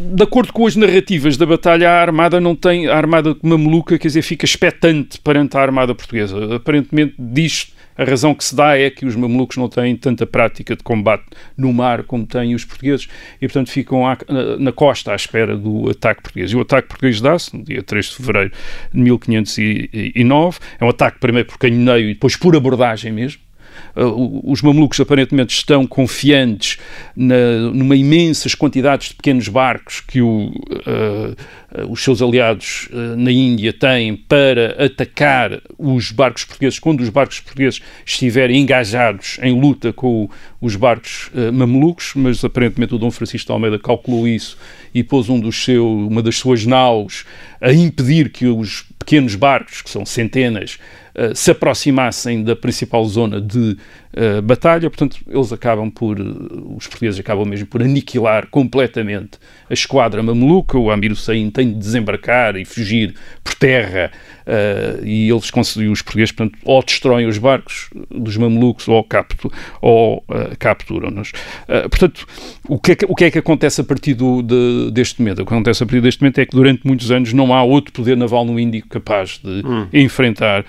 de 0.00 0.22
acordo 0.22 0.52
com 0.52 0.66
as 0.66 0.74
narrativas 0.74 1.36
da 1.36 1.44
batalha 1.44 1.90
a 1.90 2.00
armada 2.00 2.40
não 2.40 2.56
tem 2.56 2.86
a 2.86 2.96
armada 2.96 3.36
mameluca 3.42 3.98
quer 3.98 4.08
dizer 4.08 4.22
fica 4.22 4.44
expectante 4.44 5.20
perante 5.20 5.56
a 5.56 5.60
armada 5.60 5.94
portuguesa 5.94 6.56
aparentemente 6.56 7.14
diz 7.18 7.72
a 7.98 8.04
razão 8.04 8.32
que 8.32 8.44
se 8.44 8.54
dá 8.54 8.78
é 8.78 8.88
que 8.88 9.04
os 9.04 9.16
mamelucos 9.16 9.56
não 9.56 9.68
têm 9.68 9.96
tanta 9.96 10.24
prática 10.24 10.76
de 10.76 10.84
combate 10.84 11.24
no 11.56 11.72
mar 11.72 12.04
como 12.04 12.24
têm 12.24 12.54
os 12.54 12.64
portugueses 12.64 13.08
e, 13.42 13.48
portanto, 13.48 13.70
ficam 13.70 14.06
à, 14.06 14.16
na, 14.28 14.56
na, 14.56 14.72
costa 14.72 15.12
à 15.12 15.16
espera 15.16 15.56
do 15.56 15.90
ataque 15.90 16.22
português. 16.22 16.52
E 16.52 16.56
o 16.56 16.60
ataque 16.60 16.88
português 16.88 17.20
dá-se 17.20 17.56
no 17.56 17.64
dia 17.64 17.82
3 17.82 18.06
de 18.06 18.14
fevereiro 18.14 18.52
de 18.94 19.00
1509. 19.00 20.58
É 20.80 20.84
um 20.84 20.88
ataque 20.88 21.18
primeiro 21.18 21.48
por 21.48 21.58
canhoneio 21.58 22.10
e 22.10 22.14
depois 22.14 22.36
por 22.36 22.54
abordagem 22.54 23.10
mesmo. 23.10 23.47
Os 24.44 24.62
mamelucos 24.62 25.00
aparentemente 25.00 25.54
estão 25.54 25.86
confiantes 25.86 26.78
na, 27.16 27.70
numa 27.72 27.96
imensas 27.96 28.54
quantidades 28.54 29.08
de 29.08 29.14
pequenos 29.14 29.48
barcos 29.48 30.00
que 30.00 30.22
o, 30.22 30.50
uh, 30.50 31.90
os 31.90 32.02
seus 32.04 32.22
aliados 32.22 32.88
uh, 32.92 33.16
na 33.16 33.32
Índia 33.32 33.72
têm 33.72 34.14
para 34.14 34.84
atacar 34.84 35.60
os 35.76 36.12
barcos 36.12 36.44
portugueses. 36.44 36.78
Quando 36.78 37.00
os 37.00 37.08
barcos 37.08 37.40
portugueses 37.40 37.80
estiverem 38.06 38.60
engajados 38.60 39.38
em 39.42 39.58
luta 39.58 39.92
com 39.92 40.30
os 40.60 40.76
barcos 40.76 41.28
uh, 41.34 41.52
mamelucos, 41.52 42.12
mas 42.14 42.44
aparentemente 42.44 42.94
o 42.94 42.98
Dom 42.98 43.10
Francisco 43.10 43.46
de 43.46 43.52
Almeida 43.52 43.78
calculou 43.78 44.28
isso 44.28 44.56
e 44.94 45.02
pôs 45.02 45.28
um 45.28 45.40
dos 45.40 45.64
seu, 45.64 45.86
uma 45.86 46.22
das 46.22 46.36
suas 46.36 46.64
naus 46.64 47.24
a 47.60 47.72
impedir 47.72 48.30
que 48.30 48.46
os 48.46 48.84
pequenos 48.98 49.34
barcos, 49.34 49.82
que 49.82 49.90
são 49.90 50.04
centenas, 50.04 50.78
se 51.34 51.50
aproximassem 51.50 52.42
da 52.42 52.54
principal 52.54 53.04
zona 53.04 53.40
de 53.40 53.76
uh, 54.16 54.42
batalha. 54.42 54.88
Portanto, 54.88 55.18
eles 55.26 55.52
acabam 55.52 55.90
por, 55.90 56.18
uh, 56.18 56.76
os 56.76 56.86
portugueses 56.86 57.20
acabam 57.20 57.46
mesmo 57.46 57.66
por 57.66 57.82
aniquilar 57.82 58.46
completamente 58.48 59.38
a 59.68 59.74
esquadra 59.74 60.22
mameluca. 60.22 60.78
O 60.78 60.90
Amir 60.90 61.12
Hussein 61.12 61.50
tem 61.50 61.68
de 61.68 61.78
desembarcar 61.78 62.56
e 62.56 62.64
fugir 62.64 63.14
por 63.42 63.54
terra 63.54 64.10
uh, 64.46 65.04
e 65.04 65.28
eles 65.28 65.50
conseguem, 65.50 65.90
os 65.90 66.02
portugueses, 66.02 66.32
portanto, 66.32 66.58
ou 66.64 66.82
destroem 66.82 67.26
os 67.26 67.38
barcos 67.38 67.90
dos 68.10 68.36
mamelucos 68.36 68.88
ou, 68.88 69.02
captu, 69.04 69.52
ou 69.80 70.24
capturam-nos. 70.58 71.32
Portanto, 71.90 72.26
o 72.68 72.78
que, 72.78 72.92
é 72.92 72.94
que, 72.94 73.06
o 73.08 73.14
que 73.14 73.24
é 73.24 73.30
que 73.30 73.38
acontece 73.38 73.80
a 73.80 73.84
partir 73.84 74.14
do, 74.14 74.42
de, 74.42 74.90
deste 74.92 75.20
momento? 75.20 75.42
O 75.42 75.46
que 75.46 75.52
acontece 75.52 75.82
a 75.82 75.86
partir 75.86 76.00
deste 76.00 76.22
momento 76.22 76.38
é 76.38 76.46
que 76.46 76.54
durante 76.54 76.86
muitos 76.86 77.10
anos 77.10 77.32
não 77.32 77.54
há 77.54 77.62
outro 77.62 77.92
poder 77.92 78.16
naval 78.16 78.44
no 78.44 78.58
Índico 78.58 78.88
capaz 78.88 79.38
de 79.42 79.62
hum. 79.66 79.86
enfrentar 79.92 80.64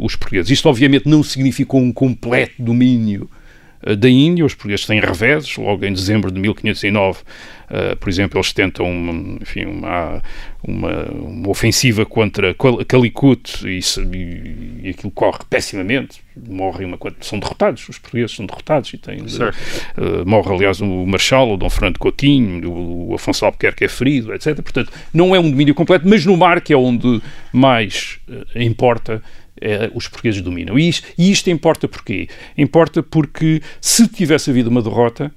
os 0.00 0.16
portugueses. 0.16 0.50
Isto, 0.50 0.68
obviamente, 0.68 1.08
não 1.08 1.22
significou 1.22 1.80
um 1.80 1.92
completo 1.92 2.45
domínio 2.58 3.28
uh, 3.86 3.96
da 3.96 4.08
Índia. 4.08 4.44
Os 4.44 4.54
portugueses 4.54 4.86
têm 4.86 5.00
reveses. 5.00 5.56
Logo 5.56 5.84
em 5.84 5.92
dezembro 5.92 6.30
de 6.30 6.40
1509, 6.40 7.20
uh, 7.20 7.96
por 7.96 8.08
exemplo, 8.08 8.38
eles 8.38 8.52
tentam 8.52 8.90
uma, 8.90 9.38
enfim, 9.40 9.64
uma, 9.64 10.22
uma, 10.62 11.04
uma 11.12 11.48
ofensiva 11.48 12.04
contra 12.04 12.54
Calicut 12.86 13.66
e, 13.66 13.80
e, 13.80 14.86
e, 14.86 14.90
aquilo 14.90 15.10
corre 15.10 15.40
pessimamente. 15.48 16.24
Morrem 16.48 16.86
uma 16.86 16.98
são 17.20 17.38
derrotados. 17.38 17.88
Os 17.88 17.98
portugueses 17.98 18.36
são 18.36 18.44
derrotados 18.44 18.92
e 18.92 18.98
têm. 18.98 19.20
Uh, 19.20 20.26
morre, 20.26 20.54
aliás, 20.54 20.80
o 20.80 21.06
Marshal, 21.06 21.52
o 21.52 21.56
Dom 21.56 21.70
Fernando 21.70 21.98
Coutinho, 21.98 22.70
o, 22.70 23.10
o 23.10 23.14
Afonso 23.14 23.44
Albuquerque 23.44 23.84
é 23.84 23.88
ferido, 23.88 24.34
etc. 24.34 24.54
Portanto, 24.56 24.92
não 25.14 25.34
é 25.34 25.40
um 25.40 25.50
domínio 25.50 25.74
completo, 25.74 26.06
mas 26.06 26.26
no 26.26 26.36
mar, 26.36 26.60
que 26.60 26.72
é 26.72 26.76
onde 26.76 27.22
mais 27.52 28.18
importa 28.54 29.22
é, 29.60 29.90
os 29.94 30.08
portugueses 30.08 30.40
dominam. 30.40 30.78
E 30.78 30.88
isto, 30.88 31.06
e 31.16 31.30
isto 31.30 31.50
importa 31.50 31.88
porquê? 31.88 32.28
Importa 32.56 33.02
porque 33.02 33.62
se 33.80 34.06
tivesse 34.08 34.50
havido 34.50 34.70
uma 34.70 34.82
derrota, 34.82 35.32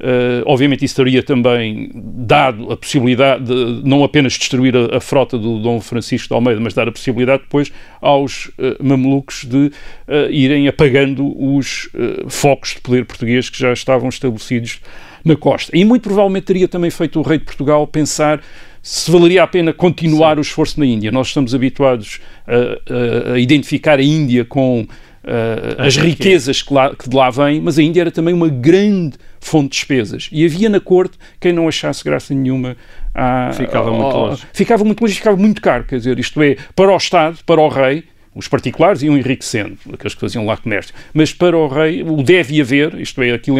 Uh, 0.00 0.46
obviamente 0.46 0.84
isso 0.84 0.94
teria 0.94 1.24
também 1.24 1.90
dado 1.92 2.70
a 2.70 2.76
possibilidade 2.76 3.46
de 3.46 3.82
não 3.84 4.04
apenas 4.04 4.34
destruir 4.34 4.76
a, 4.76 4.98
a, 4.98 5.00
frota 5.00 5.36
do 5.36 5.58
Dom 5.58 5.80
Francisco 5.80 6.28
de 6.28 6.34
Almeida, 6.34 6.60
mas 6.60 6.72
dar 6.72 6.86
a 6.86 6.92
possibilidade 6.92 7.42
depois 7.42 7.72
aos 8.00 8.46
uh, 8.46 8.76
mamelucos 8.80 9.44
de 9.44 9.56
uh, 10.06 10.30
irem 10.30 10.68
apagando 10.68 11.34
os 11.36 11.90
focos 12.28 12.74
de 12.74 12.80
poder 12.80 13.06
português 13.06 13.50
que 13.50 13.58
já 13.58 13.72
estavam 13.72 14.08
estabelecidos 14.08 14.80
na 15.24 15.34
costa. 15.34 15.76
E 15.76 15.84
muito 15.84 16.02
provavelmente 16.02 16.44
teria 16.44 16.68
também 16.68 16.90
feito 16.90 17.18
o 17.18 17.22
rei 17.22 17.38
de 17.38 17.44
Portugal 17.44 17.84
pensar 17.84 18.40
se 18.82 19.10
valeria 19.10 19.42
a 19.42 19.46
pena 19.46 19.72
continuar 19.72 20.34
Sim. 20.34 20.38
o 20.38 20.42
esforço 20.42 20.80
na 20.80 20.86
Índia. 20.86 21.10
Nós 21.10 21.28
estamos 21.28 21.54
habituados 21.54 22.20
a, 22.46 23.32
a, 23.32 23.34
a 23.34 23.38
identificar 23.38 23.98
a 23.98 24.02
Índia 24.02 24.44
com 24.44 24.82
uh, 24.82 25.82
as 25.82 25.96
riquezas 25.96 26.62
que, 26.62 26.72
lá, 26.72 26.94
que 26.94 27.08
de 27.08 27.14
lá 27.14 27.30
vêm, 27.30 27.60
mas 27.60 27.78
a 27.78 27.82
Índia 27.82 28.02
era 28.02 28.10
também 28.10 28.34
uma 28.34 28.48
grande 28.48 29.16
fonte 29.40 29.70
de 29.70 29.76
despesas. 29.76 30.28
E 30.32 30.44
havia 30.44 30.68
na 30.68 30.80
corte 30.80 31.18
quem 31.40 31.52
não 31.52 31.68
achasse 31.68 32.02
graça 32.04 32.34
nenhuma 32.34 32.76
à, 33.14 33.50
ficava 33.52 33.90
muito 33.90 34.16
longe. 34.16 34.42
Ficava 34.52 34.84
muito 34.84 35.00
longe 35.00 35.12
e 35.12 35.16
ficava 35.16 35.36
muito 35.36 35.60
caro. 35.60 35.84
Quer 35.84 35.96
dizer, 35.96 36.18
isto 36.18 36.42
é, 36.42 36.56
para 36.74 36.92
o 36.92 36.96
Estado, 36.96 37.38
para 37.44 37.60
o 37.60 37.68
rei, 37.68 38.04
os 38.38 38.46
particulares 38.46 39.02
iam 39.02 39.18
enriquecendo, 39.18 39.76
aqueles 39.92 40.14
que 40.14 40.20
faziam 40.20 40.46
lá 40.46 40.56
comércio. 40.56 40.94
Mas 41.12 41.32
para 41.32 41.58
o 41.58 41.66
rei, 41.66 42.04
o 42.04 42.22
deve 42.22 42.60
haver, 42.60 42.94
isto 43.00 43.20
é, 43.20 43.32
aquilo, 43.32 43.58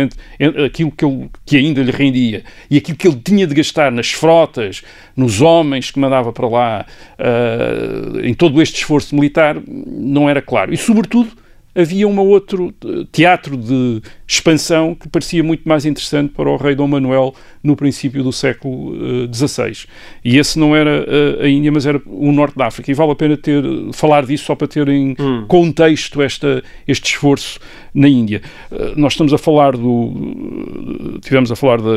aquilo 0.64 0.92
que, 0.92 1.04
ele, 1.04 1.30
que 1.44 1.56
ainda 1.56 1.82
lhe 1.82 1.90
rendia 1.90 2.44
e 2.70 2.76
aquilo 2.76 2.96
que 2.96 3.08
ele 3.08 3.20
tinha 3.22 3.44
de 3.44 3.56
gastar 3.56 3.90
nas 3.90 4.12
frotas, 4.12 4.84
nos 5.16 5.40
homens 5.40 5.90
que 5.90 5.98
mandava 5.98 6.32
para 6.32 6.46
lá, 6.46 6.86
uh, 7.18 8.20
em 8.20 8.32
todo 8.32 8.62
este 8.62 8.76
esforço 8.76 9.16
militar, 9.16 9.60
não 9.66 10.30
era 10.30 10.40
claro. 10.40 10.72
E, 10.72 10.76
sobretudo, 10.76 11.32
havia 11.74 12.06
um 12.06 12.16
outro 12.20 12.72
teatro 13.10 13.56
de 13.56 14.00
expansão 14.28 14.94
que 14.94 15.08
parecia 15.08 15.42
muito 15.42 15.66
mais 15.66 15.86
interessante 15.86 16.34
para 16.34 16.50
o 16.50 16.56
rei 16.56 16.74
Dom 16.74 16.86
Manuel 16.86 17.34
no 17.64 17.74
princípio 17.74 18.22
do 18.22 18.30
século 18.30 18.94
XVI. 19.32 19.70
Uh, 19.70 19.88
e 20.22 20.36
esse 20.36 20.58
não 20.58 20.76
era 20.76 21.00
uh, 21.00 21.42
a 21.42 21.48
Índia, 21.48 21.72
mas 21.72 21.86
era 21.86 22.00
o 22.04 22.30
Norte 22.30 22.58
da 22.58 22.66
África. 22.66 22.90
E 22.90 22.94
vale 22.94 23.12
a 23.12 23.14
pena 23.14 23.38
ter, 23.38 23.64
falar 23.94 24.26
disso 24.26 24.44
só 24.44 24.54
para 24.54 24.68
ter 24.68 24.86
em 24.88 25.16
hum. 25.18 25.46
contexto 25.48 26.20
esta, 26.20 26.62
este 26.86 27.06
esforço 27.06 27.58
na 27.94 28.06
Índia. 28.06 28.42
Uh, 28.70 29.00
nós 29.00 29.14
estamos 29.14 29.32
a 29.32 29.38
falar 29.38 29.74
do... 29.74 31.18
tivemos 31.22 31.50
a 31.50 31.56
falar 31.56 31.80
da, 31.80 31.96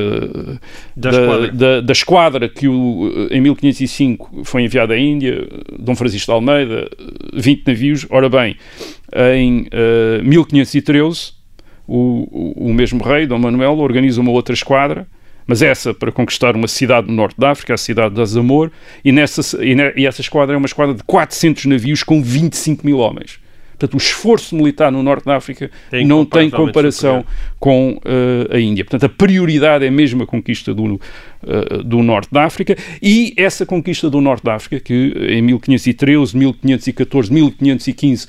da, 0.95 1.09
da, 1.09 1.09
esquadra. 1.09 1.51
da, 1.51 1.81
da 1.81 1.91
esquadra 1.91 2.49
que 2.49 2.67
o, 2.69 3.27
em 3.29 3.41
1505 3.41 4.45
foi 4.45 4.63
enviada 4.63 4.93
à 4.93 4.97
Índia, 4.97 5.45
Dom 5.77 5.95
Francisco 5.95 6.31
de 6.31 6.33
Almeida, 6.33 6.89
20 7.33 7.67
navios. 7.67 8.07
Ora 8.09 8.29
bem, 8.29 8.55
em 9.35 9.63
uh, 9.63 10.23
1513, 10.23 11.40
o, 11.87 12.69
o, 12.69 12.73
mesmo 12.73 13.03
rei, 13.03 13.25
Dom 13.25 13.39
Manuel, 13.39 13.77
organiza 13.79 14.21
uma 14.21 14.31
outra 14.31 14.53
esquadra, 14.53 15.07
mas 15.45 15.61
essa 15.61 15.93
para 15.93 16.11
conquistar 16.11 16.55
uma 16.55 16.67
cidade 16.67 17.07
no 17.07 17.13
norte 17.13 17.39
da 17.39 17.51
África, 17.51 17.73
a 17.73 17.77
cidade 17.77 18.15
de 18.15 18.21
Azamor, 18.21 18.71
e, 19.03 19.11
nessa, 19.11 19.63
e, 19.63 19.75
ne, 19.75 19.93
e 19.95 20.05
essa 20.05 20.21
esquadra 20.21 20.55
é 20.55 20.57
uma 20.57 20.65
esquadra 20.65 20.93
de 20.93 21.03
400 21.03 21.65
navios 21.65 22.03
com 22.03 22.21
25 22.21 22.85
mil 22.85 22.99
homens. 22.99 23.39
Portanto, 23.81 23.95
o 23.95 23.97
esforço 23.97 24.55
militar 24.55 24.91
no 24.91 25.01
Norte 25.01 25.25
da 25.25 25.37
África 25.37 25.71
tem 25.89 26.05
não 26.05 26.23
tem 26.23 26.51
comparação 26.51 27.25
com 27.59 27.93
uh, 27.93 28.55
a 28.55 28.59
Índia. 28.59 28.85
Portanto, 28.85 29.05
a 29.05 29.09
prioridade 29.09 29.83
é 29.83 29.89
mesmo 29.89 30.21
a 30.21 30.27
conquista 30.27 30.71
do, 30.71 30.83
uh, 30.93 31.83
do 31.83 32.03
Norte 32.03 32.29
da 32.31 32.43
África 32.43 32.77
e 33.01 33.33
essa 33.35 33.65
conquista 33.65 34.07
do 34.07 34.21
Norte 34.21 34.43
da 34.43 34.53
África, 34.53 34.79
que 34.79 35.13
em 35.31 35.41
1513, 35.41 36.37
1514, 36.37 37.33
1515 37.33 38.27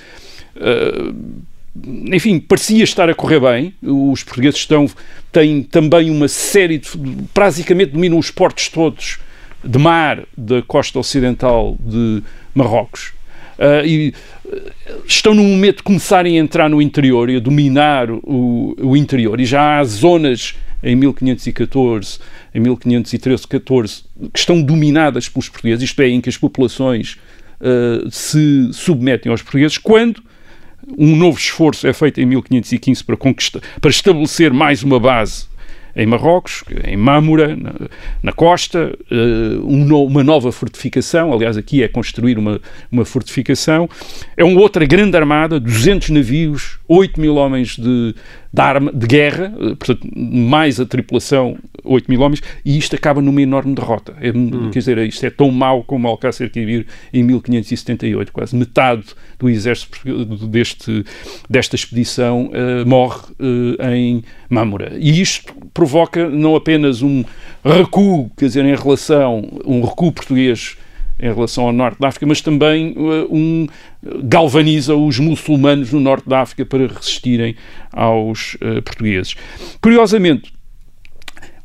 Uh, 0.55 1.43
enfim, 1.75 2.39
parecia 2.39 2.85
estar 2.85 3.09
a 3.09 3.15
correr 3.15 3.41
bem. 3.41 3.75
Os 3.83 4.23
portugueses 4.23 4.61
estão, 4.61 4.87
têm 5.31 5.63
também 5.63 6.11
uma 6.11 6.29
série 6.29 6.79
de. 6.79 6.89
praticamente 7.33 7.93
dominam 7.93 8.19
os 8.19 8.31
portos 8.31 8.69
todos 8.69 9.19
de 9.65 9.79
mar 9.79 10.25
da 10.37 10.61
costa 10.63 10.99
ocidental 10.99 11.77
de 11.81 12.23
Marrocos. 12.55 13.13
Uh, 13.59 13.87
e 13.87 14.15
estão 15.07 15.35
no 15.35 15.43
momento 15.43 15.79
de 15.79 15.83
começarem 15.83 16.39
a 16.39 16.43
entrar 16.43 16.69
no 16.69 16.83
interior 16.83 17.31
e 17.31 17.37
a 17.37 17.41
dominar 17.41 18.11
o, 18.11 18.75
o 18.79 18.97
interior. 18.97 19.41
E 19.41 19.45
já 19.45 19.79
há 19.79 19.85
zonas 19.85 20.57
em 20.83 20.97
1514, 20.97 22.19
em 22.55 22.61
1513, 22.61 23.47
14, 23.47 24.03
que 24.33 24.39
estão 24.39 24.61
dominadas 24.61 25.29
pelos 25.29 25.49
portugueses, 25.49 25.85
isto 25.85 26.03
é, 26.03 26.09
em 26.09 26.21
que 26.21 26.29
as 26.29 26.37
populações 26.37 27.19
uh, 27.61 28.11
se 28.11 28.73
submetem 28.73 29.31
aos 29.31 29.43
portugueses, 29.43 29.79
quando 29.79 30.23
um 30.97 31.17
novo 31.17 31.39
esforço 31.39 31.87
é 31.87 31.93
feito 31.93 32.21
em 32.21 32.27
1515 32.27 33.05
para, 33.05 33.17
conquistar, 33.17 33.61
para 33.81 33.91
estabelecer 33.91 34.53
mais 34.53 34.83
uma 34.83 34.99
base 34.99 35.53
em 35.95 36.07
Marrocos, 36.07 36.65
em 36.85 36.97
Mâmura, 36.97 37.55
na, 37.55 37.73
na 38.23 38.33
costa, 38.33 38.97
uh, 39.11 39.67
um 39.67 39.85
no, 39.85 40.05
uma 40.05 40.25
nova 40.25 40.51
fortificação, 40.51 41.33
aliás 41.33 41.57
aqui 41.57 41.83
é 41.83 41.89
construir 41.89 42.39
uma, 42.39 42.61
uma 42.91 43.05
fortificação, 43.05 43.89
é 44.37 44.43
uma 44.43 44.61
outra 44.61 44.87
grande 44.87 45.17
armada, 45.17 45.61
200 45.61 46.11
navios, 46.11 46.79
8 46.89 47.21
mil 47.21 47.37
homens 47.37 47.77
de, 47.77 48.15
de, 48.53 48.61
arma, 48.61 48.93
de 48.93 49.07
guerra, 49.07 49.53
uh, 49.57 49.77
portanto, 49.77 50.09
mais 50.15 50.79
a 50.79 50.87
tripulação, 50.87 51.57
8 51.85 52.11
mil 52.11 52.21
homens, 52.21 52.43
e 52.65 52.77
isto 52.77 52.95
acaba 52.95 53.23
numa 53.23 53.41
enorme 53.41 53.75
derrota. 53.75 54.15
É, 54.21 54.31
hum. 54.31 54.71
Quer 54.71 54.79
dizer, 54.79 54.99
isto 54.99 55.25
é 55.25 55.31
tão 55.31 55.51
mau 55.51 55.83
como 55.83 56.07
Alcácer 56.07 56.51
Quibir 56.51 56.87
em 57.13 57.23
1578, 57.23 58.33
quase 58.33 58.55
metade 58.55 59.05
do 59.39 59.49
exército 59.49 59.99
deste, 60.49 61.05
desta 61.49 61.77
expedição 61.77 62.51
uh, 62.51 62.87
morre 62.87 63.23
em 63.95 64.23
Mâmura. 64.49 64.93
E 64.99 65.21
isto 65.21 65.55
provoca 65.73 66.29
não 66.29 66.55
apenas 66.55 67.03
um 67.03 67.25
recuo, 67.65 68.31
quer 68.37 68.47
dizer, 68.47 68.65
em 68.65 68.77
relação, 68.77 69.49
um 69.65 69.83
recuo 69.83 70.13
português 70.13 70.77
em 71.21 71.33
relação 71.33 71.67
ao 71.67 71.73
norte 71.73 72.01
da 72.01 72.09
África, 72.09 72.27
mas 72.27 72.41
também 72.41 72.95
uh, 72.97 73.29
um 73.31 73.67
galvaniza 74.25 74.95
os 74.95 75.19
muçulmanos 75.19 75.93
no 75.93 76.01
norte 76.01 76.29
da 76.29 76.41
África 76.41 76.65
para 76.65 76.87
resistirem 76.87 77.55
aos 77.93 78.55
uh, 78.55 78.83
portugueses. 78.83 79.35
Curiosamente, 79.81 80.53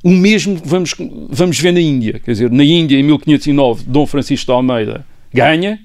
o 0.03 0.09
mesmo 0.09 0.61
vamos, 0.63 0.93
vamos 1.29 1.59
ver 1.59 1.71
na 1.71 1.81
Índia. 1.81 2.19
Quer 2.23 2.31
dizer, 2.31 2.51
na 2.51 2.63
Índia, 2.63 2.97
em 2.97 3.03
1509, 3.03 3.83
Dom 3.87 4.05
Francisco 4.05 4.45
de 4.45 4.51
Almeida 4.51 5.05
ganha, 5.33 5.79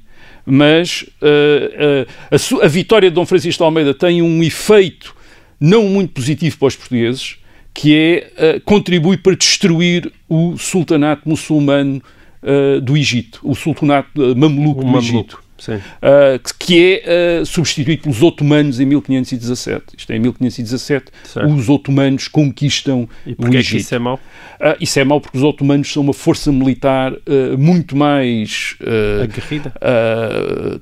mas 0.45 1.03
uh, 1.23 2.07
uh, 2.37 2.61
a, 2.61 2.67
a, 2.67 2.69
vitória 2.69 3.11
de 3.11 3.15
Dom 3.15 3.25
Francisco 3.25 3.59
de 3.59 3.65
Almeida 3.65 3.95
tem 3.95 4.21
um 4.21 4.43
efeito 4.43 5.15
não 5.59 5.85
muito 5.85 6.13
positivo 6.13 6.59
para 6.59 6.69
os 6.69 6.77
portugueses, 6.77 7.37
que 7.73 7.97
é 7.97 8.61
contribui 8.67 9.17
para 9.17 9.35
destruir 9.35 10.13
o 10.29 10.59
sultanato 10.59 11.27
muçulmano 11.27 12.03
uh, 12.43 12.81
do 12.81 12.97
Egito, 12.97 13.41
o 13.43 13.55
sultanato 13.55 14.09
uh, 14.21 14.37
mameluco 14.37 14.85
do 14.85 14.99
Egito. 14.99 15.43
Uh, 15.69 16.41
que 16.59 17.03
é 17.05 17.41
uh, 17.41 17.47
substituído 17.47 18.03
pelos 18.03 18.21
otomanos 18.21 18.81
em 18.81 18.85
1517. 18.87 19.85
Isto 19.97 20.13
é, 20.13 20.17
em 20.17 20.19
1517 20.19 21.13
certo. 21.23 21.49
os 21.49 21.69
otomanos 21.69 22.27
conquistam 22.27 23.09
e 23.25 23.37
o 23.39 23.55
Egito. 23.55 23.77
É 23.77 23.79
isso 23.79 23.95
é 23.95 23.99
mau? 24.01 24.17
Uh, 24.17 24.77
isso 24.81 24.99
é 24.99 25.05
mau 25.05 25.21
porque 25.21 25.39
os 25.39 25.45
otomanos 25.45 25.93
são 25.93 26.03
uma 26.03 26.13
força 26.13 26.51
militar 26.51 27.13
muito 27.57 27.97
mais... 27.97 28.77
Aguerrida? 29.23 29.73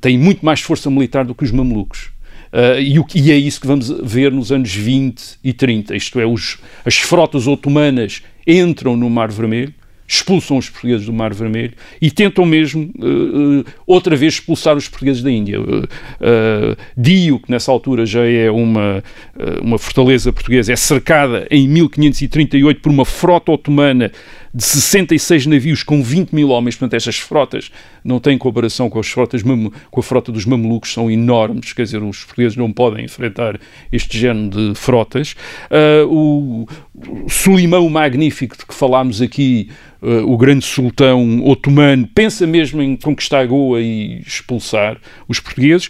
têm 0.00 0.16
muito 0.16 0.44
mais 0.44 0.60
força 0.60 0.90
militar 0.90 1.26
do 1.26 1.34
que 1.34 1.44
os 1.44 1.50
mamelucos. 1.50 2.10
Uh, 2.52 2.80
e, 2.80 2.98
o, 2.98 3.06
e, 3.14 3.30
é 3.30 3.36
isso 3.36 3.60
que 3.60 3.66
vamos 3.66 3.88
ver 4.02 4.32
nos 4.32 4.50
anos 4.50 4.74
20 4.74 5.38
e 5.42 5.52
30. 5.52 5.94
Isto 5.94 6.18
é, 6.18 6.26
os, 6.26 6.58
as 6.84 6.96
frotas 6.96 7.46
otomanas 7.46 8.22
entram 8.46 8.96
no 8.96 9.08
Mar 9.08 9.30
Vermelho, 9.30 9.72
expulsam 10.10 10.58
os 10.58 10.68
portugueses 10.68 11.06
do 11.06 11.12
Mar 11.12 11.32
Vermelho 11.32 11.72
e 12.02 12.10
tentam 12.10 12.44
mesmo 12.44 12.90
uh, 12.98 13.64
outra 13.86 14.16
vez 14.16 14.34
expulsar 14.34 14.76
os 14.76 14.88
portugueses 14.88 15.22
da 15.22 15.30
Índia. 15.30 15.60
Uh, 15.60 16.76
Dio, 16.96 17.38
que 17.38 17.48
nessa 17.48 17.70
altura 17.70 18.04
já 18.04 18.26
é 18.26 18.50
uma, 18.50 19.04
uma 19.62 19.78
fortaleza 19.78 20.32
portuguesa, 20.32 20.72
é 20.72 20.76
cercada 20.76 21.46
em 21.48 21.68
1538 21.68 22.80
por 22.80 22.90
uma 22.90 23.04
frota 23.04 23.52
otomana 23.52 24.10
de 24.52 24.64
66 24.64 25.46
navios 25.46 25.82
com 25.84 26.02
20 26.02 26.32
mil 26.32 26.48
homens, 26.48 26.74
portanto 26.74 26.94
estas 26.94 27.16
frotas 27.16 27.70
não 28.04 28.18
têm 28.18 28.36
comparação 28.36 28.90
com 28.90 28.98
as 28.98 29.06
frotas 29.06 29.42
com 29.42 30.00
a 30.00 30.02
frota 30.02 30.32
dos 30.32 30.44
mamelucos, 30.44 30.92
são 30.92 31.08
enormes, 31.08 31.72
quer 31.72 31.84
dizer, 31.84 32.02
os 32.02 32.24
portugueses 32.24 32.56
não 32.56 32.72
podem 32.72 33.04
enfrentar 33.04 33.60
este 33.92 34.18
género 34.18 34.48
de 34.50 34.74
frotas. 34.74 35.36
O 36.08 36.66
Sulimão 37.28 37.88
Magnífico, 37.88 38.56
de 38.56 38.66
que 38.66 38.74
falámos 38.74 39.22
aqui, 39.22 39.70
o 40.02 40.36
grande 40.36 40.64
sultão 40.64 41.44
otomano, 41.44 42.08
pensa 42.14 42.46
mesmo 42.46 42.80
em 42.82 42.96
conquistar 42.96 43.46
Goa 43.46 43.80
e 43.80 44.20
expulsar 44.26 44.98
os 45.28 45.40
portugueses. 45.40 45.88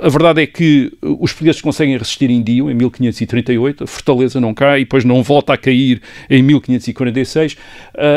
A 0.00 0.08
verdade 0.08 0.42
é 0.42 0.46
que 0.46 0.92
os 1.02 1.32
portugueses 1.32 1.60
conseguem 1.60 1.96
resistir 1.96 2.30
em 2.30 2.42
Dio, 2.42 2.70
em 2.70 2.74
1538, 2.74 3.84
a 3.84 3.86
fortaleza 3.86 4.40
não 4.40 4.52
cai 4.52 4.80
e 4.80 4.84
depois 4.84 5.04
não 5.04 5.22
volta 5.22 5.52
a 5.52 5.56
cair 5.56 6.02
em 6.28 6.42
1546, 6.42 7.52
uh, 7.52 7.56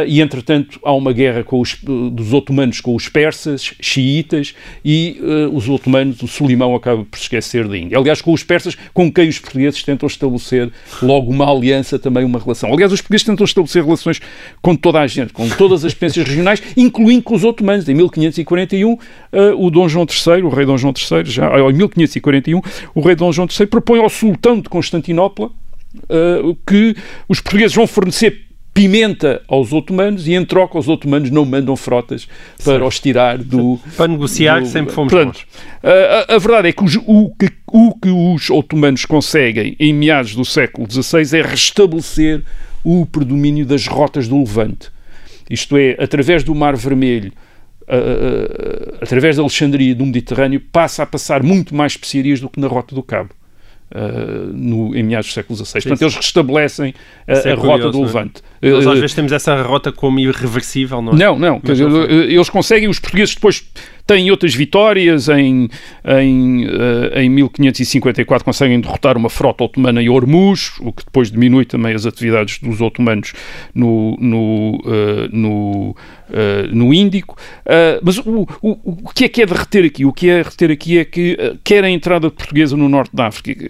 e 0.07 0.21
entretanto 0.21 0.79
há 0.83 0.93
uma 0.93 1.13
guerra 1.13 1.43
os, 1.59 1.77
dos 2.11 2.33
otomanos 2.33 2.81
com 2.81 2.95
os 2.95 3.09
persas, 3.09 3.73
xiitas, 3.81 4.55
e 4.83 5.19
uh, 5.21 5.55
os 5.55 5.69
otomanos, 5.69 6.21
o 6.21 6.27
Sulimão 6.27 6.75
acaba 6.75 7.03
por 7.03 7.17
esquecer 7.17 7.67
da 7.67 7.77
Índia. 7.77 7.97
Aliás, 7.97 8.21
com 8.21 8.31
os 8.31 8.43
persas, 8.43 8.75
com 8.93 9.11
quem 9.11 9.29
os 9.29 9.39
portugueses 9.39 9.83
tentam 9.83 10.07
estabelecer 10.07 10.71
logo 11.01 11.31
uma 11.31 11.49
aliança, 11.49 11.99
também 11.99 12.23
uma 12.23 12.39
relação. 12.39 12.71
Aliás, 12.71 12.91
os 12.91 13.01
portugueses 13.01 13.25
tentam 13.25 13.45
estabelecer 13.45 13.83
relações 13.83 14.21
com 14.61 14.75
toda 14.75 14.99
a 14.99 15.07
gente, 15.07 15.28
com 15.33 15.47
todas 15.49 15.85
as 15.85 15.93
potências 15.93 16.27
regionais, 16.27 16.61
incluindo 16.75 17.23
com 17.23 17.35
os 17.35 17.43
otomanos. 17.43 17.87
Em 17.87 17.93
1541, 17.93 18.93
uh, 18.93 18.99
o 19.57 19.69
Dom 19.69 19.87
João 19.87 20.05
III, 20.05 20.43
o 20.43 20.49
rei 20.49 20.65
Dom 20.65 20.77
João 20.77 20.93
III, 20.93 21.25
já 21.25 21.49
em 21.59 21.73
1541, 21.73 22.61
o 22.93 23.01
rei 23.01 23.15
Dom 23.15 23.31
João 23.31 23.47
III 23.47 23.67
propõe 23.67 23.99
ao 23.99 24.09
sultão 24.09 24.59
de 24.59 24.69
Constantinopla 24.69 25.47
uh, 25.47 26.57
que 26.67 26.95
os 27.27 27.39
portugueses 27.39 27.75
vão 27.75 27.87
fornecer 27.87 28.49
pimenta 28.73 29.41
aos 29.47 29.73
otomanos 29.73 30.27
e 30.27 30.33
em 30.33 30.45
troca 30.45 30.77
os 30.77 30.87
otomanos 30.87 31.29
não 31.31 31.43
mandam 31.43 31.75
frotas 31.75 32.27
para 32.57 32.73
certo. 32.73 32.87
os 32.87 32.99
tirar 32.99 33.37
do... 33.37 33.79
Para 33.97 34.07
negociar 34.07 34.61
do, 34.61 34.67
sempre 34.67 34.93
fomos 34.93 35.11
portanto, 35.11 35.45
a, 35.83 36.35
a, 36.35 36.37
verdade 36.37 36.69
é 36.69 36.71
que, 36.71 36.83
os, 36.83 36.95
o, 37.05 37.33
que 37.37 37.49
o 37.67 37.93
que 37.99 38.09
os 38.09 38.49
otomanos 38.49 39.05
conseguem 39.05 39.75
em 39.79 39.93
meados 39.93 40.35
do 40.35 40.45
século 40.45 40.87
XVI 40.89 41.39
é 41.39 41.41
restabelecer 41.41 42.43
o 42.83 43.05
predomínio 43.05 43.65
das 43.65 43.85
rotas 43.87 44.27
do 44.27 44.37
Levante. 44.37 44.89
Isto 45.49 45.77
é, 45.77 45.97
através 45.99 46.43
do 46.43 46.53
Mar 46.53 46.75
Vermelho, 46.75 47.31
através 49.01 49.35
da 49.35 49.41
Alexandria 49.41 49.95
do 49.95 50.05
Mediterrâneo, 50.05 50.61
passa 50.71 51.03
a 51.03 51.05
passar 51.05 51.41
muito 51.41 51.73
mais 51.73 51.93
especiarias 51.93 52.39
do 52.39 52.49
que 52.49 52.59
na 52.59 52.67
Rota 52.67 52.93
do 52.93 53.03
Cabo. 53.03 53.31
Uh, 53.91 54.53
no, 54.53 54.95
em 54.95 55.01
meados 55.01 55.29
do 55.29 55.33
século 55.33 55.57
XVI. 55.57 55.81
Portanto, 55.81 56.01
eles 56.03 56.15
restabelecem 56.15 56.93
a, 57.27 57.33
é 57.33 57.53
a 57.53 57.55
rota 57.55 57.89
do 57.89 57.97
é? 57.97 58.01
Levante. 58.01 58.43
Nós 58.61 58.85
às 58.85 58.99
vezes 58.99 59.15
temos 59.15 59.31
essa 59.31 59.59
rota 59.63 59.91
como 59.91 60.19
irreversível, 60.19 61.01
não 61.01 61.13
é? 61.13 61.15
Não, 61.15 61.39
não. 61.39 61.59
Dizer, 61.59 61.89
eles 62.11 62.51
conseguem, 62.51 62.87
os 62.87 62.99
portugueses 62.99 63.33
depois 63.33 63.67
têm 64.09 64.31
outras 64.31 64.55
vitórias. 64.55 65.29
Em, 65.29 65.69
em, 66.03 66.65
uh, 66.65 67.19
em 67.19 67.29
1554 67.29 68.43
conseguem 68.43 68.81
derrotar 68.81 69.15
uma 69.15 69.29
frota 69.29 69.63
otomana 69.63 70.01
em 70.01 70.09
Hormuz, 70.09 70.71
o 70.79 70.91
que 70.91 71.05
depois 71.05 71.31
diminui 71.31 71.65
também 71.65 71.93
as 71.93 72.05
atividades 72.07 72.57
dos 72.59 72.81
otomanos 72.81 73.33
no, 73.73 74.17
no, 74.19 74.77
uh, 74.77 75.29
no, 75.31 75.89
uh, 75.91 76.75
no 76.75 76.93
Índico. 76.93 77.37
mas 78.01 78.17
o, 78.17 78.47
o, 78.61 79.03
o 79.03 79.13
que 79.13 79.25
é 79.25 79.29
que 79.29 79.41
é 79.43 79.45
de 79.45 79.53
reter 79.53 79.85
aqui? 79.85 80.05
O 80.05 80.11
que 80.11 80.29
é 80.29 80.41
de 80.41 80.49
reter 80.49 80.71
aqui 80.71 80.97
é 80.97 81.05
que 81.05 81.37
quer 81.63 81.83
a 81.83 81.89
entrada 81.89 82.31
portuguesa 82.31 82.75
no 82.75 82.89
norte 82.89 83.15
da 83.15 83.27
África, 83.27 83.69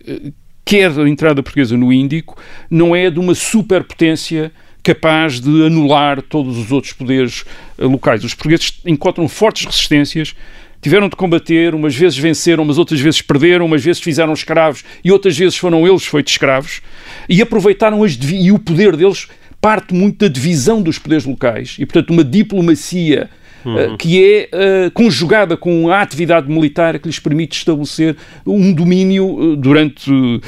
quer 0.64 0.92
a 0.98 1.10
entrada 1.10 1.44
portuguesa 1.44 1.76
no 1.76 1.92
Índico, 1.92 2.38
não 2.70 2.96
é 2.96 3.10
de 3.10 3.20
uma 3.20 3.36
superpotência 3.36 4.52
capaz 4.90 5.40
de 5.40 5.68
anular 5.68 6.20
todos 6.20 6.58
os 6.58 6.72
outros 6.72 6.94
poderes 6.94 7.46
uh, 7.78 7.88
locais. 7.88 8.24
Os 8.24 8.34
portugueses 8.34 8.74
encontram 8.84 9.28
fortes 9.28 9.66
resistências, 9.66 10.34
tiveram 10.82 11.08
de 11.08 11.16
combater, 11.16 11.76
umas 11.76 11.96
vezes 11.96 12.18
venceram, 12.18 12.66
mas 12.66 12.80
outras 12.80 13.00
vezes 13.00 13.22
perderam, 13.22 13.68
umas 13.68 13.84
vezes 13.84 14.02
fizeram 14.02 14.34
escravos 14.34 14.84
e 15.04 15.12
outras 15.12 15.38
vezes 15.38 15.58
foram 15.58 15.88
eles 15.88 16.08
feitos 16.08 16.34
escravos, 16.34 16.82
e 17.28 17.40
aproveitaram 17.40 18.04
as 18.04 18.18
e 18.20 18.52
o 18.52 18.58
poder 18.58 18.96
deles 18.96 19.28
parte 19.62 19.94
muito 19.94 20.18
da 20.20 20.28
divisão 20.28 20.82
dos 20.82 20.98
poderes 20.98 21.26
locais 21.26 21.76
e, 21.78 21.86
portanto, 21.86 22.10
uma 22.10 22.24
diplomacia 22.24 23.30
Uhum. 23.66 23.98
que 23.98 24.24
é 24.24 24.50
uh, 24.56 24.92
conjugada 24.92 25.58
com 25.58 25.90
a 25.90 26.00
atividade 26.02 26.50
militar 26.50 26.98
que 26.98 27.10
lhes 27.10 27.20
permite 27.20 27.58
estabelecer 27.58 28.16
um 28.46 28.72
domínio 28.72 29.26
uh, 29.26 29.56
durante 29.58 30.10
uh, 30.10 30.42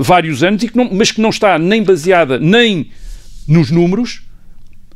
vários 0.00 0.44
anos, 0.44 0.62
que 0.62 0.76
não, 0.76 0.88
mas 0.92 1.10
que 1.10 1.20
não 1.20 1.30
está 1.30 1.58
nem 1.58 1.82
baseada 1.82 2.38
nem 2.38 2.92
nos 3.46 3.70
números, 3.70 4.26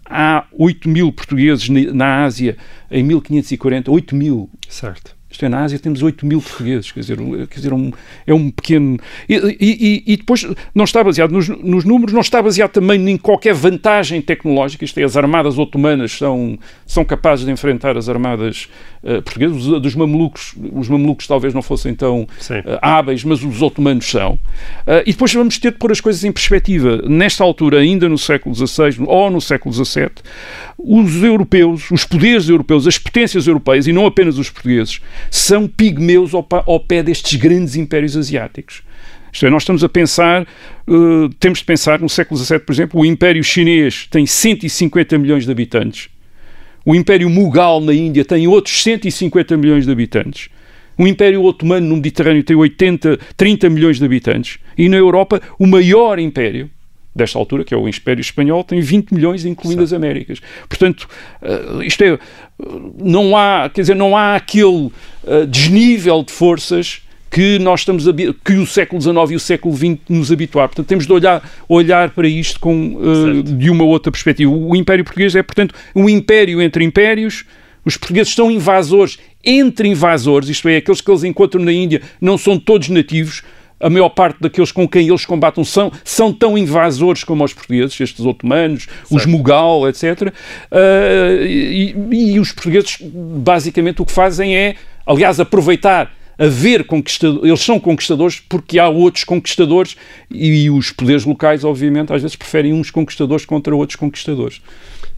há 0.04 0.46
8 0.52 0.88
mil 0.88 1.12
portugueses 1.12 1.68
na 1.68 2.24
Ásia 2.24 2.56
em 2.90 3.02
1540, 3.02 3.90
8 3.90 4.16
mil. 4.16 4.50
Certo. 4.68 5.17
Isto 5.30 5.44
é, 5.44 5.48
na 5.48 5.62
Ásia 5.62 5.78
temos 5.78 6.02
8 6.02 6.24
mil 6.24 6.40
portugueses, 6.40 6.90
quer 6.90 7.00
dizer, 7.00 7.18
quer 7.48 7.54
dizer 7.54 7.72
um, 7.72 7.92
é 8.26 8.32
um 8.32 8.50
pequeno. 8.50 8.98
E, 9.28 9.34
e, 9.60 10.02
e, 10.06 10.16
depois 10.16 10.46
não 10.74 10.84
está 10.84 11.04
baseado 11.04 11.32
nos, 11.32 11.48
nos, 11.48 11.84
números, 11.84 12.14
não 12.14 12.22
está 12.22 12.40
baseado 12.40 12.70
também 12.70 13.10
em 13.10 13.18
qualquer 13.18 13.52
vantagem 13.52 14.22
tecnológica. 14.22 14.86
Isto 14.86 14.98
é, 15.00 15.04
as 15.04 15.18
armadas 15.18 15.58
otomanas 15.58 16.12
são, 16.12 16.58
são 16.86 17.04
capazes 17.04 17.44
de 17.44 17.52
enfrentar 17.52 17.98
as 17.98 18.08
armadas 18.08 18.68
uh, 19.02 19.20
portuguesas. 19.22 19.66
Os, 19.66 19.82
dos 19.82 19.94
mamelucos, 19.94 20.54
os 20.72 20.88
mamelucos 20.88 21.26
talvez 21.26 21.52
não 21.52 21.60
fossem 21.60 21.94
tão 21.94 22.22
uh, 22.22 22.26
hábeis, 22.80 23.22
mas 23.22 23.42
os 23.42 23.60
otomanos 23.60 24.10
são. 24.10 24.32
Uh, 24.32 25.04
e 25.04 25.12
depois 25.12 25.32
vamos 25.34 25.58
ter 25.58 25.72
de 25.72 25.78
pôr 25.78 25.92
as 25.92 26.00
coisas 26.00 26.24
em 26.24 26.32
perspectiva. 26.32 27.02
Nesta 27.06 27.44
altura, 27.44 27.80
ainda 27.80 28.08
no 28.08 28.16
século 28.16 28.54
XVI 28.54 29.04
ou 29.06 29.30
no 29.30 29.42
século 29.42 29.74
XVII, 29.74 30.08
os 30.78 31.22
europeus, 31.22 31.90
os 31.90 32.04
poderes 32.04 32.48
europeus, 32.48 32.86
as 32.86 32.96
potências 32.96 33.46
europeias, 33.46 33.86
e 33.86 33.92
não 33.92 34.06
apenas 34.06 34.38
os 34.38 34.48
portugueses, 34.48 35.00
são 35.30 35.66
pigmeus 35.66 36.34
ao, 36.34 36.46
ao 36.66 36.80
pé 36.80 37.02
destes 37.02 37.38
grandes 37.38 37.76
impérios 37.76 38.16
asiáticos. 38.16 38.82
Isto 39.32 39.46
é, 39.46 39.50
nós 39.50 39.62
estamos 39.62 39.84
a 39.84 39.88
pensar, 39.88 40.46
uh, 40.86 41.28
temos 41.38 41.58
de 41.58 41.64
pensar 41.64 42.00
no 42.00 42.08
século 42.08 42.40
XVII, 42.40 42.58
por 42.60 42.72
exemplo, 42.72 43.00
o 43.00 43.06
Império 43.06 43.44
Chinês 43.44 44.06
tem 44.10 44.26
150 44.26 45.18
milhões 45.18 45.44
de 45.44 45.50
habitantes. 45.50 46.08
O 46.84 46.94
Império 46.94 47.28
Mughal 47.28 47.80
na 47.80 47.92
Índia 47.92 48.24
tem 48.24 48.48
outros 48.48 48.82
150 48.82 49.56
milhões 49.56 49.84
de 49.84 49.92
habitantes. 49.92 50.48
O 50.96 51.06
Império 51.06 51.44
Otomano 51.44 51.86
no 51.86 51.96
Mediterrâneo 51.96 52.42
tem 52.42 52.56
80, 52.56 53.18
30 53.36 53.70
milhões 53.70 53.98
de 53.98 54.04
habitantes. 54.04 54.58
E 54.76 54.88
na 54.88 54.96
Europa, 54.96 55.40
o 55.58 55.66
maior 55.66 56.18
império, 56.18 56.70
desta 57.18 57.38
altura, 57.38 57.64
que 57.64 57.74
é 57.74 57.76
o 57.76 57.88
Império 57.88 58.20
Espanhol, 58.20 58.64
tem 58.64 58.80
20 58.80 59.12
milhões, 59.12 59.44
incluindo 59.44 59.82
as 59.82 59.92
Américas. 59.92 60.40
Portanto, 60.68 61.08
uh, 61.42 61.82
isto 61.82 62.02
é, 62.02 62.18
não 62.98 63.36
há, 63.36 63.70
quer 63.72 63.82
dizer, 63.82 63.94
não 63.94 64.16
há 64.16 64.36
aquele 64.36 64.90
uh, 65.24 65.46
desnível 65.46 66.22
de 66.22 66.32
forças 66.32 67.02
que 67.30 67.58
nós 67.58 67.80
estamos 67.80 68.04
que 68.42 68.54
o 68.54 68.66
século 68.66 69.02
XIX 69.02 69.30
e 69.30 69.36
o 69.36 69.40
século 69.40 69.76
XX 69.76 69.98
nos 70.08 70.32
habituar. 70.32 70.68
Portanto, 70.68 70.86
temos 70.86 71.06
de 71.06 71.12
olhar, 71.12 71.46
olhar 71.68 72.10
para 72.10 72.26
isto 72.26 72.58
com, 72.58 72.94
uh, 72.94 73.42
de 73.42 73.68
uma 73.68 73.84
outra 73.84 74.10
perspectiva. 74.10 74.50
O 74.50 74.74
Império 74.74 75.04
Português 75.04 75.36
é, 75.36 75.42
portanto, 75.42 75.74
um 75.94 76.08
império 76.08 76.62
entre 76.62 76.84
impérios. 76.84 77.44
Os 77.84 77.96
portugueses 77.96 78.34
são 78.34 78.50
invasores 78.50 79.18
entre 79.44 79.88
invasores, 79.88 80.48
isto 80.48 80.68
é, 80.68 80.76
aqueles 80.76 81.00
que 81.00 81.10
eles 81.10 81.24
encontram 81.24 81.64
na 81.64 81.72
Índia 81.72 82.02
não 82.20 82.36
são 82.36 82.58
todos 82.58 82.88
nativos, 82.88 83.42
a 83.80 83.88
maior 83.88 84.08
parte 84.08 84.38
daqueles 84.40 84.72
com 84.72 84.88
quem 84.88 85.08
eles 85.08 85.24
combatem 85.24 85.62
são, 85.64 85.92
são 86.04 86.32
tão 86.32 86.56
invasores 86.56 87.24
como 87.24 87.44
os 87.44 87.52
portugueses, 87.52 87.98
estes 88.00 88.24
otomanos, 88.24 88.84
certo. 88.84 89.14
os 89.14 89.26
Mughal, 89.26 89.88
etc. 89.88 90.04
Uh, 90.22 91.44
e, 91.44 91.94
e, 92.12 92.40
os 92.40 92.52
portugueses, 92.52 92.98
basicamente, 93.02 94.02
o 94.02 94.06
que 94.06 94.12
fazem 94.12 94.56
é, 94.56 94.76
aliás, 95.06 95.38
aproveitar 95.40 96.12
haver 96.38 96.84
conquistadores, 96.84 97.44
eles 97.44 97.60
são 97.60 97.80
conquistadores 97.80 98.40
porque 98.48 98.78
há 98.78 98.88
outros 98.88 99.24
conquistadores 99.24 99.96
e 100.30 100.70
os 100.70 100.92
poderes 100.92 101.24
locais, 101.24 101.64
obviamente, 101.64 102.12
às 102.12 102.22
vezes 102.22 102.36
preferem 102.36 102.72
uns 102.72 102.90
conquistadores 102.90 103.44
contra 103.44 103.74
outros 103.74 103.96
conquistadores. 103.96 104.62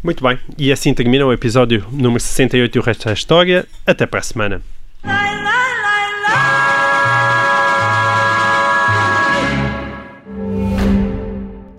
Muito 0.03 0.25
bem, 0.25 0.39
e 0.57 0.73
assim 0.73 0.95
termina 0.95 1.27
o 1.27 1.33
episódio 1.33 1.85
número 1.93 2.21
68 2.21 2.75
e 2.75 2.79
o 2.79 2.83
resto 2.83 3.05
da 3.05 3.13
história. 3.13 3.67
Até 3.87 4.07
para 4.07 4.21
a 4.21 4.23
semana. 4.23 4.63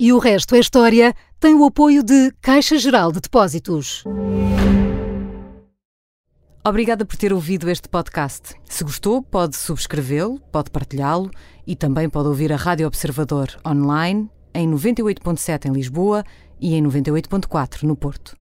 E 0.03 0.11
o 0.11 0.17
resto 0.17 0.55
é 0.55 0.59
história 0.59 1.13
tem 1.39 1.53
o 1.53 1.63
apoio 1.63 2.01
de 2.01 2.31
Caixa 2.41 2.75
Geral 2.79 3.11
de 3.11 3.19
Depósitos. 3.19 4.03
Obrigada 6.65 7.05
por 7.05 7.15
ter 7.15 7.31
ouvido 7.31 7.69
este 7.69 7.87
podcast. 7.87 8.55
Se 8.65 8.83
gostou, 8.83 9.21
pode 9.21 9.55
subscrevê-lo, 9.55 10.39
pode 10.51 10.71
partilhá-lo 10.71 11.29
e 11.67 11.75
também 11.75 12.09
pode 12.09 12.29
ouvir 12.29 12.51
a 12.51 12.55
Rádio 12.55 12.87
Observador 12.87 13.49
online 13.63 14.27
em 14.55 14.67
98.7 14.67 15.69
em 15.69 15.71
Lisboa 15.71 16.23
e 16.59 16.73
em 16.73 16.83
98.4 16.83 17.83
no 17.83 17.95
Porto. 17.95 18.35